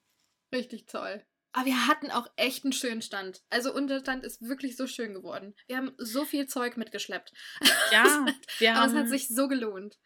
Richtig 0.53 0.85
toll. 0.87 1.25
Aber 1.53 1.65
wir 1.65 1.87
hatten 1.87 2.11
auch 2.11 2.27
echt 2.35 2.63
einen 2.65 2.73
schönen 2.73 3.01
Stand. 3.01 3.41
Also 3.49 3.73
unser 3.73 3.99
Stand 4.01 4.23
ist 4.23 4.41
wirklich 4.41 4.75
so 4.77 4.85
schön 4.85 5.13
geworden. 5.13 5.55
Wir 5.67 5.77
haben 5.77 5.93
so 5.97 6.23
viel 6.25 6.47
Zeug 6.47 6.77
mitgeschleppt. 6.77 7.31
Ja, 7.91 8.25
wir 8.59 8.75
Aber 8.75 8.85
es 8.85 8.91
hat 8.91 8.99
haben, 8.99 9.07
sich 9.07 9.27
so 9.29 9.47
gelohnt. 9.47 9.97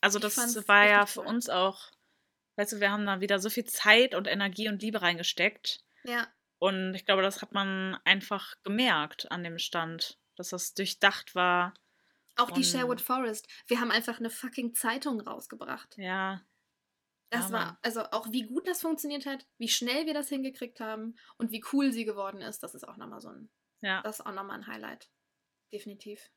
also 0.00 0.18
das 0.18 0.36
war 0.66 0.86
ja 0.88 1.04
für 1.06 1.20
toll. 1.20 1.26
uns 1.26 1.48
auch, 1.50 1.90
weißt 2.56 2.72
du, 2.72 2.80
wir 2.80 2.90
haben 2.90 3.04
da 3.06 3.20
wieder 3.20 3.38
so 3.38 3.50
viel 3.50 3.64
Zeit 3.66 4.14
und 4.14 4.26
Energie 4.26 4.68
und 4.68 4.80
Liebe 4.82 5.02
reingesteckt. 5.02 5.84
Ja, 6.04 6.26
Und 6.58 6.94
ich 6.94 7.04
glaube, 7.04 7.22
das 7.22 7.42
hat 7.42 7.52
man 7.52 7.96
einfach 8.04 8.54
gemerkt 8.64 9.30
an 9.30 9.44
dem 9.44 9.58
Stand, 9.58 10.18
dass 10.36 10.48
das 10.48 10.72
durchdacht 10.74 11.34
war. 11.34 11.74
Auch 12.36 12.50
die 12.50 12.60
Und- 12.60 12.66
Sherwood 12.66 13.00
Forest. 13.00 13.48
Wir 13.66 13.80
haben 13.80 13.90
einfach 13.90 14.18
eine 14.18 14.30
fucking 14.30 14.74
Zeitung 14.74 15.20
rausgebracht. 15.20 15.94
Ja. 15.98 16.42
Das 17.30 17.46
Ja, 17.46 17.52
war, 17.52 17.78
also 17.82 18.02
auch 18.10 18.30
wie 18.30 18.46
gut 18.46 18.68
das 18.68 18.82
funktioniert 18.82 19.24
hat, 19.26 19.46
wie 19.58 19.68
schnell 19.68 20.04
wir 20.06 20.12
das 20.14 20.28
hingekriegt 20.28 20.80
haben 20.80 21.16
und 21.38 21.50
wie 21.50 21.64
cool 21.72 21.90
sie 21.92 22.04
geworden 22.04 22.42
ist, 22.42 22.62
das 22.62 22.74
ist 22.74 22.84
auch 22.86 22.96
nochmal 22.98 23.20
so 23.22 23.28
ein, 23.30 23.50
Ja. 23.80 24.02
das 24.02 24.18
ist 24.20 24.26
auch 24.26 24.32
nochmal 24.34 24.58
ein 24.58 24.66
Highlight. 24.66 25.08
Definitiv. 25.72 26.30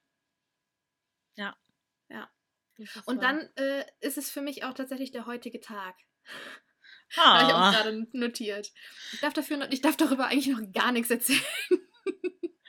das 2.77 3.07
Und 3.07 3.21
war- 3.21 3.23
dann 3.23 3.39
äh, 3.55 3.85
ist 4.01 4.17
es 4.17 4.29
für 4.29 4.41
mich 4.41 4.63
auch 4.65 4.73
tatsächlich 4.73 5.11
der 5.11 5.25
heutige 5.25 5.61
Tag. 5.61 5.95
Habe 7.15 7.47
ich 7.47 7.53
auch 7.53 7.59
Ah, 7.59 7.71
gerade 7.71 8.07
notiert. 8.11 8.73
Ich 9.13 9.21
darf, 9.21 9.31
dafür 9.33 9.71
ich 9.71 9.79
darf 9.81 9.95
darüber 9.95 10.25
eigentlich 10.27 10.47
noch 10.47 10.61
gar 10.73 10.91
nichts 10.91 11.09
erzählen. 11.09 11.41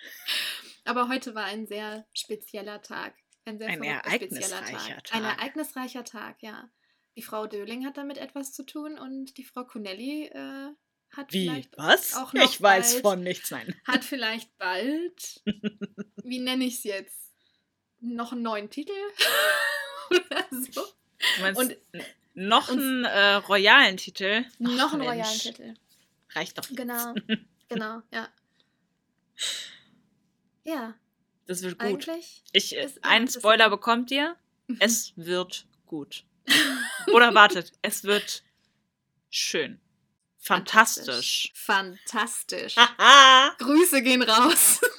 Aber 0.86 1.08
heute 1.08 1.34
war 1.34 1.44
ein 1.44 1.66
sehr 1.66 2.06
spezieller 2.14 2.80
Tag. 2.82 3.14
Ein 3.44 3.58
sehr 3.58 3.68
Ein 3.68 3.82
ereignisreicher 3.82 4.96
Ein 5.12 5.22
Tag. 5.22 5.38
ereignisreicher 5.38 6.04
Tag, 6.04 6.42
ja. 6.42 6.68
Die 7.16 7.22
Frau 7.22 7.46
Döling 7.46 7.86
hat 7.86 7.96
damit 7.96 8.18
etwas 8.18 8.52
zu 8.52 8.64
tun 8.64 8.98
und 8.98 9.36
die 9.38 9.44
Frau 9.44 9.64
Connelly 9.64 10.26
äh, 10.26 10.68
hat 11.16 11.32
wie? 11.32 11.44
vielleicht 11.48 11.76
Was? 11.78 12.14
auch 12.14 12.32
noch 12.32 12.42
ich 12.44 12.60
weiß 12.60 12.94
bald- 12.94 13.02
von 13.02 13.22
nichts, 13.22 13.50
nein. 13.50 13.74
hat 13.86 14.04
vielleicht 14.04 14.56
bald, 14.58 15.42
wie 16.24 16.40
nenne 16.40 16.64
ich 16.64 16.74
es 16.78 16.84
jetzt, 16.84 17.32
noch 18.00 18.32
einen 18.32 18.42
neuen 18.42 18.68
Titel 18.68 18.92
oder 20.10 20.46
so. 20.50 20.82
Du 21.36 21.42
meinst 21.42 21.60
Und- 21.60 21.76
noch 22.34 22.68
und- 22.68 22.80
einen 22.80 23.04
äh, 23.04 23.34
royalen 23.36 23.96
Titel? 23.96 24.44
Ach, 24.46 24.58
noch 24.58 24.92
einen 24.92 25.02
Mensch, 25.02 25.12
royalen 25.14 25.38
Titel. 25.38 25.74
Reicht 26.32 26.58
doch. 26.58 26.64
jetzt. 26.68 26.76
Genau, 26.76 27.14
genau, 27.68 28.02
ja. 28.12 28.28
Ja, 30.66 30.94
Das 31.46 31.62
wird 31.62 31.78
gut. 31.78 31.88
eigentlich. 32.08 32.42
Ich, 32.52 32.76
äh, 32.76 32.84
ist- 32.84 33.04
einen 33.04 33.28
Spoiler 33.28 33.70
bekommt 33.70 34.10
ihr. 34.10 34.36
Es 34.80 35.12
wird 35.16 35.66
gut. 35.86 36.24
Oder 37.14 37.34
wartet, 37.34 37.72
es 37.82 38.02
wird 38.04 38.42
schön. 39.30 39.80
Fantastisch. 40.38 41.52
Fantastisch. 41.54 42.76
Haha! 42.76 43.54
Grüße 43.58 44.02
gehen 44.02 44.22
raus. 44.22 44.80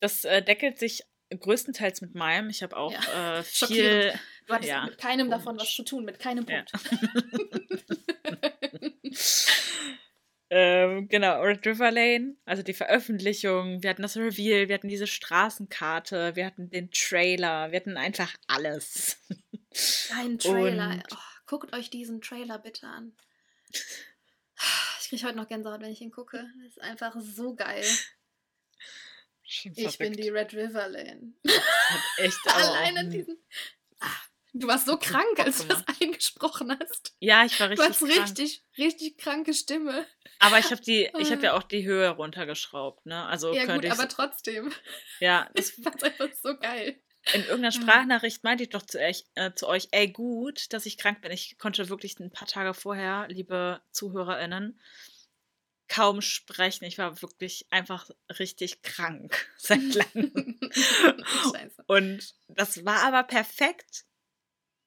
Das 0.00 0.24
äh, 0.24 0.42
deckelt 0.44 0.78
sich 0.78 1.02
größtenteils 1.36 2.02
mit 2.02 2.14
meinem. 2.14 2.50
Ich 2.50 2.62
habe 2.62 2.76
auch 2.76 2.92
Ja. 2.92 3.38
äh, 3.38 3.42
viel. 3.42 4.12
Du 4.46 4.54
hattest 4.54 4.70
Ja, 4.70 4.84
mit 4.86 4.96
keinem 4.96 5.28
davon 5.28 5.58
was 5.58 5.74
zu 5.74 5.82
tun, 5.82 6.04
mit 6.04 6.20
keinem 6.20 6.46
Ja. 6.48 6.64
Ähm, 10.50 11.08
genau, 11.08 11.42
Red 11.42 11.66
River 11.66 11.90
Lane, 11.90 12.36
also 12.46 12.62
die 12.62 12.72
Veröffentlichung, 12.72 13.82
wir 13.82 13.90
hatten 13.90 14.00
das 14.02 14.16
Reveal, 14.16 14.68
wir 14.68 14.74
hatten 14.76 14.88
diese 14.88 15.06
Straßenkarte, 15.06 16.36
wir 16.36 16.46
hatten 16.46 16.70
den 16.70 16.90
Trailer, 16.90 17.70
wir 17.70 17.78
hatten 17.80 17.96
einfach 17.98 18.34
alles. 18.46 19.18
Ein 20.14 20.38
Trailer. 20.38 21.02
Oh, 21.12 21.16
guckt 21.46 21.74
euch 21.74 21.90
diesen 21.90 22.20
Trailer 22.22 22.58
bitte 22.58 22.86
an. 22.86 23.12
Ich 25.00 25.08
kriege 25.10 25.26
heute 25.26 25.36
noch 25.36 25.48
Gänsehaut, 25.48 25.80
wenn 25.82 25.92
ich 25.92 26.00
ihn 26.00 26.10
gucke. 26.10 26.50
Das 26.64 26.66
ist 26.76 26.80
einfach 26.82 27.14
so 27.20 27.54
geil. 27.54 27.84
Ich 29.44 29.98
bin 29.98 30.12
die 30.12 30.28
Red 30.28 30.52
River 30.54 30.88
Lane. 30.88 31.32
Hat 31.46 32.02
echt 32.18 32.38
auch- 32.46 32.54
Alleine 32.56 33.08
diesen. 33.08 33.38
Ah, 34.00 34.06
Du 34.54 34.66
warst 34.66 34.86
so 34.86 34.96
krank, 34.96 35.38
als 35.38 35.58
du 35.58 35.68
das 35.68 35.84
eingesprochen 36.00 36.76
hast. 36.80 37.14
Ja, 37.20 37.44
ich 37.44 37.58
war 37.60 37.68
Du 37.68 37.74
richtig. 37.82 37.88
hast 37.88 37.98
krank. 38.00 38.22
richtig, 38.28 38.62
richtig 38.78 39.18
kranke 39.18 39.54
Stimme. 39.54 40.06
Aber 40.40 40.58
ich 40.58 40.70
habe 40.70 40.80
die, 40.80 41.10
ich 41.18 41.28
Ah. 41.28 41.30
habe 41.32 41.42
ja 41.42 41.52
auch 41.54 41.62
die 41.64 41.84
Höhe 41.84 42.08
runtergeschraubt, 42.10 43.06
ne? 43.06 43.24
Also 43.26 43.52
ja, 43.52 43.62
gut, 43.62 43.70
könnte 43.70 43.86
ich. 43.88 43.92
aber 43.92 44.08
trotzdem. 44.08 44.72
ja, 45.20 45.48
das, 45.54 45.70
Ich 45.76 45.82
fand's 45.84 46.02
einfach 46.04 46.28
so 46.40 46.56
geil. 46.56 47.00
in 47.34 47.40
irgendeiner. 47.42 47.72
Sprachnachricht 47.72 48.44
meinte 48.44 48.62
ich 48.62 48.70
doch 48.70 48.82
zu 48.82 48.98
euch, 49.00 49.24
äh, 49.34 49.52
zu 49.54 49.66
euch, 49.66 49.88
ey, 49.90 50.08
gut, 50.08 50.72
dass 50.72 50.86
ich 50.86 50.96
krank 50.96 51.20
bin. 51.22 51.32
Ich 51.32 51.58
konnte 51.58 51.88
wirklich 51.88 52.18
ein 52.20 52.30
paar 52.30 52.46
Tage 52.48 52.72
vorher, 52.74 53.26
liebe 53.28 53.82
ZuhörerInnen, 53.92 54.80
kaum 55.88 56.20
sprechen. 56.20 56.84
Ich 56.84 56.98
war 56.98 57.20
wirklich 57.22 57.66
einfach 57.70 58.08
richtig 58.38 58.82
krank 58.82 59.50
seit 59.58 59.80
langem. 59.94 60.58
Und 61.86 62.34
das 62.48 62.84
war 62.84 63.02
aber 63.04 63.24
perfekt. 63.24 64.04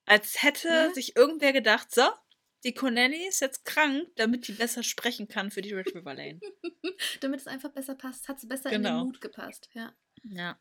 Als 0.05 0.41
hätte 0.43 0.67
Ja. 0.67 0.93
sich 0.93 1.15
irgendwer 1.15 1.53
gedacht, 1.53 1.93
so, 1.93 2.03
die 2.63 2.73
Connelly 2.73 3.27
ist 3.27 3.41
jetzt 3.41 3.65
krank, 3.65 4.07
damit 4.15 4.47
die 4.47 4.53
besser 4.53 4.83
sprechen 4.83 5.27
kann 5.27 5.51
für 5.51 5.61
die 5.61 5.73
Red 5.73 5.93
River 5.95 6.13
Lane. 6.13 6.39
Damit 7.21 7.39
es 7.41 7.47
einfach 7.47 7.71
besser 7.71 7.95
passt, 7.95 8.27
hat 8.27 8.37
es 8.37 8.47
besser 8.47 8.71
in 8.71 8.83
Genau. 8.83 8.99
den 8.99 9.05
Mut 9.07 9.21
gepasst. 9.21 9.69
Ja. 9.73 9.93
Ja. 10.23 10.59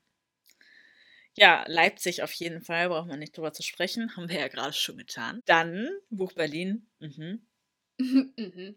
Ja, 1.36 1.64
Leipzig 1.68 2.22
auf 2.22 2.32
jeden 2.32 2.61
Fall, 2.62 2.88
braucht 2.88 3.07
man 3.09 3.18
nicht 3.18 3.36
drüber 3.36 3.53
zu 3.53 3.62
sprechen. 3.62 4.16
Haben 4.16 4.28
wir 4.28 4.40
ja 4.40 4.48
gerade 4.48 4.72
schon 4.72 4.96
getan. 4.98 5.40
Dann 5.46 5.88
Buch 6.11 6.32
Berlin. 6.32 6.86
Mhm. 6.98 7.46
Mhm. 8.36 8.76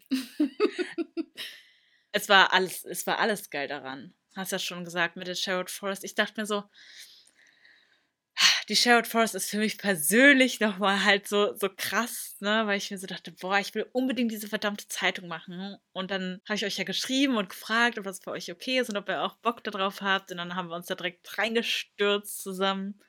Es 2.12 2.28
war 2.28 2.52
alles, 2.52 2.84
es 2.84 3.06
war 3.06 3.18
alles 3.18 3.50
geil 3.50 3.68
daran. 3.68 4.14
Hast 4.36 4.52
ja 4.52 4.58
schon 4.58 4.84
gesagt 4.84 5.16
mit 5.16 5.26
der 5.26 5.34
Sherwood 5.34 5.70
Forest. 5.70 6.04
Ich 6.04 6.14
dachte 6.14 6.40
mir 6.40 6.46
so, 6.46 6.62
die 8.68 8.76
Sherwood 8.76 9.06
Forest 9.06 9.34
ist 9.34 9.50
für 9.50 9.58
mich 9.58 9.78
persönlich 9.78 10.60
nochmal 10.60 11.04
halt 11.04 11.26
so, 11.28 11.54
so 11.54 11.68
krass, 11.74 12.36
ne? 12.40 12.66
Weil 12.66 12.78
ich 12.78 12.90
mir 12.90 12.98
so 12.98 13.06
dachte, 13.06 13.32
boah, 13.32 13.58
ich 13.58 13.74
will 13.74 13.86
unbedingt 13.92 14.30
diese 14.32 14.48
verdammte 14.48 14.86
Zeitung 14.88 15.28
machen. 15.28 15.76
Und 15.92 16.10
dann 16.10 16.40
habe 16.46 16.56
ich 16.56 16.64
euch 16.64 16.76
ja 16.78 16.84
geschrieben 16.84 17.36
und 17.36 17.48
gefragt, 17.48 17.98
ob 17.98 18.04
das 18.04 18.20
für 18.20 18.30
euch 18.30 18.50
okay 18.50 18.78
ist 18.78 18.90
und 18.90 18.96
ob 18.96 19.08
ihr 19.08 19.22
auch 19.22 19.36
Bock 19.36 19.62
darauf 19.64 20.00
habt. 20.00 20.30
Und 20.30 20.38
dann 20.38 20.54
haben 20.54 20.68
wir 20.68 20.76
uns 20.76 20.86
da 20.86 20.94
direkt 20.94 21.36
reingestürzt 21.38 22.42
zusammen. 22.42 23.00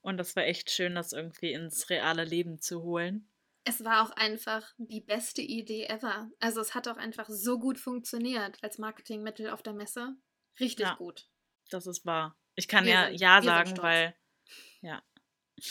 Und 0.00 0.16
das 0.18 0.36
war 0.36 0.44
echt 0.44 0.70
schön, 0.70 0.94
das 0.94 1.12
irgendwie 1.12 1.52
ins 1.52 1.88
reale 1.90 2.24
Leben 2.24 2.60
zu 2.60 2.82
holen. 2.82 3.30
Es 3.66 3.82
war 3.82 4.02
auch 4.06 4.10
einfach 4.10 4.74
die 4.76 5.00
beste 5.00 5.40
Idee 5.40 5.84
ever. 5.86 6.28
Also 6.38 6.60
es 6.60 6.74
hat 6.74 6.86
auch 6.88 6.98
einfach 6.98 7.26
so 7.30 7.58
gut 7.58 7.78
funktioniert 7.78 8.58
als 8.62 8.76
Marketingmittel 8.78 9.48
auf 9.48 9.62
der 9.62 9.72
Messe. 9.72 10.14
Richtig 10.60 10.84
Ja. 10.84 10.94
gut. 10.96 11.28
Das 11.70 11.86
ist 11.86 12.04
wahr. 12.04 12.38
Ich 12.56 12.68
kann 12.68 12.84
Wir 12.84 12.92
ja 12.92 13.06
sind- 13.08 13.20
Ja 13.20 13.42
sagen, 13.42 13.78
weil 13.78 14.14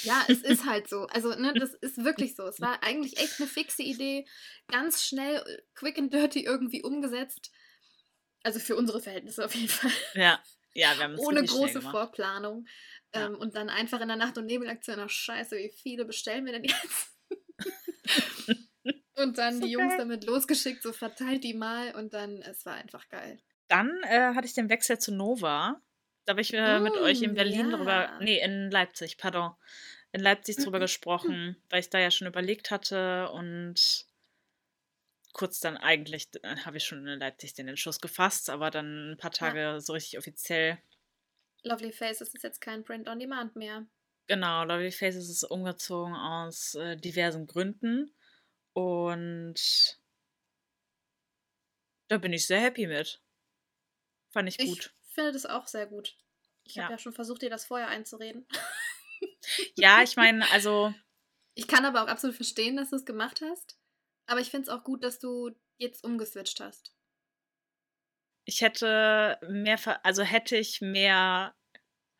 Ja, 0.04 0.24
es 0.28 0.42
ist 0.42 0.66
halt 0.70 0.88
so. 0.90 1.08
Also, 1.08 1.30
ne, 1.36 1.54
das 1.54 1.74
ist 1.76 2.04
wirklich 2.04 2.36
so. 2.36 2.44
Es 2.46 2.60
war 2.62 2.84
eigentlich 2.84 3.18
echt 3.18 3.40
eine 3.40 3.48
fixe 3.48 3.84
Idee. 3.84 4.26
Ganz 4.68 5.04
schnell, 5.04 5.38
äh, 5.38 5.62
quick 5.76 5.98
and 5.98 6.14
dirty 6.14 6.44
irgendwie 6.44 6.82
umgesetzt. 6.84 7.52
Also 8.44 8.60
für 8.60 8.76
unsere 8.76 9.02
Verhältnisse 9.02 9.46
auf 9.46 9.56
jeden 9.56 9.70
Fall. 9.70 9.92
Ja, 10.16 10.44
ja, 10.74 10.96
wir 10.98 11.04
haben 11.04 11.14
es 11.14 11.20
Ohne 11.20 11.44
große. 11.44 11.82
Vorplanung. 11.82 12.66
Ja. 13.14 13.28
Ähm, 13.28 13.36
und 13.36 13.56
dann 13.56 13.70
einfach 13.70 14.02
in 14.02 14.08
der 14.08 14.18
Nacht- 14.18 14.38
und 14.38 14.48
Nebelaktion, 14.48 15.00
ach 15.00 15.10
scheiße, 15.10 15.56
wie 15.58 15.70
viele 15.70 16.04
bestellen 16.06 16.46
wir 16.46 16.54
denn 16.54 16.64
jetzt? 16.64 17.12
und 19.16 19.38
dann 19.38 19.56
So 19.56 19.66
die 19.66 19.72
Jungs 19.72 19.90
geil. 19.90 19.98
damit 20.00 20.24
losgeschickt, 20.26 20.82
so 20.82 20.92
verteilt 20.94 21.44
die 21.44 21.54
mal 21.54 21.94
und 21.96 22.14
dann, 22.14 22.42
es 22.42 22.66
war 22.66 22.74
einfach 22.74 23.08
geil. 23.10 23.40
Dann 23.68 24.02
äh, 24.04 24.34
hatte 24.34 24.48
ich 24.48 24.54
den 24.54 24.70
Wechsel 24.70 25.00
zu 25.00 25.14
Nova. 25.14 25.82
Da 26.26 26.32
habe 26.32 26.42
ich 26.42 26.54
äh, 26.54 26.80
mit 26.82 26.98
euch 26.98 27.22
in 27.22 27.34
Mm, 27.34 27.36
Berlin 27.36 27.70
ja. 27.70 27.70
drüber, 27.70 28.12
nee, 28.20 28.40
in 28.42 28.70
Leipzig, 28.72 29.18
pardon, 29.18 29.56
in 30.12 30.22
Leipzig 30.22 30.58
drüber 30.60 30.80
gesprochen, 30.80 31.58
weil 31.70 31.80
ich 31.82 31.90
da 31.90 32.00
ja 32.00 32.12
schon 32.12 32.28
überlegt 32.28 32.72
hatte 32.72 33.30
und 33.32 34.06
kurz 35.34 35.60
dann 35.60 35.76
eigentlich 35.78 36.30
äh, 36.44 36.56
habe 36.66 36.78
ich 36.78 36.86
schon 36.86 37.06
in 37.08 37.20
Leipzig 37.20 37.54
den 37.54 37.68
Entschluss 37.68 38.00
gefasst, 38.00 38.50
aber 38.50 38.72
dann 38.72 39.12
ein 39.12 39.18
paar 39.18 39.32
Tage 39.32 39.80
so 39.82 39.94
richtig 39.94 40.18
offiziell. 40.18 40.78
Lovely 41.66 41.92
Faces 41.92 42.34
ist 42.34 42.44
jetzt 42.44 42.62
kein 42.62 42.86
Print 42.86 43.10
on 43.10 43.20
Demand 43.20 43.58
mehr. 43.58 43.88
Genau, 44.28 44.64
Lovely 44.66 44.92
Faces 44.92 45.30
ist 45.30 45.44
umgezogen 45.46 46.14
aus 46.16 46.76
äh, 46.76 46.98
diversen 46.98 47.48
Gründen 47.48 48.14
und 48.74 50.00
da 52.08 52.18
bin 52.18 52.32
ich 52.32 52.46
sehr 52.48 52.62
happy 52.62 52.88
mit. 52.88 53.22
Fand 54.32 54.50
ich 54.50 54.58
Ich 54.58 54.60
gut. 54.60 54.94
Finde 55.14 55.32
das 55.32 55.46
auch 55.46 55.68
sehr 55.68 55.88
gut. 55.88 56.18
Ich 56.64 56.76
Ja. 56.76 56.84
habe 56.84 56.94
ja 56.94 56.98
schon 57.00 57.14
versucht, 57.14 57.42
dir 57.42 57.50
das 57.50 57.66
vorher 57.66 57.88
einzureden. 57.90 58.48
Ja, 59.76 60.02
ich 60.04 60.16
meine, 60.16 60.50
also 60.52 60.94
Ich 61.56 61.68
kann 61.68 61.86
aber 61.86 62.04
auch 62.04 62.08
absolut 62.08 62.36
verstehen, 62.36 62.76
dass 62.78 62.92
du 62.92 62.96
es 62.96 63.06
gemacht 63.06 63.42
hast. 63.42 63.78
Aber 64.28 64.40
ich 64.40 64.50
finde 64.52 64.64
es 64.64 64.70
auch 64.70 64.84
gut, 64.84 65.04
dass 65.04 65.20
du 65.20 65.52
jetzt 65.78 66.04
umgeswitcht 66.04 66.60
hast. 66.60 66.94
ich 68.46 68.62
hätte 68.62 69.40
mehr, 69.50 69.78
ver- 69.78 70.06
also 70.06 70.24
hätte 70.24 70.58
ich 70.58 70.82
mehr, 70.82 71.56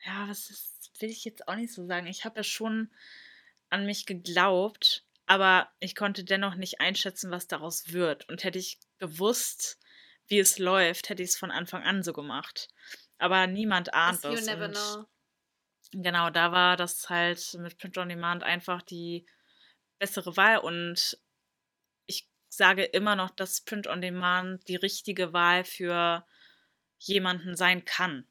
ja, 0.06 0.28
was 0.30 0.50
ist, 0.50 0.92
will 1.00 1.10
ich 1.10 1.26
jetzt 1.26 1.48
auch 1.48 1.56
nicht 1.56 1.74
so 1.74 1.86
sagen. 1.86 2.08
Ich 2.08 2.24
habe 2.26 2.38
ja 2.40 2.44
schon 2.44 2.94
an 3.70 3.86
mich 3.86 4.06
geglaubt, 4.06 5.06
aber 5.26 5.72
ich 5.80 5.96
konnte 5.96 6.24
dennoch 6.24 6.56
nicht 6.56 6.80
einschätzen, 6.82 7.32
was 7.32 7.48
daraus 7.48 7.92
wird. 7.92 8.30
Und 8.30 8.44
hätte 8.44 8.60
ich 8.60 8.80
gewusst, 9.00 9.80
wie 10.28 10.40
es 10.40 10.58
läuft, 10.58 11.10
hätte 11.10 11.24
ich 11.24 11.30
es 11.30 11.38
von 11.38 11.52
Anfang 11.52 11.84
an 11.84 12.04
so 12.04 12.14
gemacht. 12.14 12.70
Aber 13.18 13.48
niemand 13.48 13.94
ahnt 13.94 14.18
As 14.18 14.24
you 14.24 14.32
das. 14.32 14.46
never 14.46 14.70
know. 14.70 15.06
Genau, 15.92 16.30
da 16.30 16.52
war 16.52 16.76
das 16.76 17.10
halt 17.10 17.54
mit 17.60 17.78
Print 17.78 17.98
on 17.98 18.10
Demand 18.10 18.44
einfach 18.44 18.82
die 18.82 19.26
bessere 20.00 20.36
Wahl 20.38 20.58
und 20.58 21.20
ich 22.08 22.28
sage 22.50 22.84
immer 22.84 23.16
noch, 23.16 23.30
dass 23.30 23.62
Print 23.62 23.88
on 23.88 24.02
Demand 24.02 24.68
die 24.68 24.76
richtige 24.76 25.34
Wahl 25.34 25.64
für 25.64 26.26
jemanden 26.98 27.56
sein 27.56 27.86
kann. 27.86 28.28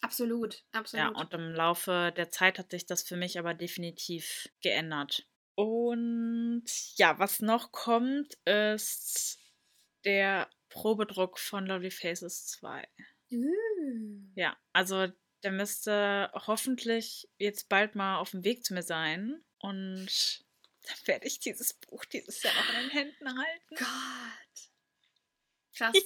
Absolut, 0.00 0.64
absolut. 0.72 1.04
Ja, 1.04 1.08
und 1.20 1.34
im 1.34 1.52
Laufe 1.52 2.12
der 2.16 2.30
Zeit 2.30 2.58
hat 2.58 2.70
sich 2.70 2.86
das 2.86 3.02
für 3.02 3.16
mich 3.16 3.38
aber 3.38 3.52
definitiv 3.52 4.48
geändert. 4.62 5.26
Und 5.56 6.64
ja, 6.96 7.18
was 7.18 7.40
noch 7.40 7.70
kommt, 7.72 8.34
ist 8.46 9.38
der 10.04 10.48
Probedruck 10.70 11.38
von 11.38 11.66
Lovely 11.66 11.90
Faces 11.90 12.46
2. 12.46 12.88
Uh. 13.32 14.32
Ja, 14.34 14.56
also 14.72 15.08
der 15.42 15.52
müsste 15.52 16.30
hoffentlich 16.34 17.28
jetzt 17.38 17.68
bald 17.68 17.94
mal 17.94 18.18
auf 18.18 18.30
dem 18.30 18.44
Weg 18.44 18.64
zu 18.64 18.74
mir 18.74 18.82
sein. 18.82 19.42
Und 19.58 20.44
dann 20.82 20.96
werde 21.06 21.26
ich 21.26 21.40
dieses 21.40 21.74
Buch 21.74 22.04
dieses 22.06 22.42
Jahr 22.42 22.54
noch 22.54 22.74
in 22.74 22.80
den 22.80 22.90
Händen 22.90 23.28
halten. 23.28 23.74
Gott. 23.76 24.70
Krass. 25.76 25.94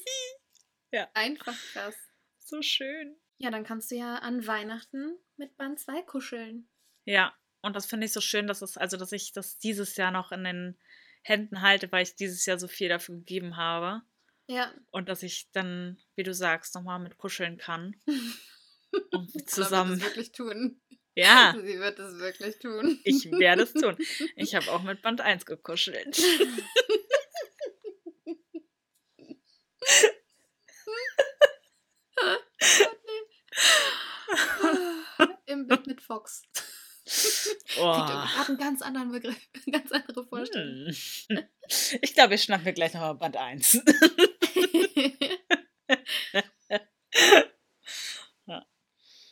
Ja. 0.90 1.10
Einfach 1.14 1.56
krass. 1.72 1.96
So 2.38 2.62
schön. 2.62 3.16
Ja, 3.38 3.50
dann 3.50 3.64
kannst 3.64 3.90
du 3.90 3.96
ja 3.96 4.18
an 4.18 4.46
Weihnachten 4.46 5.18
mit 5.36 5.56
Band 5.56 5.80
2 5.80 6.02
kuscheln. 6.02 6.68
Ja, 7.04 7.34
und 7.62 7.74
das 7.74 7.86
finde 7.86 8.06
ich 8.06 8.12
so 8.12 8.20
schön, 8.20 8.46
dass 8.46 8.62
es, 8.62 8.76
also 8.76 8.96
dass 8.96 9.10
ich 9.10 9.32
das 9.32 9.58
dieses 9.58 9.96
Jahr 9.96 10.12
noch 10.12 10.30
in 10.30 10.44
den 10.44 10.78
Händen 11.22 11.62
halte, 11.62 11.90
weil 11.90 12.04
ich 12.04 12.14
dieses 12.14 12.46
Jahr 12.46 12.60
so 12.60 12.68
viel 12.68 12.88
dafür 12.88 13.16
gegeben 13.16 13.56
habe. 13.56 14.02
Ja. 14.46 14.72
Und 14.90 15.08
dass 15.08 15.22
ich 15.22 15.48
dann, 15.52 15.98
wie 16.16 16.22
du 16.22 16.34
sagst, 16.34 16.74
nochmal 16.74 16.98
mit 16.98 17.16
kuscheln 17.16 17.56
kann. 17.58 17.96
Und 19.12 19.26
Ich 19.26 19.32
glaube, 19.32 19.46
zusammen. 19.46 19.96
Sie 20.00 20.02
wird 20.02 20.10
es 20.10 20.16
wirklich 20.16 20.32
tun. 20.32 20.80
Ja, 21.16 21.54
Sie 21.56 21.78
wird 21.78 21.98
es 21.98 22.18
wirklich 22.18 22.58
tun. 22.58 23.00
ich 23.04 23.30
werde 23.30 23.62
es 23.62 23.72
tun. 23.72 23.96
Ich 24.36 24.54
habe 24.54 24.70
auch 24.72 24.82
mit 24.82 25.00
Band 25.02 25.20
1 25.20 25.46
gekuschelt. 25.46 26.18
Im 35.46 35.68
Bett 35.68 35.86
mit 35.86 36.00
Fox. 36.00 36.42
Oh. 37.78 37.96
hat 37.96 38.48
einen 38.48 38.58
ganz 38.58 38.82
anderen 38.82 39.12
Begriff, 39.12 39.36
eine 39.66 39.78
ganz 39.78 39.92
andere 39.92 40.26
Vorstellung. 40.26 40.94
Hm. 41.28 41.44
Ich 42.00 42.14
glaube, 42.14 42.34
ich 42.34 42.42
schnapp 42.42 42.64
mir 42.64 42.72
gleich 42.72 42.94
nochmal 42.94 43.14
Band 43.14 43.36
1. 43.36 43.82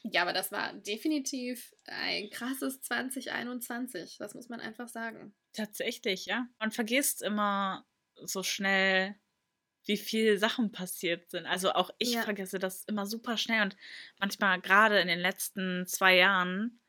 ja, 0.05 0.23
aber 0.23 0.33
das 0.33 0.51
war 0.53 0.73
definitiv 0.75 1.75
ein 1.87 2.31
krasses 2.31 2.81
2021. 2.83 4.17
Das 4.19 4.35
muss 4.35 4.49
man 4.49 4.61
einfach 4.61 4.89
sagen. 4.89 5.35
Tatsächlich, 5.53 6.27
ja. 6.27 6.47
Man 6.59 6.73
vergisst 6.73 7.23
immer 7.23 7.87
so 8.25 8.43
schnell, 8.43 9.15
wie 9.87 9.97
viele 9.97 10.39
Sachen 10.39 10.73
passiert 10.73 11.31
sind. 11.31 11.47
Also 11.47 11.73
auch 11.73 11.91
ich 11.99 12.13
Ja. 12.13 12.23
vergesse 12.23 12.59
das 12.59 12.85
immer 12.85 13.07
super 13.07 13.37
schnell 13.37 13.63
und 13.63 13.77
manchmal 14.19 14.61
gerade 14.61 15.01
in 15.01 15.09
den 15.09 15.19
letzten 15.19 15.87
zwei 15.87 16.17
Jahren 16.17 16.81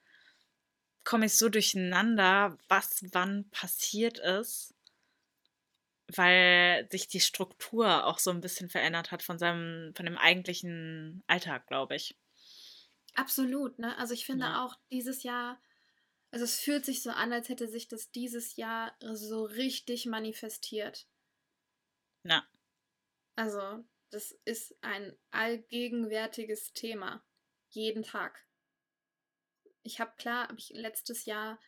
komme 1.04 1.26
ich 1.26 1.38
so 1.38 1.50
durcheinander, 1.50 2.58
was 2.70 3.04
wann 3.12 3.50
passiert 3.50 4.20
ist, 4.20 4.73
weil 6.16 6.88
sich 6.92 7.08
die 7.08 7.20
Struktur 7.22 8.06
auch 8.06 8.20
so 8.20 8.32
ein 8.32 8.42
bisschen 8.42 8.70
verändert 8.70 9.12
hat 9.12 9.24
von 9.24 9.40
seinem, 9.40 9.94
von 9.96 10.06
dem 10.06 10.18
eigentlichen 10.18 11.24
Alltag, 11.28 11.68
glaube 11.68 11.96
ich. 11.96 12.18
Absolut, 13.16 13.80
ne? 13.80 13.98
Also 13.98 14.14
ich 14.14 14.26
finde 14.26 14.46
Ja. 14.46 14.58
auch 14.58 14.76
dieses 14.92 15.24
Jahr, 15.24 15.60
also 16.32 16.46
es 16.46 16.60
fühlt 16.60 16.86
sich 16.86 17.04
so 17.04 17.12
an, 17.12 17.34
als 17.34 17.50
hätte 17.50 17.68
sich 17.70 17.88
das 17.88 18.12
dieses 18.12 18.56
Jahr 18.58 18.96
so 19.02 19.46
richtig 19.46 20.06
manifestiert. 20.08 21.08
Na, 22.24 22.48
Also, 23.36 23.86
das 24.10 24.32
ist 24.44 24.76
ein 24.82 25.16
allgegenwärtiges 25.30 26.74
Thema. 26.74 27.24
Jeden 27.70 28.02
Tag. 28.02 28.48
Ich 29.84 30.00
habe 30.00 30.14
klar, 30.18 30.48
habe 30.50 30.60
ich 30.60 30.70
letztes 30.70 31.26
Jahr 31.26 31.60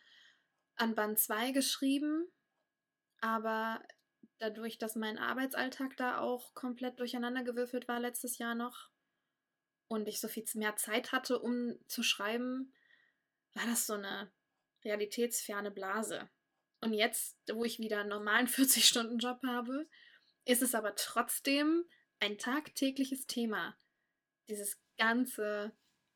an 0.75 0.95
Band 0.95 1.19
2 1.19 1.51
geschrieben, 1.51 2.31
aber 3.21 3.83
dadurch, 4.39 4.77
dass 4.77 4.95
mein 4.95 5.17
Arbeitsalltag 5.17 5.97
da 5.97 6.19
auch 6.19 6.53
komplett 6.53 6.99
durcheinandergewürfelt 6.99 7.87
war 7.87 7.99
letztes 7.99 8.37
Jahr 8.37 8.55
noch 8.55 8.89
und 9.87 10.07
ich 10.07 10.19
so 10.19 10.27
viel 10.27 10.45
mehr 10.55 10.75
Zeit 10.75 11.11
hatte, 11.11 11.39
um 11.39 11.77
zu 11.87 12.03
schreiben, 12.03 12.73
war 13.53 13.65
das 13.65 13.87
so 13.87 13.93
eine 13.93 14.31
realitätsferne 14.83 15.71
Blase. 15.71 16.29
Und 16.81 16.93
jetzt, 16.93 17.37
wo 17.51 17.63
ich 17.63 17.79
wieder 17.79 18.01
einen 18.01 18.09
normalen 18.09 18.47
40-Stunden-Job 18.47 19.41
habe, 19.45 19.87
ist 20.45 20.61
es 20.61 20.75
aber 20.75 20.95
trotzdem 20.95 21.85
ein 22.19 22.37
tagtägliches 22.37 23.27
Thema. 23.27 23.77
Dieses 24.47 24.79
ganze 24.97 25.71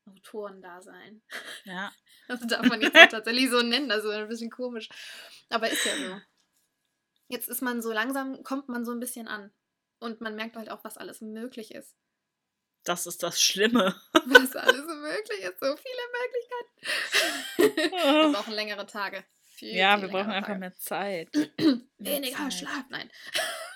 Autorendasein. 0.06 1.22
ja. 1.64 1.92
Das 2.28 2.40
darf 2.46 2.66
man 2.68 2.80
jetzt 2.80 3.10
tatsächlich 3.10 3.50
so 3.50 3.62
nennen, 3.62 3.90
also 3.90 4.10
ein 4.10 4.28
bisschen 4.28 4.50
komisch. 4.50 4.88
Aber 5.48 5.68
ist 5.68 5.84
ja 5.84 5.96
so. 5.96 6.20
Jetzt 7.30 7.48
ist 7.48 7.62
man 7.62 7.80
so 7.80 7.92
langsam, 7.92 8.42
kommt 8.42 8.68
man 8.68 8.84
so 8.84 8.90
ein 8.92 8.98
bisschen 9.00 9.28
an. 9.28 9.52
Und 10.00 10.20
man 10.20 10.34
merkt 10.34 10.56
halt 10.56 10.68
auch, 10.70 10.82
was 10.82 10.96
alles 10.98 11.20
möglich 11.20 11.72
ist. 11.74 11.96
Das 12.84 13.06
ist 13.06 13.22
das 13.22 13.40
Schlimme. 13.42 13.94
Was 14.24 14.56
alles 14.56 14.86
möglich 14.86 15.40
ist. 15.42 15.60
So 15.60 15.76
viele 15.76 16.02
Möglichkeiten. 17.58 17.92
wir 17.92 18.32
brauchen 18.32 18.54
längere 18.54 18.86
Tage. 18.86 19.22
Viel, 19.42 19.74
Ja, 19.76 19.98
viel 19.98 20.06
wir 20.06 20.12
brauchen 20.12 20.30
einfach 20.30 20.48
Tage. 20.48 20.60
mehr 20.60 20.74
Zeit. 20.78 21.28
Weniger 21.98 22.36
Zeit. 22.38 22.54
Schlaf. 22.54 22.84
Nein. 22.88 23.10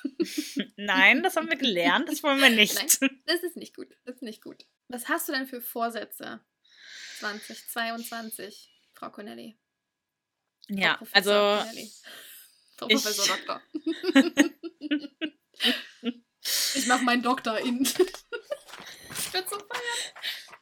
Nein, 0.76 1.22
das 1.22 1.36
haben 1.36 1.50
wir 1.50 1.58
gelernt, 1.58 2.08
das 2.08 2.22
wollen 2.22 2.40
wir 2.40 2.48
nicht. 2.48 2.74
Nein. 3.00 3.20
Das 3.26 3.42
ist 3.42 3.56
nicht 3.56 3.76
gut. 3.76 3.88
Das 4.06 4.14
ist 4.16 4.22
nicht 4.22 4.42
gut. 4.42 4.64
Was 4.88 5.08
hast 5.08 5.28
du 5.28 5.32
denn 5.32 5.46
für 5.46 5.60
Vorsätze 5.60 6.40
2022, 7.18 8.72
Frau 8.94 9.10
Connelly? 9.10 9.58
Frau 10.66 10.76
Ja, 10.76 10.96
Professor 10.96 11.32
also 11.34 11.64
Connelly. 11.68 11.92
Frau 12.76 12.86
ich- 12.88 12.94
Professor 13.02 13.36
Doktor. 13.36 13.62
ich 16.74 16.86
mache 16.86 17.04
meinen 17.04 17.22
Doktor 17.22 17.58
in. 17.58 17.82
ich 17.84 17.94
bin 17.94 19.44
so 19.48 19.58
feiern. 19.58 20.60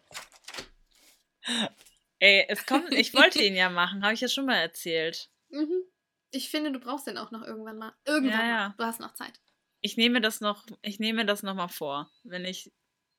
Ey, 2.18 2.44
es 2.48 2.66
kommt, 2.66 2.92
ich 2.92 3.14
wollte 3.14 3.42
ihn 3.42 3.56
ja 3.56 3.68
machen, 3.68 4.02
habe 4.04 4.14
ich 4.14 4.20
ja 4.20 4.28
schon 4.28 4.46
mal 4.46 4.56
erzählt. 4.58 5.30
Mhm. 5.48 5.82
Ich 6.30 6.50
finde, 6.50 6.72
du 6.72 6.78
brauchst 6.78 7.06
den 7.06 7.18
auch 7.18 7.30
noch 7.30 7.42
irgendwann 7.42 7.78
mal. 7.78 7.92
Irgendwann 8.06 8.38
Ja, 8.40 8.46
ja. 8.46 8.68
mal. 8.68 8.74
Du 8.78 8.84
hast 8.84 9.00
noch 9.00 9.14
Zeit. 9.14 9.38
Ich 9.80 9.96
nehme 9.96 10.20
das 10.20 10.40
noch, 10.40 10.64
ich 10.82 11.00
nehme 11.00 11.26
das 11.26 11.42
noch 11.42 11.54
mal 11.54 11.68
vor, 11.68 12.10
wenn 12.22 12.44
ich 12.44 12.72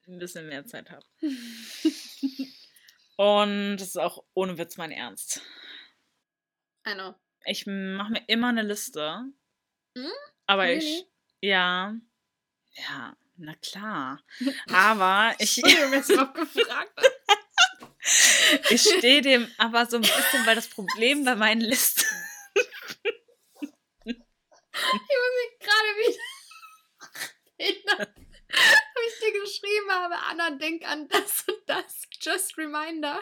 ein 0.07 0.19
bisschen 0.19 0.47
mehr 0.47 0.65
Zeit 0.65 0.89
habe. 0.89 1.05
Und 3.17 3.77
das 3.77 3.89
ist 3.89 3.97
auch 3.99 4.23
ohne 4.33 4.57
Witz 4.57 4.77
mein 4.77 4.91
Ernst. 4.91 5.41
I 6.87 6.93
know. 6.93 7.13
Ich 7.45 7.65
mache 7.65 8.11
mir 8.11 8.23
immer 8.27 8.49
eine 8.49 8.61
Liste. 8.63 9.25
Hm? 9.97 10.11
Aber 10.45 10.63
Really? 10.63 10.77
ich, 10.99 11.07
ja, 11.41 11.95
ja, 12.75 13.17
na 13.37 13.53
klar. 13.55 14.23
Aber 14.73 15.35
ich, 15.39 15.57
Entschuldigung, 15.57 15.91
dass 15.91 16.09
ich 16.09 16.15
überhaupt 16.15 16.35
gefragt 16.35 16.97
habe. 16.97 17.13
ich 18.69 18.81
stehe 18.81 19.21
dem 19.21 19.49
aber 19.57 19.85
so 19.85 19.97
ein 19.97 20.01
bisschen, 20.01 20.45
weil 20.45 20.55
das 20.55 20.67
Problem 20.67 21.23
bei 21.23 21.35
meinen 21.35 21.61
Listen. 21.61 22.05
Ich 24.05 24.15
muss 24.15 25.33
mich 25.39 25.59
gerade 25.59 25.89
wieder 25.99 26.19
erinnern, 27.57 28.13
wo 28.49 29.01
ich 29.07 29.19
dir 29.19 29.39
geschrieben 29.39 29.91
habe, 29.91 30.15
Anna, 30.17 30.51
denk 30.51 30.83
an 30.87 31.07
das 31.07 31.45
und 31.47 31.61
das. 31.67 32.03
Just 32.19 32.57
Reminder. 32.57 33.19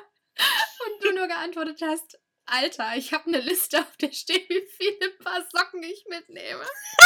Und 0.85 1.03
du 1.03 1.11
nur 1.13 1.27
geantwortet 1.27 1.81
hast, 1.81 2.19
Alter, 2.45 2.95
ich 2.95 3.13
habe 3.13 3.27
eine 3.27 3.39
Liste, 3.39 3.79
auf 3.79 3.97
der 3.97 4.11
steht, 4.11 4.49
wie 4.49 4.67
viele 4.77 5.11
Paar 5.23 5.45
Socken 5.53 5.83
ich 5.83 6.05
mitnehme. 6.09 6.65
Ich 6.65 6.97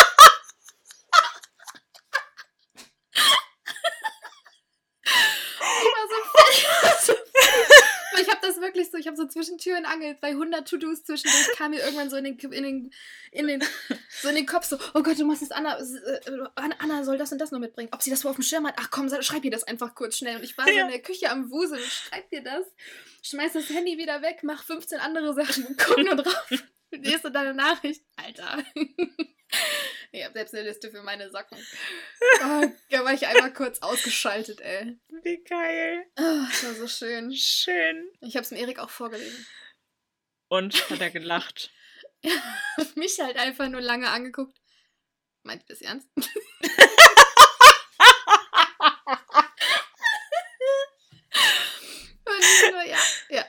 war 5.59 6.07
so 6.09 7.15
fertig. 7.15 7.71
Ich 8.21 8.29
habe 8.29 8.39
das 8.41 8.59
wirklich 8.61 8.89
so, 8.91 8.97
ich 8.97 9.07
habe 9.07 9.17
so 9.17 9.25
zwischen 9.27 9.57
Tür 9.57 9.77
und 9.77 9.85
Angel 9.85 10.15
bei 10.21 10.29
100 10.29 10.67
To-Dos 10.67 11.03
zwischendurch, 11.03 11.55
kam 11.57 11.71
mir 11.71 11.79
irgendwann 11.79 12.09
so 12.09 12.15
in 12.17 12.23
den, 12.23 12.37
in 12.39 12.63
den, 12.63 12.93
in 13.31 13.47
den, 13.47 13.63
so 14.21 14.29
in 14.29 14.35
den 14.35 14.45
Kopf 14.45 14.65
so, 14.65 14.77
oh 14.93 15.03
Gott, 15.03 15.19
du 15.19 15.25
musst 15.25 15.41
es 15.41 15.51
Anna, 15.51 15.77
äh, 15.79 16.19
Anna 16.55 17.03
soll 17.03 17.17
das 17.17 17.31
und 17.31 17.39
das 17.39 17.51
noch 17.51 17.59
mitbringen. 17.59 17.89
Ob 17.91 18.01
sie 18.01 18.09
das 18.09 18.23
wohl 18.23 18.29
auf 18.31 18.37
dem 18.37 18.43
Schirm 18.43 18.65
hat? 18.67 18.75
Ach 18.79 18.89
komm, 18.91 19.09
schreib 19.21 19.43
ihr 19.43 19.51
das 19.51 19.63
einfach 19.63 19.95
kurz 19.95 20.17
schnell. 20.17 20.37
Und 20.37 20.43
ich 20.43 20.57
war 20.57 20.65
so 20.65 20.71
Ja. 20.71 20.83
in 20.85 20.89
der 20.91 21.01
Küche 21.01 21.29
am 21.29 21.51
Wuseln 21.51 21.81
schreib 21.83 22.29
dir 22.29 22.41
das, 22.43 22.65
schmeiß 23.23 23.53
das 23.53 23.69
Handy 23.69 23.97
wieder 23.97 24.21
weg, 24.21 24.39
mach 24.43 24.63
15 24.63 24.99
andere 24.99 25.33
Sachen 25.33 25.65
und 25.65 25.77
guck 25.77 25.97
nur 25.97 26.15
drauf. 26.15 26.49
Lese 26.91 27.19
so 27.23 27.29
deine 27.29 27.53
Nachricht. 27.53 28.03
Alter. 28.15 28.63
Ich 30.11 30.23
habe 30.23 30.33
selbst 30.33 30.53
eine 30.53 30.63
Liste 30.63 30.91
für 30.91 31.03
meine 31.03 31.29
Socken. 31.29 31.57
Oh, 32.41 32.63
da 32.89 33.03
war 33.03 33.13
ich 33.13 33.27
einmal 33.27 33.51
kurz 33.51 33.79
ausgeschaltet, 33.79 34.61
ey. 34.61 34.97
Wie 35.23 35.43
geil. 35.43 36.05
Oh, 36.17 36.45
das 36.49 36.63
war 36.63 36.73
so 36.73 36.87
schön. 36.87 37.35
Schön. 37.35 38.09
Ich 38.21 38.35
habe 38.35 38.43
es 38.43 38.49
dem 38.49 38.57
Erik 38.57 38.79
auch 38.79 38.89
vorgelesen. 38.89 39.45
Und 40.47 40.89
hat 40.89 41.01
er 41.01 41.09
gelacht. 41.09 41.71
Hat 42.77 42.95
mich 42.95 43.19
halt 43.19 43.37
einfach 43.37 43.67
nur 43.67 43.81
lange 43.81 44.09
angeguckt. 44.09 44.57
Meint 45.43 45.63
ihr 45.63 45.67
das 45.67 45.81
ernst? 45.81 46.07
Und 52.25 52.39
ich 52.39 52.59
so, 52.61 52.79
ja, 52.89 52.99
ja. 53.29 53.45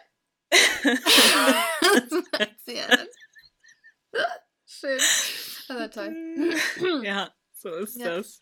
das 1.92 2.24
meint 2.32 2.60
sie 2.64 2.74
ernst. 2.76 3.15
Schön. 4.80 4.98
Das 4.98 5.68
war 5.68 5.90
toll. 5.90 6.14
ja, 7.04 7.34
so 7.52 7.70
ist 7.74 7.96
Ja. 7.96 8.16
das. 8.16 8.40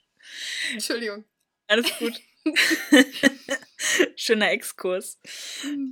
Entschuldigung. 0.72 1.24
Alles 1.66 1.90
gut. 1.98 2.20
Schöner 4.16 4.50
Exkurs. 4.50 5.20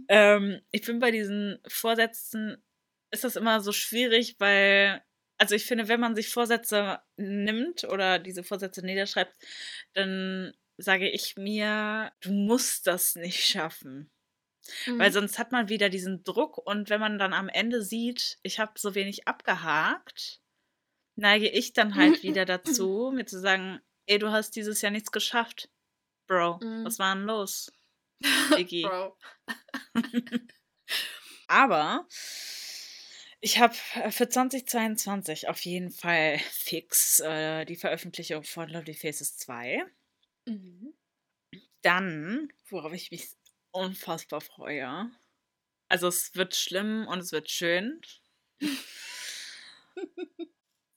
Ähm, 0.08 0.60
ich 0.70 0.82
bin 0.82 0.98
bei 0.98 1.10
diesen 1.10 1.58
Vorsätzen, 1.66 2.62
ist 3.10 3.24
das 3.24 3.36
immer 3.36 3.60
so 3.60 3.72
schwierig, 3.72 4.36
weil, 4.38 5.02
also 5.38 5.54
ich 5.54 5.64
finde, 5.64 5.88
wenn 5.88 6.00
man 6.00 6.14
sich 6.14 6.28
Vorsätze 6.30 7.00
nimmt 7.16 7.84
oder 7.84 8.18
diese 8.18 8.42
Vorsätze 8.42 8.84
niederschreibt, 8.84 9.34
dann 9.94 10.52
sage 10.78 11.08
ich 11.08 11.36
mir, 11.36 12.12
du 12.20 12.32
musst 12.32 12.86
das 12.86 13.14
nicht 13.14 13.44
schaffen. 13.44 14.10
Weil 14.96 15.10
Mhm. 15.10 15.12
sonst 15.12 15.38
hat 15.38 15.52
man 15.52 15.68
wieder 15.68 15.88
diesen 15.88 16.24
Druck 16.24 16.58
und 16.58 16.90
wenn 16.90 17.00
man 17.00 17.18
dann 17.18 17.32
am 17.34 17.48
Ende 17.48 17.82
sieht, 17.82 18.38
ich 18.42 18.58
habe 18.60 18.72
so 18.78 18.94
wenig 18.94 19.28
abgehakt, 19.28 20.40
neige 21.16 21.48
ich 21.48 21.72
dann 21.74 21.96
halt 21.96 22.22
wieder 22.22 22.44
dazu, 22.46 23.12
mir 23.14 23.26
zu 23.26 23.40
sagen, 23.40 23.80
ey, 24.06 24.18
du 24.18 24.30
hast 24.32 24.56
dieses 24.56 24.82
Jahr 24.82 24.92
nichts 24.92 25.12
geschafft. 25.12 25.70
Bro, 26.28 26.60
Mhm. 26.60 26.84
was 26.84 26.98
war 26.98 27.14
denn 27.14 27.24
los? 27.26 27.72
Iggy. 28.54 28.84
Bro. 28.90 29.16
Aber 31.48 32.06
ich 33.40 33.58
habe 33.58 33.74
für 34.10 34.28
2022 34.28 35.48
auf 35.48 35.60
jeden 35.64 35.90
Fall 35.90 36.38
fix 36.50 37.20
äh, 37.20 37.64
die 37.64 37.76
Veröffentlichung 37.76 38.44
von 38.44 38.68
Lovely 38.68 38.94
Faces 38.94 39.36
2. 39.36 39.84
Mhm. 40.46 40.92
Dann, 41.82 42.52
worauf 42.68 42.92
ich 42.92 43.10
mich 43.10 43.28
unfassbar 43.72 44.40
freue, 44.40 45.10
Also 45.88 46.08
es 46.08 46.34
wird 46.34 46.56
schlimm 46.56 47.06
und 47.06 47.20
es 47.20 47.30
wird 47.30 47.48
schön. 47.48 48.00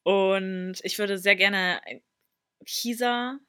und 0.04 0.76
ich 0.84 1.00
würde 1.00 1.18
sehr 1.18 1.36
gerne 1.36 1.82
Kisa 2.66 3.40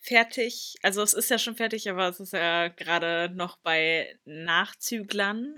fertig. 0.00 0.74
Also 0.82 1.02
es 1.02 1.14
ist 1.14 1.30
ja 1.30 1.38
schon 1.38 1.56
fertig, 1.56 1.88
aber 1.90 2.08
es 2.08 2.20
ist 2.20 2.32
ja 2.32 2.68
gerade 2.68 3.30
noch 3.34 3.58
bei 3.58 4.18
Nachzüglern 4.24 5.56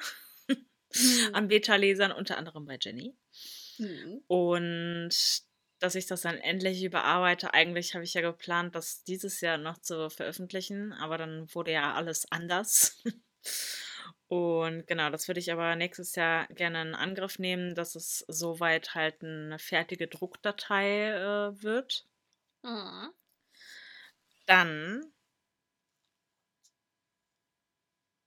Mhm. 0.94 1.32
an 1.32 1.48
Beta-Lesern, 1.48 2.12
unter 2.12 2.38
anderem 2.38 2.66
bei 2.66 2.78
Jenny. 2.80 3.16
Mhm. 3.78 4.20
Und 4.26 5.10
dass 5.78 5.94
ich 5.94 6.06
das 6.06 6.22
dann 6.22 6.36
endlich 6.36 6.82
überarbeite. 6.82 7.54
Eigentlich 7.54 7.94
habe 7.94 8.04
ich 8.04 8.14
ja 8.14 8.20
geplant, 8.20 8.74
das 8.74 9.04
dieses 9.04 9.40
Jahr 9.40 9.58
noch 9.58 9.78
zu 9.78 10.10
veröffentlichen, 10.10 10.92
aber 10.92 11.18
dann 11.18 11.52
wurde 11.54 11.72
ja 11.72 11.94
alles 11.94 12.30
anders. 12.30 13.02
Und 14.28 14.86
genau, 14.86 15.08
das 15.08 15.26
würde 15.26 15.40
ich 15.40 15.50
aber 15.50 15.74
nächstes 15.74 16.14
Jahr 16.14 16.46
gerne 16.48 16.82
in 16.82 16.94
Angriff 16.94 17.38
nehmen, 17.38 17.74
dass 17.74 17.94
es 17.94 18.24
soweit 18.28 18.94
halt 18.94 19.22
eine 19.22 19.58
fertige 19.58 20.06
Druckdatei 20.06 21.08
äh, 21.08 21.62
wird. 21.62 22.06
Mhm. 22.62 23.10
Dann, 24.46 25.02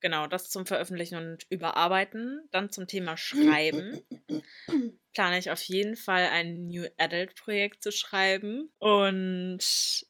genau, 0.02 0.28
das 0.28 0.50
zum 0.50 0.66
Veröffentlichen 0.66 1.16
und 1.16 1.46
Überarbeiten. 1.50 2.48
Dann 2.52 2.70
zum 2.70 2.88
Thema 2.88 3.18
Schreiben. 3.18 4.02
Plane 5.14 5.40
ich 5.40 5.52
auf 5.52 5.62
jeden 5.64 5.96
Fall 5.96 6.28
ein 6.28 6.68
New 6.68 6.86
Adult 6.98 7.36
Projekt 7.36 7.84
zu 7.84 7.92
schreiben. 7.92 8.72
Und 8.80 10.06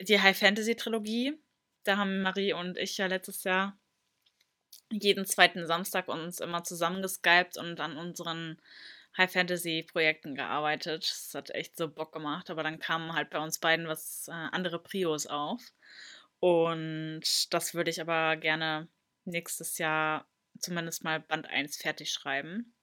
die 0.00 0.20
High 0.20 0.38
Fantasy 0.38 0.76
Trilogie. 0.76 1.34
Da 1.84 1.96
haben 1.96 2.22
Marie 2.22 2.52
und 2.52 2.76
ich 2.76 2.98
ja 2.98 3.06
letztes 3.06 3.44
Jahr 3.44 3.78
jeden 4.90 5.26
zweiten 5.26 5.66
Samstag 5.66 6.08
uns 6.08 6.40
immer 6.40 6.64
zusammengeskypt 6.64 7.56
und 7.56 7.80
an 7.80 7.96
unseren 7.96 8.60
High 9.16 9.32
Fantasy 9.32 9.86
Projekten 9.90 10.34
gearbeitet. 10.34 11.10
Das 11.10 11.34
hat 11.34 11.50
echt 11.50 11.76
so 11.76 11.88
Bock 11.88 12.12
gemacht, 12.12 12.50
aber 12.50 12.62
dann 12.62 12.78
kamen 12.78 13.12
halt 13.14 13.30
bei 13.30 13.38
uns 13.38 13.58
beiden 13.58 13.88
was 13.88 14.28
äh, 14.28 14.32
andere 14.32 14.78
Prios 14.78 15.26
auf. 15.26 15.60
Und 16.40 17.52
das 17.52 17.74
würde 17.74 17.90
ich 17.90 18.00
aber 18.00 18.36
gerne 18.36 18.88
nächstes 19.24 19.78
Jahr 19.78 20.28
zumindest 20.58 21.04
mal 21.04 21.20
Band 21.20 21.46
1 21.46 21.76
fertig 21.76 22.12
schreiben. 22.12 22.74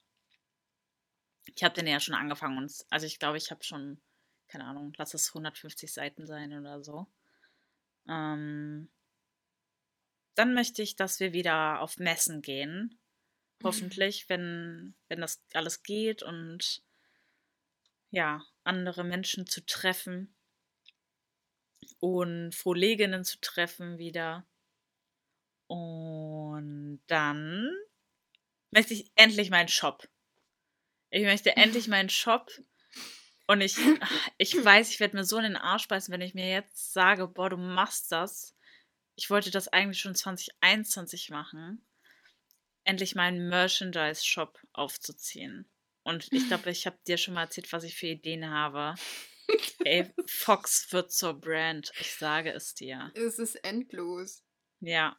Ich 1.56 1.64
habe 1.64 1.76
den 1.76 1.88
ja 1.88 2.00
schon 2.00 2.16
angefangen 2.16 2.58
und 2.58 2.74
also 2.90 3.06
ich 3.06 3.20
glaube, 3.20 3.38
ich 3.38 3.52
habe 3.52 3.64
schon, 3.64 4.02
keine 4.48 4.66
Ahnung, 4.66 4.94
lass 4.98 5.14
es 5.14 5.30
150 5.30 5.94
Seiten 5.94 6.26
sein 6.26 6.58
oder 6.58 6.84
so. 6.84 7.08
Ähm, 8.10 8.90
dann 10.36 10.54
möchte 10.54 10.82
ich, 10.82 10.96
dass 10.96 11.20
wir 11.20 11.34
wieder 11.34 11.82
auf 11.82 11.98
Messen 11.98 12.42
gehen. 12.42 13.00
Hoffentlich, 13.64 14.28
wenn, 14.28 14.96
wenn 15.08 15.22
das 15.22 15.42
alles 15.54 15.82
geht 15.82 16.24
und 16.24 16.84
ja, 18.12 18.44
andere 18.64 19.04
Menschen 19.04 19.48
zu 19.48 19.66
treffen 19.66 20.35
und 22.00 22.54
Frohleginnen 22.54 23.24
zu 23.24 23.40
treffen 23.42 23.98
wieder. 23.98 24.46
Und 25.68 27.02
dann 27.08 27.72
möchte 28.72 28.94
ich 28.94 29.12
endlich 29.16 29.50
meinen 29.50 29.68
Shop. 29.68 30.08
Ich 31.10 31.24
möchte 31.24 31.56
endlich 31.56 31.88
meinen 31.88 32.10
Shop. 32.10 32.52
Und 33.48 33.62
ich, 33.62 33.78
ich 34.38 34.56
weiß, 34.64 34.90
ich 34.90 35.00
werde 35.00 35.18
mir 35.18 35.24
so 35.24 35.38
in 35.38 35.44
den 35.44 35.56
Arsch 35.56 35.88
beißen, 35.88 36.12
wenn 36.12 36.22
ich 36.22 36.34
mir 36.34 36.50
jetzt 36.50 36.94
sage, 36.94 37.28
boah, 37.28 37.50
du 37.50 37.58
machst 37.58 38.12
das. 38.12 38.56
Ich 39.16 39.30
wollte 39.30 39.52
das 39.52 39.68
eigentlich 39.68 40.00
schon 40.00 40.16
2021 40.16 41.30
machen. 41.30 41.86
Endlich 42.84 43.16
meinen 43.16 43.48
Merchandise-Shop 43.50 44.60
aufzuziehen. 44.74 45.70
Und 46.04 46.32
ich 46.32 46.48
glaube, 46.48 46.70
ich 46.70 46.86
habe 46.86 46.98
dir 47.08 47.18
schon 47.18 47.34
mal 47.34 47.44
erzählt, 47.44 47.72
was 47.72 47.84
ich 47.84 47.96
für 47.96 48.08
Ideen 48.08 48.50
habe. 48.50 48.96
Ey, 49.84 50.12
Fox 50.28 50.92
wird 50.92 51.12
zur 51.12 51.34
Brand. 51.40 51.92
Ich 52.00 52.16
sage 52.16 52.52
es 52.52 52.74
dir. 52.74 53.12
Es 53.16 53.40
ist 53.40 53.56
endlos. 53.56 54.44
Ja. 54.80 55.18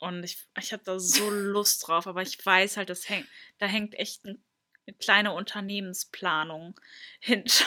Und 0.00 0.22
ich, 0.22 0.46
ich 0.58 0.72
habe 0.72 0.84
da 0.84 0.98
so 0.98 1.28
Lust 1.28 1.86
drauf, 1.86 2.06
aber 2.06 2.22
ich 2.22 2.44
weiß 2.44 2.76
halt, 2.76 2.88
das 2.88 3.08
hängt, 3.08 3.28
da 3.58 3.66
hängt 3.66 3.94
echt 3.94 4.24
ein, 4.24 4.42
eine 4.86 4.96
kleine 4.96 5.32
Unternehmensplanung 5.32 6.78
hinter. 7.20 7.66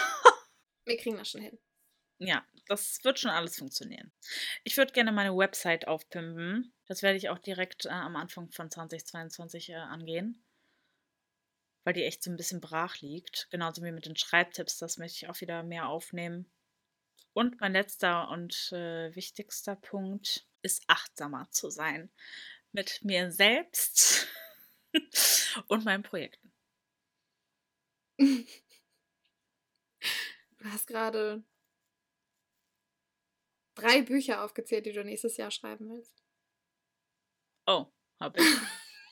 Wir 0.85 0.97
kriegen 0.97 1.17
das 1.17 1.31
schon 1.31 1.41
hin. 1.41 1.59
Ja, 2.19 2.45
das 2.67 3.03
wird 3.03 3.19
schon 3.19 3.31
alles 3.31 3.57
funktionieren. 3.57 4.11
Ich 4.63 4.77
würde 4.77 4.93
gerne 4.93 5.11
meine 5.11 5.35
Website 5.35 5.87
aufpimpen. 5.87 6.73
Das 6.85 7.01
werde 7.01 7.17
ich 7.17 7.29
auch 7.29 7.39
direkt 7.39 7.85
äh, 7.85 7.89
am 7.89 8.15
Anfang 8.15 8.49
von 8.51 8.69
2022 8.69 9.69
äh, 9.69 9.75
angehen. 9.75 10.43
Weil 11.83 11.93
die 11.93 12.03
echt 12.03 12.23
so 12.23 12.29
ein 12.29 12.37
bisschen 12.37 12.61
brach 12.61 12.99
liegt. 12.99 13.47
Genauso 13.49 13.83
wie 13.83 13.91
mit 13.91 14.05
den 14.05 14.15
Schreibtipps, 14.15 14.77
das 14.77 14.97
möchte 14.97 15.17
ich 15.17 15.29
auch 15.29 15.41
wieder 15.41 15.63
mehr 15.63 15.87
aufnehmen. 15.87 16.51
Und 17.33 17.59
mein 17.61 17.73
letzter 17.73 18.29
und 18.29 18.71
äh, 18.71 19.15
wichtigster 19.15 19.75
Punkt 19.75 20.45
ist 20.61 20.83
achtsamer 20.87 21.49
zu 21.49 21.69
sein. 21.69 22.11
Mit 22.71 23.03
mir 23.03 23.31
selbst 23.31 24.27
und 25.67 25.85
meinen 25.85 26.03
Projekten. 26.03 26.53
Du 28.17 28.45
hast 30.65 30.85
gerade 30.85 31.43
drei 33.73 34.03
Bücher 34.03 34.43
aufgezählt, 34.43 34.85
die 34.85 34.93
du 34.93 35.03
nächstes 35.03 35.37
Jahr 35.37 35.51
schreiben 35.51 35.89
willst. 35.89 36.21
Oh, 37.65 37.87
hab 38.19 38.37
ich. 38.37 38.45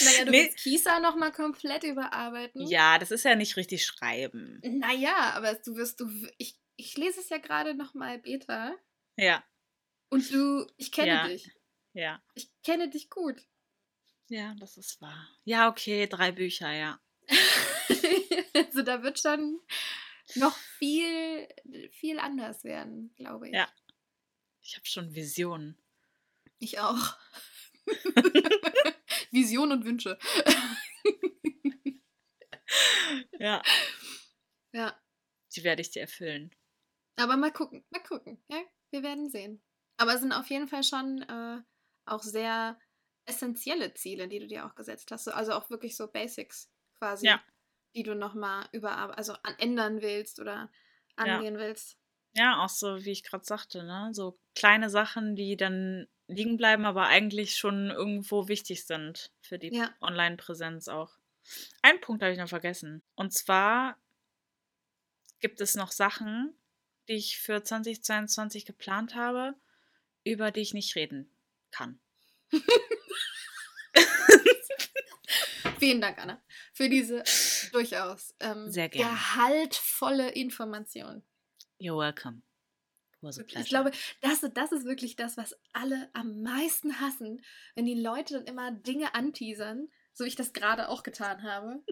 Naja, 0.05 0.25
du 0.25 0.31
Nee. 0.31 0.43
willst 0.43 0.57
Kisa 0.57 0.99
nochmal 0.99 1.31
komplett 1.31 1.83
überarbeiten. 1.83 2.65
Ja, 2.67 2.97
das 2.99 3.11
ist 3.11 3.23
ja 3.25 3.35
nicht 3.35 3.57
richtig 3.57 3.85
schreiben. 3.85 4.61
Naja, 4.63 5.33
aber 5.33 5.53
du 5.55 5.75
wirst, 5.75 5.99
du, 5.99 6.09
ich, 6.37 6.57
ich 6.75 6.95
lese 6.97 7.19
es 7.19 7.29
ja 7.29 7.37
gerade 7.37 7.73
nochmal 7.75 8.19
Beta. 8.19 8.75
Ja, 9.17 9.43
Und 10.09 10.31
du, 10.31 10.65
ich 10.77 10.91
kenne 10.91 11.07
Ja. 11.09 11.27
dich. 11.27 11.49
ja. 11.93 12.21
Ich 12.35 12.49
kenne 12.63 12.89
dich 12.89 13.09
gut. 13.09 13.41
Ja, 14.29 14.55
das 14.59 14.77
ist 14.77 14.99
wahr. 15.01 15.27
Ja, 15.43 15.69
okay, 15.69 16.07
drei 16.07 16.31
Bücher, 16.31 16.71
ja. 16.71 16.99
also 18.55 18.81
da 18.81 19.03
wird 19.03 19.19
schon 19.19 19.59
noch 20.35 20.55
viel, 20.77 21.47
viel 21.91 22.19
anders 22.19 22.63
werden, 22.63 23.13
glaube 23.15 23.47
ich. 23.49 23.53
Ja. 23.55 23.67
Ich 24.61 24.75
habe 24.75 24.85
schon 24.87 25.13
Visionen. 25.13 25.77
Ich 26.59 26.79
auch. 26.79 27.15
Vision 29.35 29.71
und 29.71 29.85
Wünsche. 29.85 30.17
Ja. 33.39 33.61
Ja. 34.73 34.99
Die 35.55 35.63
werde 35.63 35.81
ich 35.81 35.91
dir 35.91 36.01
erfüllen. 36.01 36.53
Aber 37.17 37.37
mal 37.37 37.51
gucken, 37.53 37.85
mal 37.91 38.01
gucken. 38.03 38.43
Ja, 38.49 38.61
wir 38.91 39.03
werden 39.03 39.29
sehen. 39.29 39.61
Aber 39.97 40.15
es 40.15 40.21
sind 40.21 40.33
auf 40.33 40.49
jeden 40.49 40.67
Fall 40.67 40.83
schon 40.83 41.21
äh, 41.21 41.61
auch 42.05 42.23
sehr 42.23 42.77
essentielle 43.25 43.93
Ziele, 43.93 44.27
die 44.27 44.39
du 44.39 44.47
dir 44.47 44.65
auch 44.65 44.75
gesetzt 44.75 45.11
hast. 45.11 45.25
So- 45.25 45.31
Also 45.31 45.53
auch 45.53 45.69
wirklich 45.69 45.95
so 45.95 46.07
Basics 46.11 46.69
quasi, 46.97 47.27
Ja. 47.27 47.41
die 47.95 48.03
du 48.03 48.15
nochmal 48.15 48.67
überarbeiten, 48.71 49.17
also 49.17 49.35
ändern 49.59 50.01
willst 50.01 50.39
oder 50.39 50.71
angehen 51.15 51.57
willst. 51.57 51.97
Ja, 52.33 52.63
auch 52.63 52.69
so, 52.69 53.05
wie 53.05 53.11
ich 53.11 53.23
gerade 53.23 53.45
sagte, 53.45 53.83
ne? 53.83 54.09
So 54.11 54.37
kleine 54.55 54.89
Sachen, 54.89 55.35
die 55.37 55.55
dann 55.55 56.07
liegen 56.27 56.57
bleiben, 56.57 56.85
aber 56.85 57.07
eigentlich 57.07 57.55
schon 57.57 57.89
irgendwo 57.91 58.47
wichtig 58.47 58.85
sind 58.85 59.31
für 59.41 59.59
die 59.59 59.73
Ja. 59.73 59.93
Online-Präsenz 60.01 60.87
auch. 60.87 61.17
Einen 61.81 62.01
Punkt 62.01 62.23
habe 62.23 62.33
ich 62.33 62.39
noch 62.39 62.49
vergessen. 62.49 63.03
Und 63.15 63.33
zwar 63.33 63.97
gibt 65.39 65.61
es 65.61 65.75
noch 65.75 65.91
Sachen, 65.91 66.57
die 67.07 67.13
ich 67.13 67.37
für 67.39 67.63
2022 67.63 68.65
geplant 68.65 69.13
habe, 69.15 69.53
über 70.23 70.49
die 70.51 70.61
ich 70.61 70.73
nicht 70.73 70.95
reden 70.95 71.29
kann. 71.71 71.99
Vielen 75.79 76.01
Dank, 76.01 76.17
Anna, 76.17 76.41
für 76.73 76.89
diese 76.89 77.23
durchaus 77.71 78.33
ähm, 78.39 78.71
Sehr 78.71 78.89
gerne. 78.89 79.11
gehaltvolle 79.11 80.29
Information. 80.31 81.21
You're 81.79 81.97
welcome. 81.99 82.41
A 83.27 83.43
pleasure. 83.43 83.61
Ich 83.61 83.69
glaube, 83.69 83.91
das, 84.21 84.41
das 84.53 84.71
ist 84.71 84.85
wirklich 84.85 85.15
das, 85.15 85.37
was 85.37 85.55
alle 85.73 86.09
am 86.13 86.41
meisten 86.41 86.99
hassen, 86.99 87.43
wenn 87.75 87.85
die 87.85 87.99
Leute 87.99 88.35
dann 88.35 88.45
immer 88.45 88.71
Dinge 88.71 89.13
anteasern, 89.15 89.87
so 90.13 90.23
wie 90.23 90.29
ich 90.29 90.35
das 90.35 90.53
gerade 90.53 90.89
auch 90.89 91.03
getan 91.03 91.43
habe. 91.43 91.83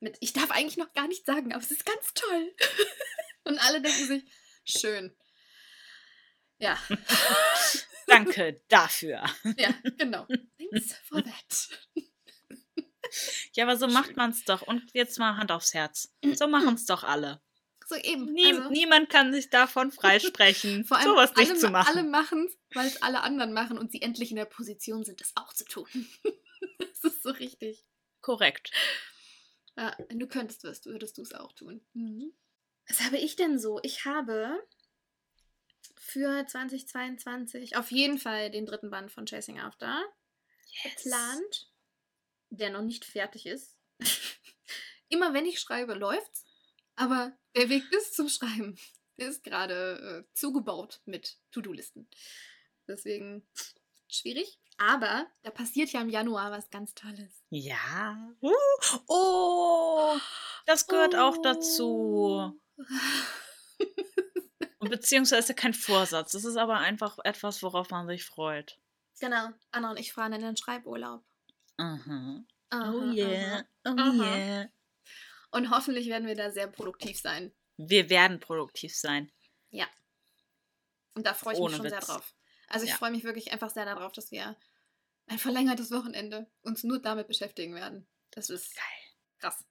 Mit, 0.00 0.16
ich 0.20 0.32
darf 0.32 0.50
eigentlich 0.50 0.76
noch 0.76 0.92
gar 0.94 1.08
nicht 1.08 1.26
sagen, 1.26 1.52
aber 1.52 1.62
es 1.62 1.70
ist 1.70 1.84
ganz 1.84 2.14
toll. 2.14 2.54
Und 3.44 3.58
alle 3.58 3.80
denken 3.80 4.06
sich, 4.06 4.24
schön. 4.64 5.14
Ja, 6.58 6.78
Danke 8.10 8.60
dafür. 8.68 9.24
ja, 9.56 9.72
genau. 9.96 10.26
Thanks 10.26 10.94
for 11.04 11.22
that. 11.22 11.68
Ja, 13.54 13.64
aber 13.64 13.76
so 13.76 13.86
macht 13.86 14.16
man 14.16 14.30
es 14.30 14.44
doch. 14.44 14.62
Und 14.62 14.82
jetzt 14.92 15.18
mal 15.18 15.36
Hand 15.36 15.52
aufs 15.52 15.74
Herz. 15.74 16.12
So 16.34 16.48
machen 16.48 16.74
es 16.74 16.86
doch 16.86 17.04
alle. 17.04 17.40
So 17.90 17.96
eben. 17.96 18.32
Nie, 18.32 18.54
also, 18.54 18.70
niemand 18.70 19.10
kann 19.10 19.32
sich 19.32 19.50
davon 19.50 19.92
freisprechen, 19.92 20.84
vor 20.84 20.96
allem 20.96 21.08
sowas 21.08 21.36
nicht 21.36 21.50
alle, 21.50 21.58
zu 21.58 21.68
machen. 21.68 21.98
Alle 21.98 22.08
machen 22.08 22.46
es, 22.46 22.56
weil 22.74 22.86
es 22.86 23.02
alle 23.02 23.20
anderen 23.20 23.52
machen 23.52 23.76
und 23.76 23.92
sie 23.92 24.00
endlich 24.00 24.30
in 24.30 24.36
der 24.36 24.46
Position 24.46 25.04
sind, 25.04 25.20
das 25.20 25.36
auch 25.36 25.52
zu 25.52 25.64
tun. 25.64 25.88
das 26.78 27.04
ist 27.04 27.22
so 27.22 27.30
richtig. 27.30 27.84
Korrekt. 28.22 28.70
Ja, 29.76 29.94
wenn 30.08 30.18
du 30.18 30.26
könntest, 30.26 30.62
wirst, 30.64 30.86
würdest 30.86 31.18
du 31.18 31.22
es 31.22 31.32
auch 31.32 31.52
tun. 31.52 31.84
Mhm. 31.92 32.32
Was 32.88 33.00
habe 33.00 33.18
ich 33.18 33.36
denn 33.36 33.58
so? 33.58 33.78
Ich 33.82 34.04
habe 34.04 34.66
für 35.96 36.46
2022 36.46 37.76
auf 37.76 37.90
jeden 37.90 38.18
Fall 38.18 38.50
den 38.50 38.66
dritten 38.66 38.90
Band 38.90 39.12
von 39.12 39.26
Chasing 39.26 39.60
After 39.60 40.02
geplant, 40.82 41.70
der 42.50 42.70
noch 42.70 42.82
nicht 42.82 43.04
fertig 43.04 43.46
ist. 43.46 43.76
Immer 45.08 45.34
wenn 45.34 45.46
ich 45.46 45.60
schreibe, 45.60 45.94
läuft's. 45.94 46.44
Aber 47.00 47.32
der 47.56 47.70
Weg 47.70 47.88
bis 47.90 48.12
zum 48.12 48.28
Schreiben 48.28 48.78
ist 49.16 49.42
gerade 49.42 50.26
äh, 50.28 50.34
zugebaut 50.34 51.00
mit 51.06 51.38
To-Do-Listen. 51.50 52.06
Deswegen 52.86 53.48
schwierig. 54.06 54.58
Aber 54.76 55.26
da 55.42 55.50
passiert 55.50 55.92
ja 55.92 56.02
im 56.02 56.10
Januar 56.10 56.50
was 56.50 56.68
ganz 56.68 56.92
Tolles. 56.94 57.42
Ja. 57.48 58.34
Uh, 58.42 58.52
oh, 59.06 60.18
das 60.66 60.86
gehört 60.86 61.16
auch 61.16 61.38
dazu. 61.40 62.60
Und 64.78 64.90
beziehungsweise 64.90 65.54
kein 65.54 65.72
Vorsatz. 65.72 66.32
Das 66.32 66.44
ist 66.44 66.56
aber 66.56 66.78
einfach 66.78 67.18
etwas, 67.24 67.62
worauf 67.62 67.88
man 67.88 68.08
sich 68.08 68.26
freut. 68.26 68.78
Genau. 69.20 69.48
Anna 69.70 69.90
und 69.90 69.98
ich 69.98 70.12
fahren 70.12 70.34
in 70.34 70.42
den 70.42 70.56
Schreiburlaub. 70.58 71.24
Aha. 71.78 72.44
Aha, 72.68 72.92
Oh 72.92 73.10
yeah. 73.12 73.64
Oh 73.86 74.12
yeah. 74.12 74.68
Und 75.50 75.70
hoffentlich 75.70 76.08
werden 76.08 76.26
wir 76.28 76.36
da 76.36 76.50
sehr 76.50 76.66
produktiv 76.68 77.20
sein. 77.20 77.52
Wir 77.76 78.08
werden 78.10 78.40
produktiv 78.40 78.96
sein. 78.96 79.30
Und 81.14 81.26
da 81.26 81.34
freue 81.34 81.54
ich 81.54 81.60
Ohne 81.60 81.70
mich 81.70 81.76
schon 81.78 81.88
sehr 81.88 81.98
Witz. 81.98 82.06
drauf. 82.06 82.34
Also 82.68 82.84
ich 82.84 82.92
Ja. 82.92 82.96
freue 82.96 83.10
mich 83.10 83.24
wirklich 83.24 83.52
einfach 83.52 83.68
sehr 83.70 83.84
darauf, 83.84 84.12
dass 84.12 84.30
wir 84.30 84.56
ein 85.26 85.38
verlängertes 85.38 85.90
Wochenende 85.90 86.46
uns 86.62 86.84
nur 86.84 87.00
damit 87.00 87.26
beschäftigen 87.26 87.74
werden. 87.74 88.06
Das 88.30 88.48
ist 88.48 88.74
Geil. 88.76 88.84
krass. 89.40 89.64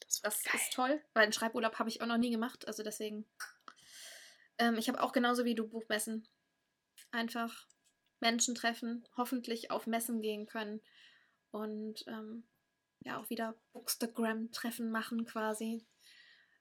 Das 0.00 0.20
Das 0.20 0.42
geil. 0.44 0.54
ist 0.60 0.72
toll, 0.74 1.02
weil 1.14 1.22
einen 1.24 1.32
Schreiburlaub 1.32 1.78
habe 1.78 1.88
ich 1.88 2.02
auch 2.02 2.06
noch 2.06 2.18
nie 2.18 2.30
gemacht. 2.30 2.66
Also 2.66 2.82
deswegen. 2.82 3.26
Ähm, 4.58 4.76
ich 4.76 4.88
habe 4.88 5.02
auch 5.02 5.12
genauso 5.12 5.46
wie 5.46 5.54
du 5.54 5.66
Buchmessen. 5.66 6.28
Einfach 7.10 7.66
Menschen 8.20 8.54
treffen, 8.54 9.08
hoffentlich 9.16 9.70
auf 9.70 9.86
Messen 9.86 10.20
gehen 10.20 10.46
können 10.46 10.82
und 11.52 12.04
ähm, 12.06 12.46
ja 13.04 13.18
auch 13.20 13.30
wieder 13.30 13.54
Bookstagram-Treffen 13.72 14.90
machen 14.90 15.24
quasi. 15.24 15.84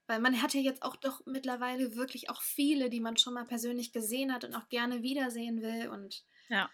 Weil 0.07 0.19
man 0.19 0.41
hat 0.41 0.53
ja 0.53 0.61
jetzt 0.61 0.83
auch 0.83 0.95
doch 0.95 1.25
mittlerweile 1.25 1.95
wirklich 1.95 2.29
auch 2.29 2.41
viele, 2.41 2.89
die 2.89 2.99
man 2.99 3.17
schon 3.17 3.33
mal 3.33 3.45
persönlich 3.45 3.93
gesehen 3.93 4.33
hat 4.33 4.43
und 4.43 4.53
auch 4.55 4.67
gerne 4.69 5.03
wiedersehen 5.03 5.61
will. 5.61 5.89
Und 5.89 6.25
Ja. 6.49 6.69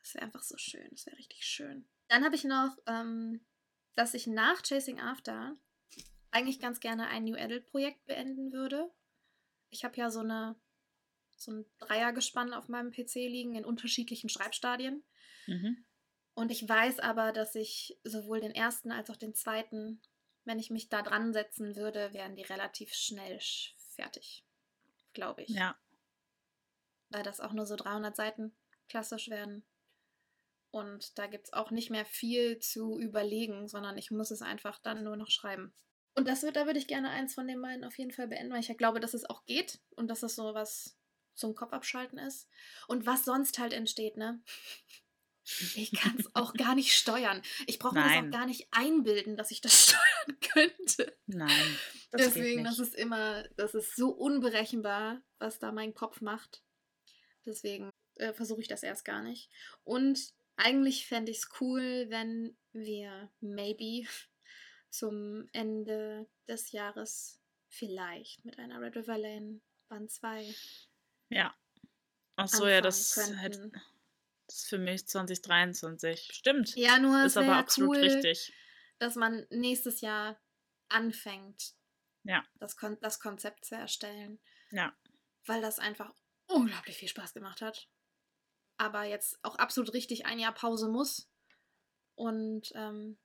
das 0.00 0.14
wäre 0.14 0.24
einfach 0.26 0.42
so 0.42 0.56
schön. 0.56 0.86
Das 0.90 1.06
wäre 1.06 1.16
richtig 1.18 1.44
schön. 1.44 1.88
Dann 2.08 2.24
habe 2.24 2.36
ich 2.36 2.44
noch, 2.44 2.76
ähm, 2.86 3.44
dass 3.94 4.14
ich 4.14 4.26
nach 4.26 4.62
Chasing 4.62 5.00
After 5.00 5.56
eigentlich 6.30 6.60
ganz 6.60 6.80
gerne 6.80 7.08
ein 7.08 7.24
New 7.24 7.36
Adult-Projekt 7.36 8.04
beenden 8.06 8.52
würde. 8.52 8.90
Ich 9.70 9.84
habe 9.84 9.96
ja 9.96 10.10
so 10.10 10.20
eine 10.20 10.56
so 11.36 11.50
ein 11.50 11.64
Dreiergespann 11.78 12.52
auf 12.54 12.68
meinem 12.68 12.92
PC 12.92 13.14
liegen 13.26 13.54
in 13.56 13.64
unterschiedlichen 13.64 14.28
Schreibstadien. 14.28 15.02
Mhm. 15.46 15.84
Und 16.34 16.50
ich 16.50 16.68
weiß 16.68 16.98
aber, 16.98 17.32
dass 17.32 17.54
ich 17.54 17.98
sowohl 18.02 18.40
den 18.40 18.54
ersten 18.54 18.90
als 18.90 19.08
auch 19.10 19.16
den 19.16 19.34
zweiten, 19.34 20.00
wenn 20.44 20.58
ich 20.58 20.70
mich 20.70 20.88
da 20.88 21.02
dran 21.02 21.32
setzen 21.32 21.76
würde, 21.76 22.12
wären 22.12 22.34
die 22.36 22.42
relativ 22.42 22.92
schnell 22.92 23.38
sch- 23.38 23.72
fertig. 23.94 24.44
Glaube 25.12 25.42
ich. 25.42 25.50
Ja. 25.50 25.78
Weil 27.10 27.22
das 27.22 27.40
auch 27.40 27.52
nur 27.52 27.66
so 27.66 27.76
300 27.76 28.16
Seiten 28.16 28.52
klassisch 28.88 29.28
werden. 29.30 29.64
Und 30.72 31.16
da 31.18 31.28
gibt 31.28 31.46
es 31.46 31.52
auch 31.52 31.70
nicht 31.70 31.90
mehr 31.90 32.04
viel 32.04 32.58
zu 32.58 32.98
überlegen, 32.98 33.68
sondern 33.68 33.96
ich 33.96 34.10
muss 34.10 34.32
es 34.32 34.42
einfach 34.42 34.80
dann 34.80 35.04
nur 35.04 35.16
noch 35.16 35.30
schreiben. 35.30 35.72
Und 36.16 36.26
das 36.26 36.42
wird, 36.42 36.56
da 36.56 36.66
würde 36.66 36.80
ich 36.80 36.88
gerne 36.88 37.10
eins 37.10 37.34
von 37.34 37.46
den 37.46 37.62
beiden 37.62 37.84
auf 37.84 37.96
jeden 37.96 38.10
Fall 38.10 38.26
beenden, 38.26 38.52
weil 38.52 38.60
ich 38.60 38.68
ja 38.68 38.74
glaube, 38.74 38.98
dass 38.98 39.14
es 39.14 39.24
auch 39.28 39.44
geht 39.46 39.80
und 39.94 40.08
dass 40.08 40.24
es 40.24 40.34
so 40.34 40.52
was 40.54 40.96
zum 41.34 41.54
Kopf 41.54 41.72
abschalten 41.72 42.18
ist. 42.18 42.48
Und 42.88 43.06
was 43.06 43.24
sonst 43.24 43.58
halt 43.60 43.72
entsteht, 43.72 44.16
ne? 44.16 44.42
Ich 45.74 45.92
kann 45.92 46.16
es 46.18 46.34
auch 46.34 46.54
gar 46.54 46.74
nicht 46.74 46.94
steuern. 46.94 47.42
Ich 47.66 47.78
brauche 47.78 47.94
mir 47.94 48.02
das 48.02 48.24
auch 48.24 48.30
gar 48.30 48.46
nicht 48.46 48.66
einbilden, 48.70 49.36
dass 49.36 49.50
ich 49.50 49.60
das 49.60 49.84
steuern 49.88 50.40
könnte. 50.40 51.16
Nein. 51.26 51.78
Das 52.10 52.22
Deswegen, 52.22 52.64
das 52.64 52.78
ist 52.78 52.94
immer, 52.94 53.46
das 53.56 53.74
ist 53.74 53.94
so 53.94 54.10
unberechenbar, 54.10 55.20
was 55.38 55.58
da 55.58 55.72
mein 55.72 55.94
Kopf 55.94 56.20
macht. 56.20 56.62
Deswegen 57.44 57.90
äh, 58.16 58.32
versuche 58.32 58.62
ich 58.62 58.68
das 58.68 58.82
erst 58.82 59.04
gar 59.04 59.22
nicht. 59.22 59.50
Und 59.82 60.32
eigentlich 60.56 61.06
fände 61.06 61.30
ich 61.30 61.38
es 61.38 61.50
cool, 61.60 62.06
wenn 62.08 62.56
wir 62.72 63.30
maybe 63.40 64.08
zum 64.90 65.48
Ende 65.52 66.28
des 66.48 66.72
Jahres 66.72 67.40
vielleicht 67.68 68.44
mit 68.44 68.58
einer 68.58 68.80
Red 68.80 68.96
River 68.96 69.18
Lane 69.18 69.60
Band 69.88 70.10
2 70.10 70.54
Ja. 71.28 71.54
Ach 72.36 72.48
so, 72.48 72.66
ja, 72.66 72.80
das, 72.80 73.14
könnten. 73.14 73.38
hätte, 73.38 73.72
das 74.46 74.56
ist 74.58 74.68
für 74.68 74.78
mich 74.78 75.06
2023. 75.06 76.30
Stimmt. 76.32 76.74
Ja, 76.76 76.98
nur 76.98 77.24
ist 77.24 77.36
aber 77.36 77.56
absolut 77.56 77.96
cool, 77.96 78.02
richtig. 78.02 78.52
dass 78.98 79.14
man 79.16 79.46
nächstes 79.50 80.00
Jahr 80.00 80.40
anfängt, 80.88 81.74
Ja. 82.24 82.44
das, 82.56 82.76
Kon 82.76 82.98
das 83.00 83.20
Konzept 83.20 83.64
zu 83.64 83.74
erstellen. 83.74 84.40
Ja. 84.70 84.96
Weil 85.46 85.60
das 85.62 85.78
einfach 85.78 86.12
unglaublich 86.46 86.96
viel 86.96 87.08
Spaß 87.08 87.32
gemacht 87.32 87.60
hat. 87.62 87.88
Aber 88.76 89.04
jetzt 89.04 89.38
auch 89.44 89.56
absolut 89.56 89.92
richtig 89.94 90.26
ein 90.26 90.38
Jahr 90.38 90.52
Pause 90.54 90.88
muss. 90.88 91.30
Und 92.16 92.72
ähm, 92.74 93.18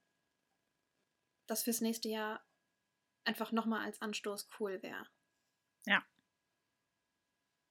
das 1.48 1.64
fürs 1.64 1.82
nächste 1.82 2.10
Jahr 2.10 2.46
einfach 3.24 3.52
nochmal 3.52 3.86
als 3.86 4.02
Anstoß 4.02 4.48
cool 4.60 4.82
wäre. 4.82 5.08
Ja. 5.86 6.06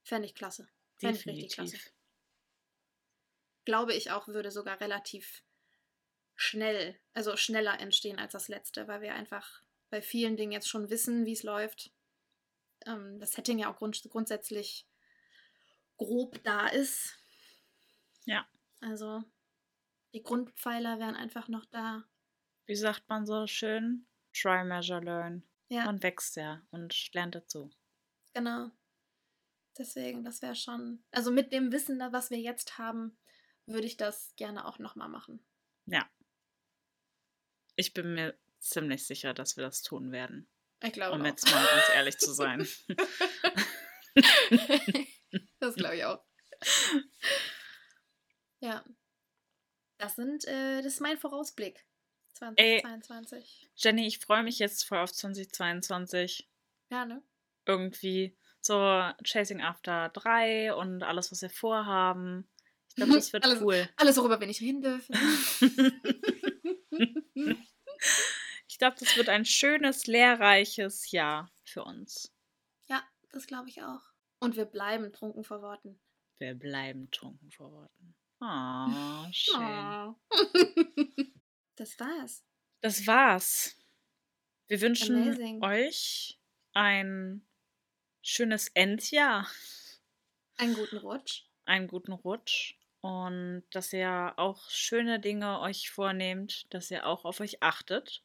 Fände 0.05 0.27
ich 0.27 0.35
klasse. 0.35 0.69
Fände 0.97 1.19
ich 1.19 1.27
richtig 1.27 1.53
klasse. 1.53 1.77
Glaube 3.69 3.93
ich 3.93 4.11
auch, 4.13 4.29
würde 4.29 4.51
sogar 4.51 4.81
relativ 4.81 5.43
schnell, 6.37 6.99
also 7.13 7.37
schneller 7.37 7.79
entstehen 7.81 8.19
als 8.19 8.33
das 8.33 8.49
letzte, 8.49 8.89
weil 8.89 9.03
wir 9.03 9.15
einfach 9.15 9.61
bei 9.91 10.01
vielen 10.01 10.39
Dingen 10.39 10.53
jetzt 10.53 10.71
schon 10.71 10.89
wissen, 10.89 11.27
wie 11.27 11.33
es 11.35 11.43
läuft. 11.43 11.93
Ähm, 12.87 13.21
das 13.21 13.33
Setting 13.33 13.59
ja 13.59 13.71
auch 13.71 13.77
grund 13.77 14.03
grundsätzlich 14.09 14.89
grob 15.99 16.43
da 16.45 16.69
ist. 16.69 17.19
Ja. 18.25 18.49
Also 18.81 19.23
die 20.15 20.23
Grundpfeiler 20.23 20.99
wären 20.99 21.15
einfach 21.15 21.49
noch 21.49 21.67
da. 21.67 22.05
Wie 22.65 22.75
sagt 22.75 23.07
man 23.11 23.27
so 23.27 23.47
schön? 23.47 24.07
Try, 24.33 24.65
measure, 24.65 25.05
learn. 25.05 25.43
Ja, 25.69 25.85
Man 25.85 26.03
wächst 26.03 26.37
ja 26.37 26.63
und 26.71 27.13
lernt 27.13 27.35
dazu. 27.35 27.71
genau. 28.33 28.71
Deswegen, 29.77 30.25
das 30.25 30.41
wäre 30.41 30.57
schon. 30.57 31.05
Also 31.11 31.31
mit 31.31 31.53
dem 31.53 31.71
Wissen, 31.71 32.01
was 32.11 32.31
wir 32.31 32.39
jetzt 32.39 32.79
haben, 32.79 33.19
würde 33.69 33.87
ich 33.87 33.97
das 33.97 34.35
gerne 34.37 34.67
auch 34.67 34.79
nochmal 34.79 35.09
machen. 35.09 35.45
Ja. 35.87 36.09
Ich 37.77 37.95
bin 37.95 38.15
mir 38.15 38.37
ziemlich 38.59 39.07
sicher, 39.07 39.35
dass 39.35 39.57
wir 39.57 39.65
das 39.65 39.83
tun 39.83 40.11
werden. 40.11 40.49
Ich 40.83 40.93
glaube 40.93 41.17
Um 41.17 41.23
auch. 41.23 41.27
jetzt 41.27 41.51
mal 41.51 41.65
ganz 41.65 41.89
ehrlich 41.95 42.19
zu 42.19 42.33
sein. 42.33 42.67
das 45.61 45.75
glaube 45.75 45.97
ich 45.97 46.05
auch. 46.05 46.25
Ja. 48.61 48.85
Das 49.99 50.17
sind, 50.17 50.45
äh, 50.47 50.83
das 50.83 50.95
ist 50.95 51.01
mein 51.01 51.19
Vorausblick. 51.19 51.85
2022. 52.35 53.69
Jenny, 53.77 54.07
ich 54.07 54.19
freue 54.19 54.45
mich 54.45 54.61
jetzt 54.61 54.85
voll 54.85 54.99
auf 54.99 55.13
2022. 55.13 56.49
Ja, 56.91 57.05
ne? 57.05 57.23
Irgendwie 57.67 58.37
so 58.61 58.75
Chasing 59.25 59.61
After 59.61 60.09
3 60.11 60.75
und 60.75 61.03
alles, 61.03 61.33
was 61.33 61.43
wir 61.43 61.51
vorhaben. 61.51 62.49
Ich 62.99 63.05
glaube, 63.05 63.13
das 63.15 63.33
wird 63.33 63.45
Alles- 63.45 63.63
cool. 63.63 63.89
Alles, 63.97 64.17
worüber 64.17 64.41
wir 64.41 64.47
nicht 64.47 64.61
reden 64.61 64.83
dürfen. 64.83 65.15
Ich 68.69 68.79
glaube, 68.79 68.97
das 69.01 69.17
wird 69.17 69.29
ein 69.29 69.45
schönes, 69.45 70.07
lehrreiches 70.07 71.11
Jahr 71.11 71.51
für 71.65 71.83
uns. 71.85 72.33
ja, 72.87 73.03
das 73.33 73.47
glaube 73.47 73.69
ich 73.69 73.83
auch. 73.83 74.03
Und 74.41 74.57
wir 74.57 74.67
bleiben 74.67 75.13
trunken 75.13 75.43
vor 75.43 75.63
Worten. 75.63 75.99
Wir 76.39 76.55
bleiben 76.55 77.11
trunken 77.11 77.51
vor 77.51 77.73
Worten. 77.73 78.15
Oh, 78.41 79.27
schön. 79.33 79.57
Oh. 79.57 80.15
das 81.75 81.99
war's. 81.99 82.45
Das 82.81 83.07
war's. 83.07 83.77
Wir 84.69 84.81
wünschen 84.81 85.17
Amazing. 85.23 85.65
euch 85.65 86.39
ein 86.73 87.45
schönes 88.23 88.69
Endjahr, 88.75 89.51
Einen 90.57 90.75
guten 90.75 90.99
Rutsch. 90.99 91.43
einen 91.65 91.89
guten 91.89 92.13
Rutsch 92.13 92.75
und 93.01 93.65
dass 93.71 93.93
ihr 93.93 94.35
auch 94.37 94.69
schöne 94.71 95.21
Dinge 95.21 95.61
euch 95.61 95.91
vornehmt, 95.91 96.73
dass 96.73 96.91
ihr 96.91 97.07
auch 97.07 97.25
auf 97.25 97.41
euch 97.41 97.63
achtet. 97.63 98.23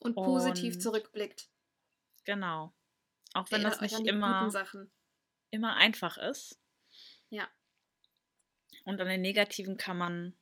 Und 0.00 0.14
positiv 0.14 0.74
Und- 0.74 0.80
zurückblickt. 0.80 1.48
Genau. 2.24 2.72
Auch 3.34 3.50
wenn 3.50 3.62
Erinnert 3.62 3.80
das 3.80 3.92
nicht 3.92 4.06
immer, 4.06 4.50
immer 5.50 5.74
einfach 5.76 6.18
ist. 6.18 6.58
Ja. 7.30 7.48
Und 8.84 9.00
an 9.00 9.08
den 9.08 9.22
Negativen 9.22 9.76
kann 9.76 9.96
man, 9.96 10.36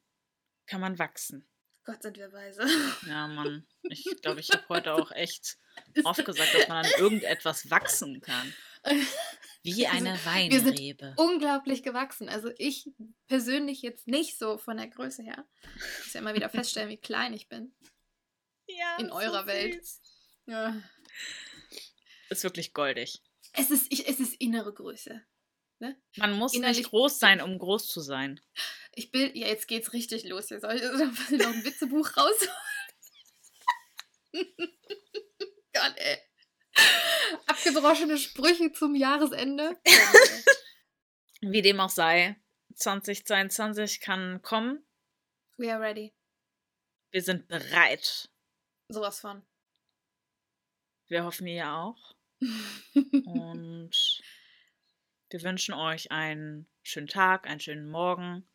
kann 0.66 0.80
man 0.80 0.98
wachsen. 0.98 1.46
Gott 1.84 2.02
sind 2.02 2.16
wir 2.16 2.32
weise. 2.32 2.66
Ja, 3.06 3.26
Mann. 3.28 3.66
Ich 3.82 4.04
glaube, 4.22 4.40
ich 4.40 4.50
habe 4.50 4.68
heute 4.68 4.94
auch 4.94 5.10
echt 5.12 5.58
oft 6.04 6.24
gesagt, 6.24 6.54
dass 6.54 6.68
man 6.68 6.84
an 6.84 6.92
irgendetwas 6.98 7.70
wachsen 7.70 8.20
kann. 8.20 8.54
Wie 9.62 9.86
eine 9.86 10.14
wir 10.14 10.60
sind 10.60 10.66
Weinrebe. 10.68 11.14
unglaublich 11.16 11.82
gewachsen. 11.82 12.28
Also 12.28 12.50
ich 12.56 12.88
persönlich 13.26 13.82
jetzt 13.82 14.06
nicht 14.08 14.38
so 14.38 14.56
von 14.58 14.76
der 14.78 14.88
Größe 14.88 15.22
her. 15.22 15.46
Ich 15.98 16.04
muss 16.06 16.14
ja 16.14 16.20
immer 16.20 16.34
wieder 16.34 16.48
feststellen, 16.50 16.88
wie 16.88 16.96
klein 16.96 17.34
ich 17.34 17.48
bin. 17.48 17.74
Ja, 18.66 18.96
in 18.98 19.10
eurer 19.10 19.46
Welt. 19.46 19.84
süß. 19.84 20.00
Ja. 20.46 20.80
Ist 22.30 22.44
wirklich 22.44 22.72
goldig. 22.72 23.20
Es 23.52 23.70
ist, 23.70 23.92
ich, 23.92 24.08
es 24.08 24.20
ist 24.20 24.34
innere 24.40 24.72
Größe. 24.72 25.22
Man 26.16 26.36
muss 26.38 26.52
Innerlich- 26.54 26.78
nicht 26.78 26.90
groß 26.90 27.18
sein, 27.18 27.40
um 27.40 27.58
groß 27.58 27.88
zu 27.88 28.00
sein. 28.00 28.40
Ich 28.94 29.10
bin, 29.10 29.34
ja, 29.34 29.46
jetzt 29.48 29.66
geht's 29.66 29.92
richtig 29.94 30.24
los. 30.24 30.48
Hier 30.48 30.60
soll 30.60 30.74
ich 30.76 30.82
soll 30.82 31.10
ich 31.32 31.38
noch 31.38 31.52
ein 31.52 31.64
Witzebuch 31.64 32.16
rausholen. 32.16 32.50
Gott, 35.72 35.94
ey. 35.96 36.18
Abgedroschene 37.46 38.18
Sprüche 38.18 38.72
zum 38.72 38.94
Jahresende. 38.94 39.78
Wie 41.40 41.62
dem 41.62 41.80
auch 41.80 41.90
sei, 41.90 42.36
2022 42.74 44.00
kann 44.00 44.42
kommen. 44.42 44.84
We 45.56 45.72
are 45.72 45.80
ready. 45.80 46.14
Wir 47.10 47.22
sind 47.22 47.48
bereit. 47.48 48.30
Sowas 48.88 49.20
von. 49.20 49.42
Wir 51.08 51.24
hoffen 51.24 51.46
ihr 51.46 51.70
auch. 51.72 52.14
Und 52.40 53.90
wir 55.30 55.42
wünschen 55.42 55.74
euch 55.74 56.10
einen 56.10 56.68
schönen 56.82 57.08
Tag, 57.08 57.46
einen 57.46 57.60
schönen 57.60 57.88
Morgen. 57.88 58.48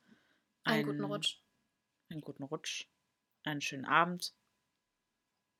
Einen 0.64 0.86
guten 0.86 1.04
Rutsch. 1.04 1.38
Einen 2.10 2.22
guten 2.22 2.44
Rutsch. 2.44 2.88
Einen 3.44 3.62
schönen 3.62 3.86
Abend. 3.86 4.34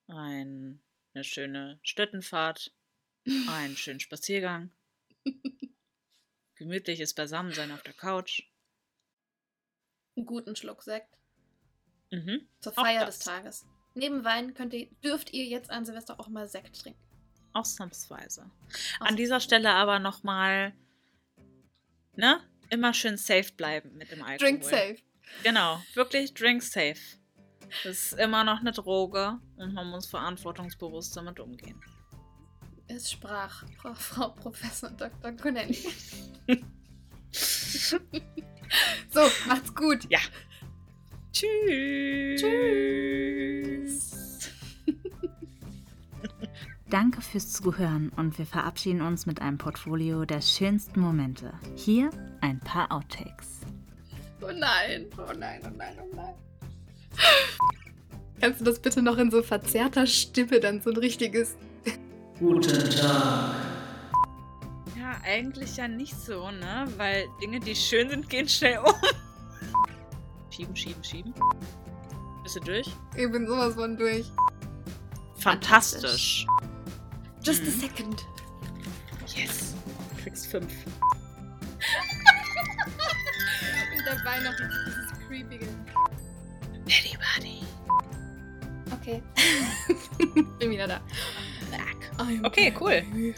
Ein, 0.08 0.82
eine 1.16 1.24
schöne 1.24 1.80
Städtenfahrt. 1.82 2.72
Einen 3.48 3.78
schönen 3.78 4.00
Spaziergang. 4.00 4.72
Gemütliches 6.56 7.14
Beisammensein 7.14 7.72
auf 7.72 7.82
der 7.82 7.94
Couch. 7.94 8.44
Einen 10.16 10.26
guten 10.26 10.56
Schluck 10.56 10.84
Sekt. 10.84 11.18
Mhm. 12.12 12.48
Zur 12.60 12.74
Feier 12.74 13.06
des 13.06 13.20
Tages. 13.20 13.66
Neben 13.96 14.24
Wein 14.24 14.54
könnt 14.54 14.74
ihr, 14.74 14.88
dürft 15.04 15.34
ihr 15.34 15.46
jetzt 15.46 15.70
an 15.70 15.86
Silvester 15.86 16.20
auch 16.20 16.28
mal 16.28 16.48
Sekt 16.48 16.82
trinken. 16.82 17.00
Ausnahmsweise. 17.54 18.52
An 19.00 19.16
dieser 19.16 19.40
Stelle 19.40 19.72
aber 19.72 20.00
nochmal, 20.00 20.74
ne? 22.16 22.42
Immer 22.70 22.94
schön 22.94 23.18
safe 23.18 23.54
bleiben 23.54 23.96
mit 23.96 24.12
dem 24.12 24.22
Alkohol. 24.22 24.50
Drink 24.50 24.64
safe. 24.64 24.98
Genau, 25.44 25.82
wirklich 25.94 26.34
drink 26.34 26.62
safe. 26.64 27.00
Das 27.84 28.12
ist 28.12 28.14
immer 28.14 28.44
noch 28.44 28.60
eine 28.60 28.72
Droge 28.72 29.40
und 29.58 29.74
man 29.74 29.90
muss 29.90 30.06
verantwortungsbewusst 30.06 31.16
damit 31.18 31.40
umgehen. 31.40 31.80
Es 32.88 33.12
sprach 33.12 33.64
Frau, 33.78 33.94
Frau 33.96 34.30
Professor 34.30 34.90
Dr. 34.92 35.32
Connelly. 35.34 35.78
so, 37.32 37.98
macht's 39.48 39.74
gut. 39.74 40.06
Ja. 40.10 40.20
Tschüss. 41.32 42.42
Tschüss. 42.42 44.16
Danke 46.90 47.22
fürs 47.22 47.52
Zuhören 47.52 48.10
und 48.16 48.38
wir 48.38 48.46
verabschieden 48.46 49.02
uns 49.02 49.26
mit 49.26 49.42
einem 49.42 49.58
Portfolio 49.58 50.24
der 50.24 50.42
schönsten 50.42 51.00
Momente. 51.00 51.52
Hier 51.76 52.12
ein 52.42 52.60
paar 52.60 52.92
Outtakes. 52.92 53.62
Oh 54.42 54.52
nein, 54.52 55.08
oh 55.18 55.34
nein, 55.38 55.62
oh 55.66 55.72
nein, 55.76 55.98
oh 56.00 56.16
nein. 56.16 56.36
Kannst 58.42 58.60
du 58.62 58.66
das 58.66 58.80
bitte 58.80 59.02
noch 59.02 59.18
in 59.18 59.32
so 59.32 59.42
verzerrter 59.42 60.06
Stimme 60.08 60.60
dann 60.60 60.82
so 60.82 60.90
ein 60.92 60.98
richtiges. 60.98 61.56
Guten 62.40 62.90
Tag. 62.90 63.56
Ja, 64.98 65.16
eigentlich 65.24 65.78
ja 65.78 65.88
nicht 65.88 66.16
so, 66.20 66.52
ne? 66.52 66.86
Weil 66.98 67.26
Dinge, 67.42 67.60
die 67.60 67.76
schön 67.76 68.10
sind, 68.10 68.30
gehen 68.30 68.48
schnell 68.50 68.80
um. 68.80 68.94
Schieben, 70.52 70.76
schieben, 70.76 71.04
schieben. 71.04 71.34
Bist 72.44 72.56
du 72.56 72.60
durch? 72.62 72.88
Ich 73.18 73.30
bin 73.32 73.46
sowas 73.48 73.74
von 73.76 73.98
durch. 73.98 74.26
Fantastisch. 75.38 76.46
Just 77.44 77.62
a 77.64 77.66
Mhm. 77.66 77.80
second. 77.82 78.26
Yes. 79.36 79.74
Du 80.16 80.24
kriegst 80.24 80.48
fünf. 80.48 80.72
Und 83.92 84.06
dabei 84.06 84.40
noch 84.40 84.54
dieses 84.56 85.28
creepige. 85.28 85.68
Buddy. 86.86 87.64
Okay. 88.94 89.22
bin 90.60 90.70
wieder 90.70 90.88
da. 90.88 91.00
Back. 91.72 92.12
I'm 92.18 92.46
Okay, 92.46 92.74
cool. 92.80 93.02
back. 93.02 93.36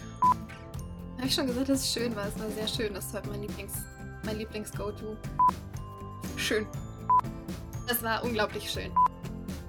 Habe 1.18 1.28
ich 1.28 1.34
schon 1.34 1.48
gesagt, 1.48 1.70
dass 1.70 1.80
es 1.80 1.94
schön 1.94 2.16
war. 2.16 2.28
Es 2.28 2.40
war 2.40 2.50
sehr 2.52 2.68
schön. 2.68 2.94
Das 2.94 3.06
ist 3.06 3.14
halt 3.14 3.26
mein 3.28 3.42
Lieblings, 3.42 3.74
mein 4.24 4.38
Lieblings-Go-To. 4.38 5.18
Schön. 6.36 6.68
Es 7.90 8.04
war 8.04 8.24
unglaublich 8.24 8.70
schön. 8.70 8.92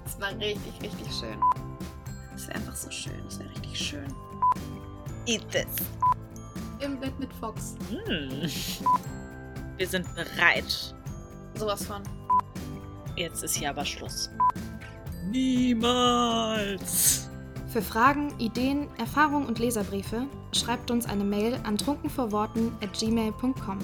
Es 0.05 0.19
war 0.19 0.29
richtig, 0.37 0.73
richtig 0.81 1.07
schön. 1.13 1.39
Es 2.35 2.47
wäre 2.47 2.57
einfach 2.59 2.75
so 2.75 2.91
schön. 2.91 3.25
Es 3.27 3.39
wäre 3.39 3.49
richtig 3.49 3.79
schön. 3.79 4.13
Eat 5.25 5.49
this. 5.51 5.65
Im 6.79 6.99
Bett 6.99 7.17
mit 7.19 7.33
Fox. 7.33 7.75
Mm. 7.89 8.45
Wir 9.77 9.87
sind 9.87 10.05
bereit. 10.15 10.93
Sowas 11.55 11.85
von. 11.85 12.03
Jetzt 13.19 13.43
ist 13.43 13.55
hier 13.55 13.71
aber 13.71 13.83
Schluss. 13.83 14.29
Niemals. 15.29 17.29
Für 17.67 17.81
Fragen, 17.81 18.33
Ideen, 18.39 18.87
Erfahrungen 18.97 19.45
und 19.45 19.59
Leserbriefe 19.59 20.25
schreibt 20.53 20.89
uns 20.89 21.05
eine 21.05 21.25
Mail 21.25 21.59
an 21.63 21.77
trunkenvorworten 21.77 22.71
at 22.81 22.97
gmail.com. 22.97 23.79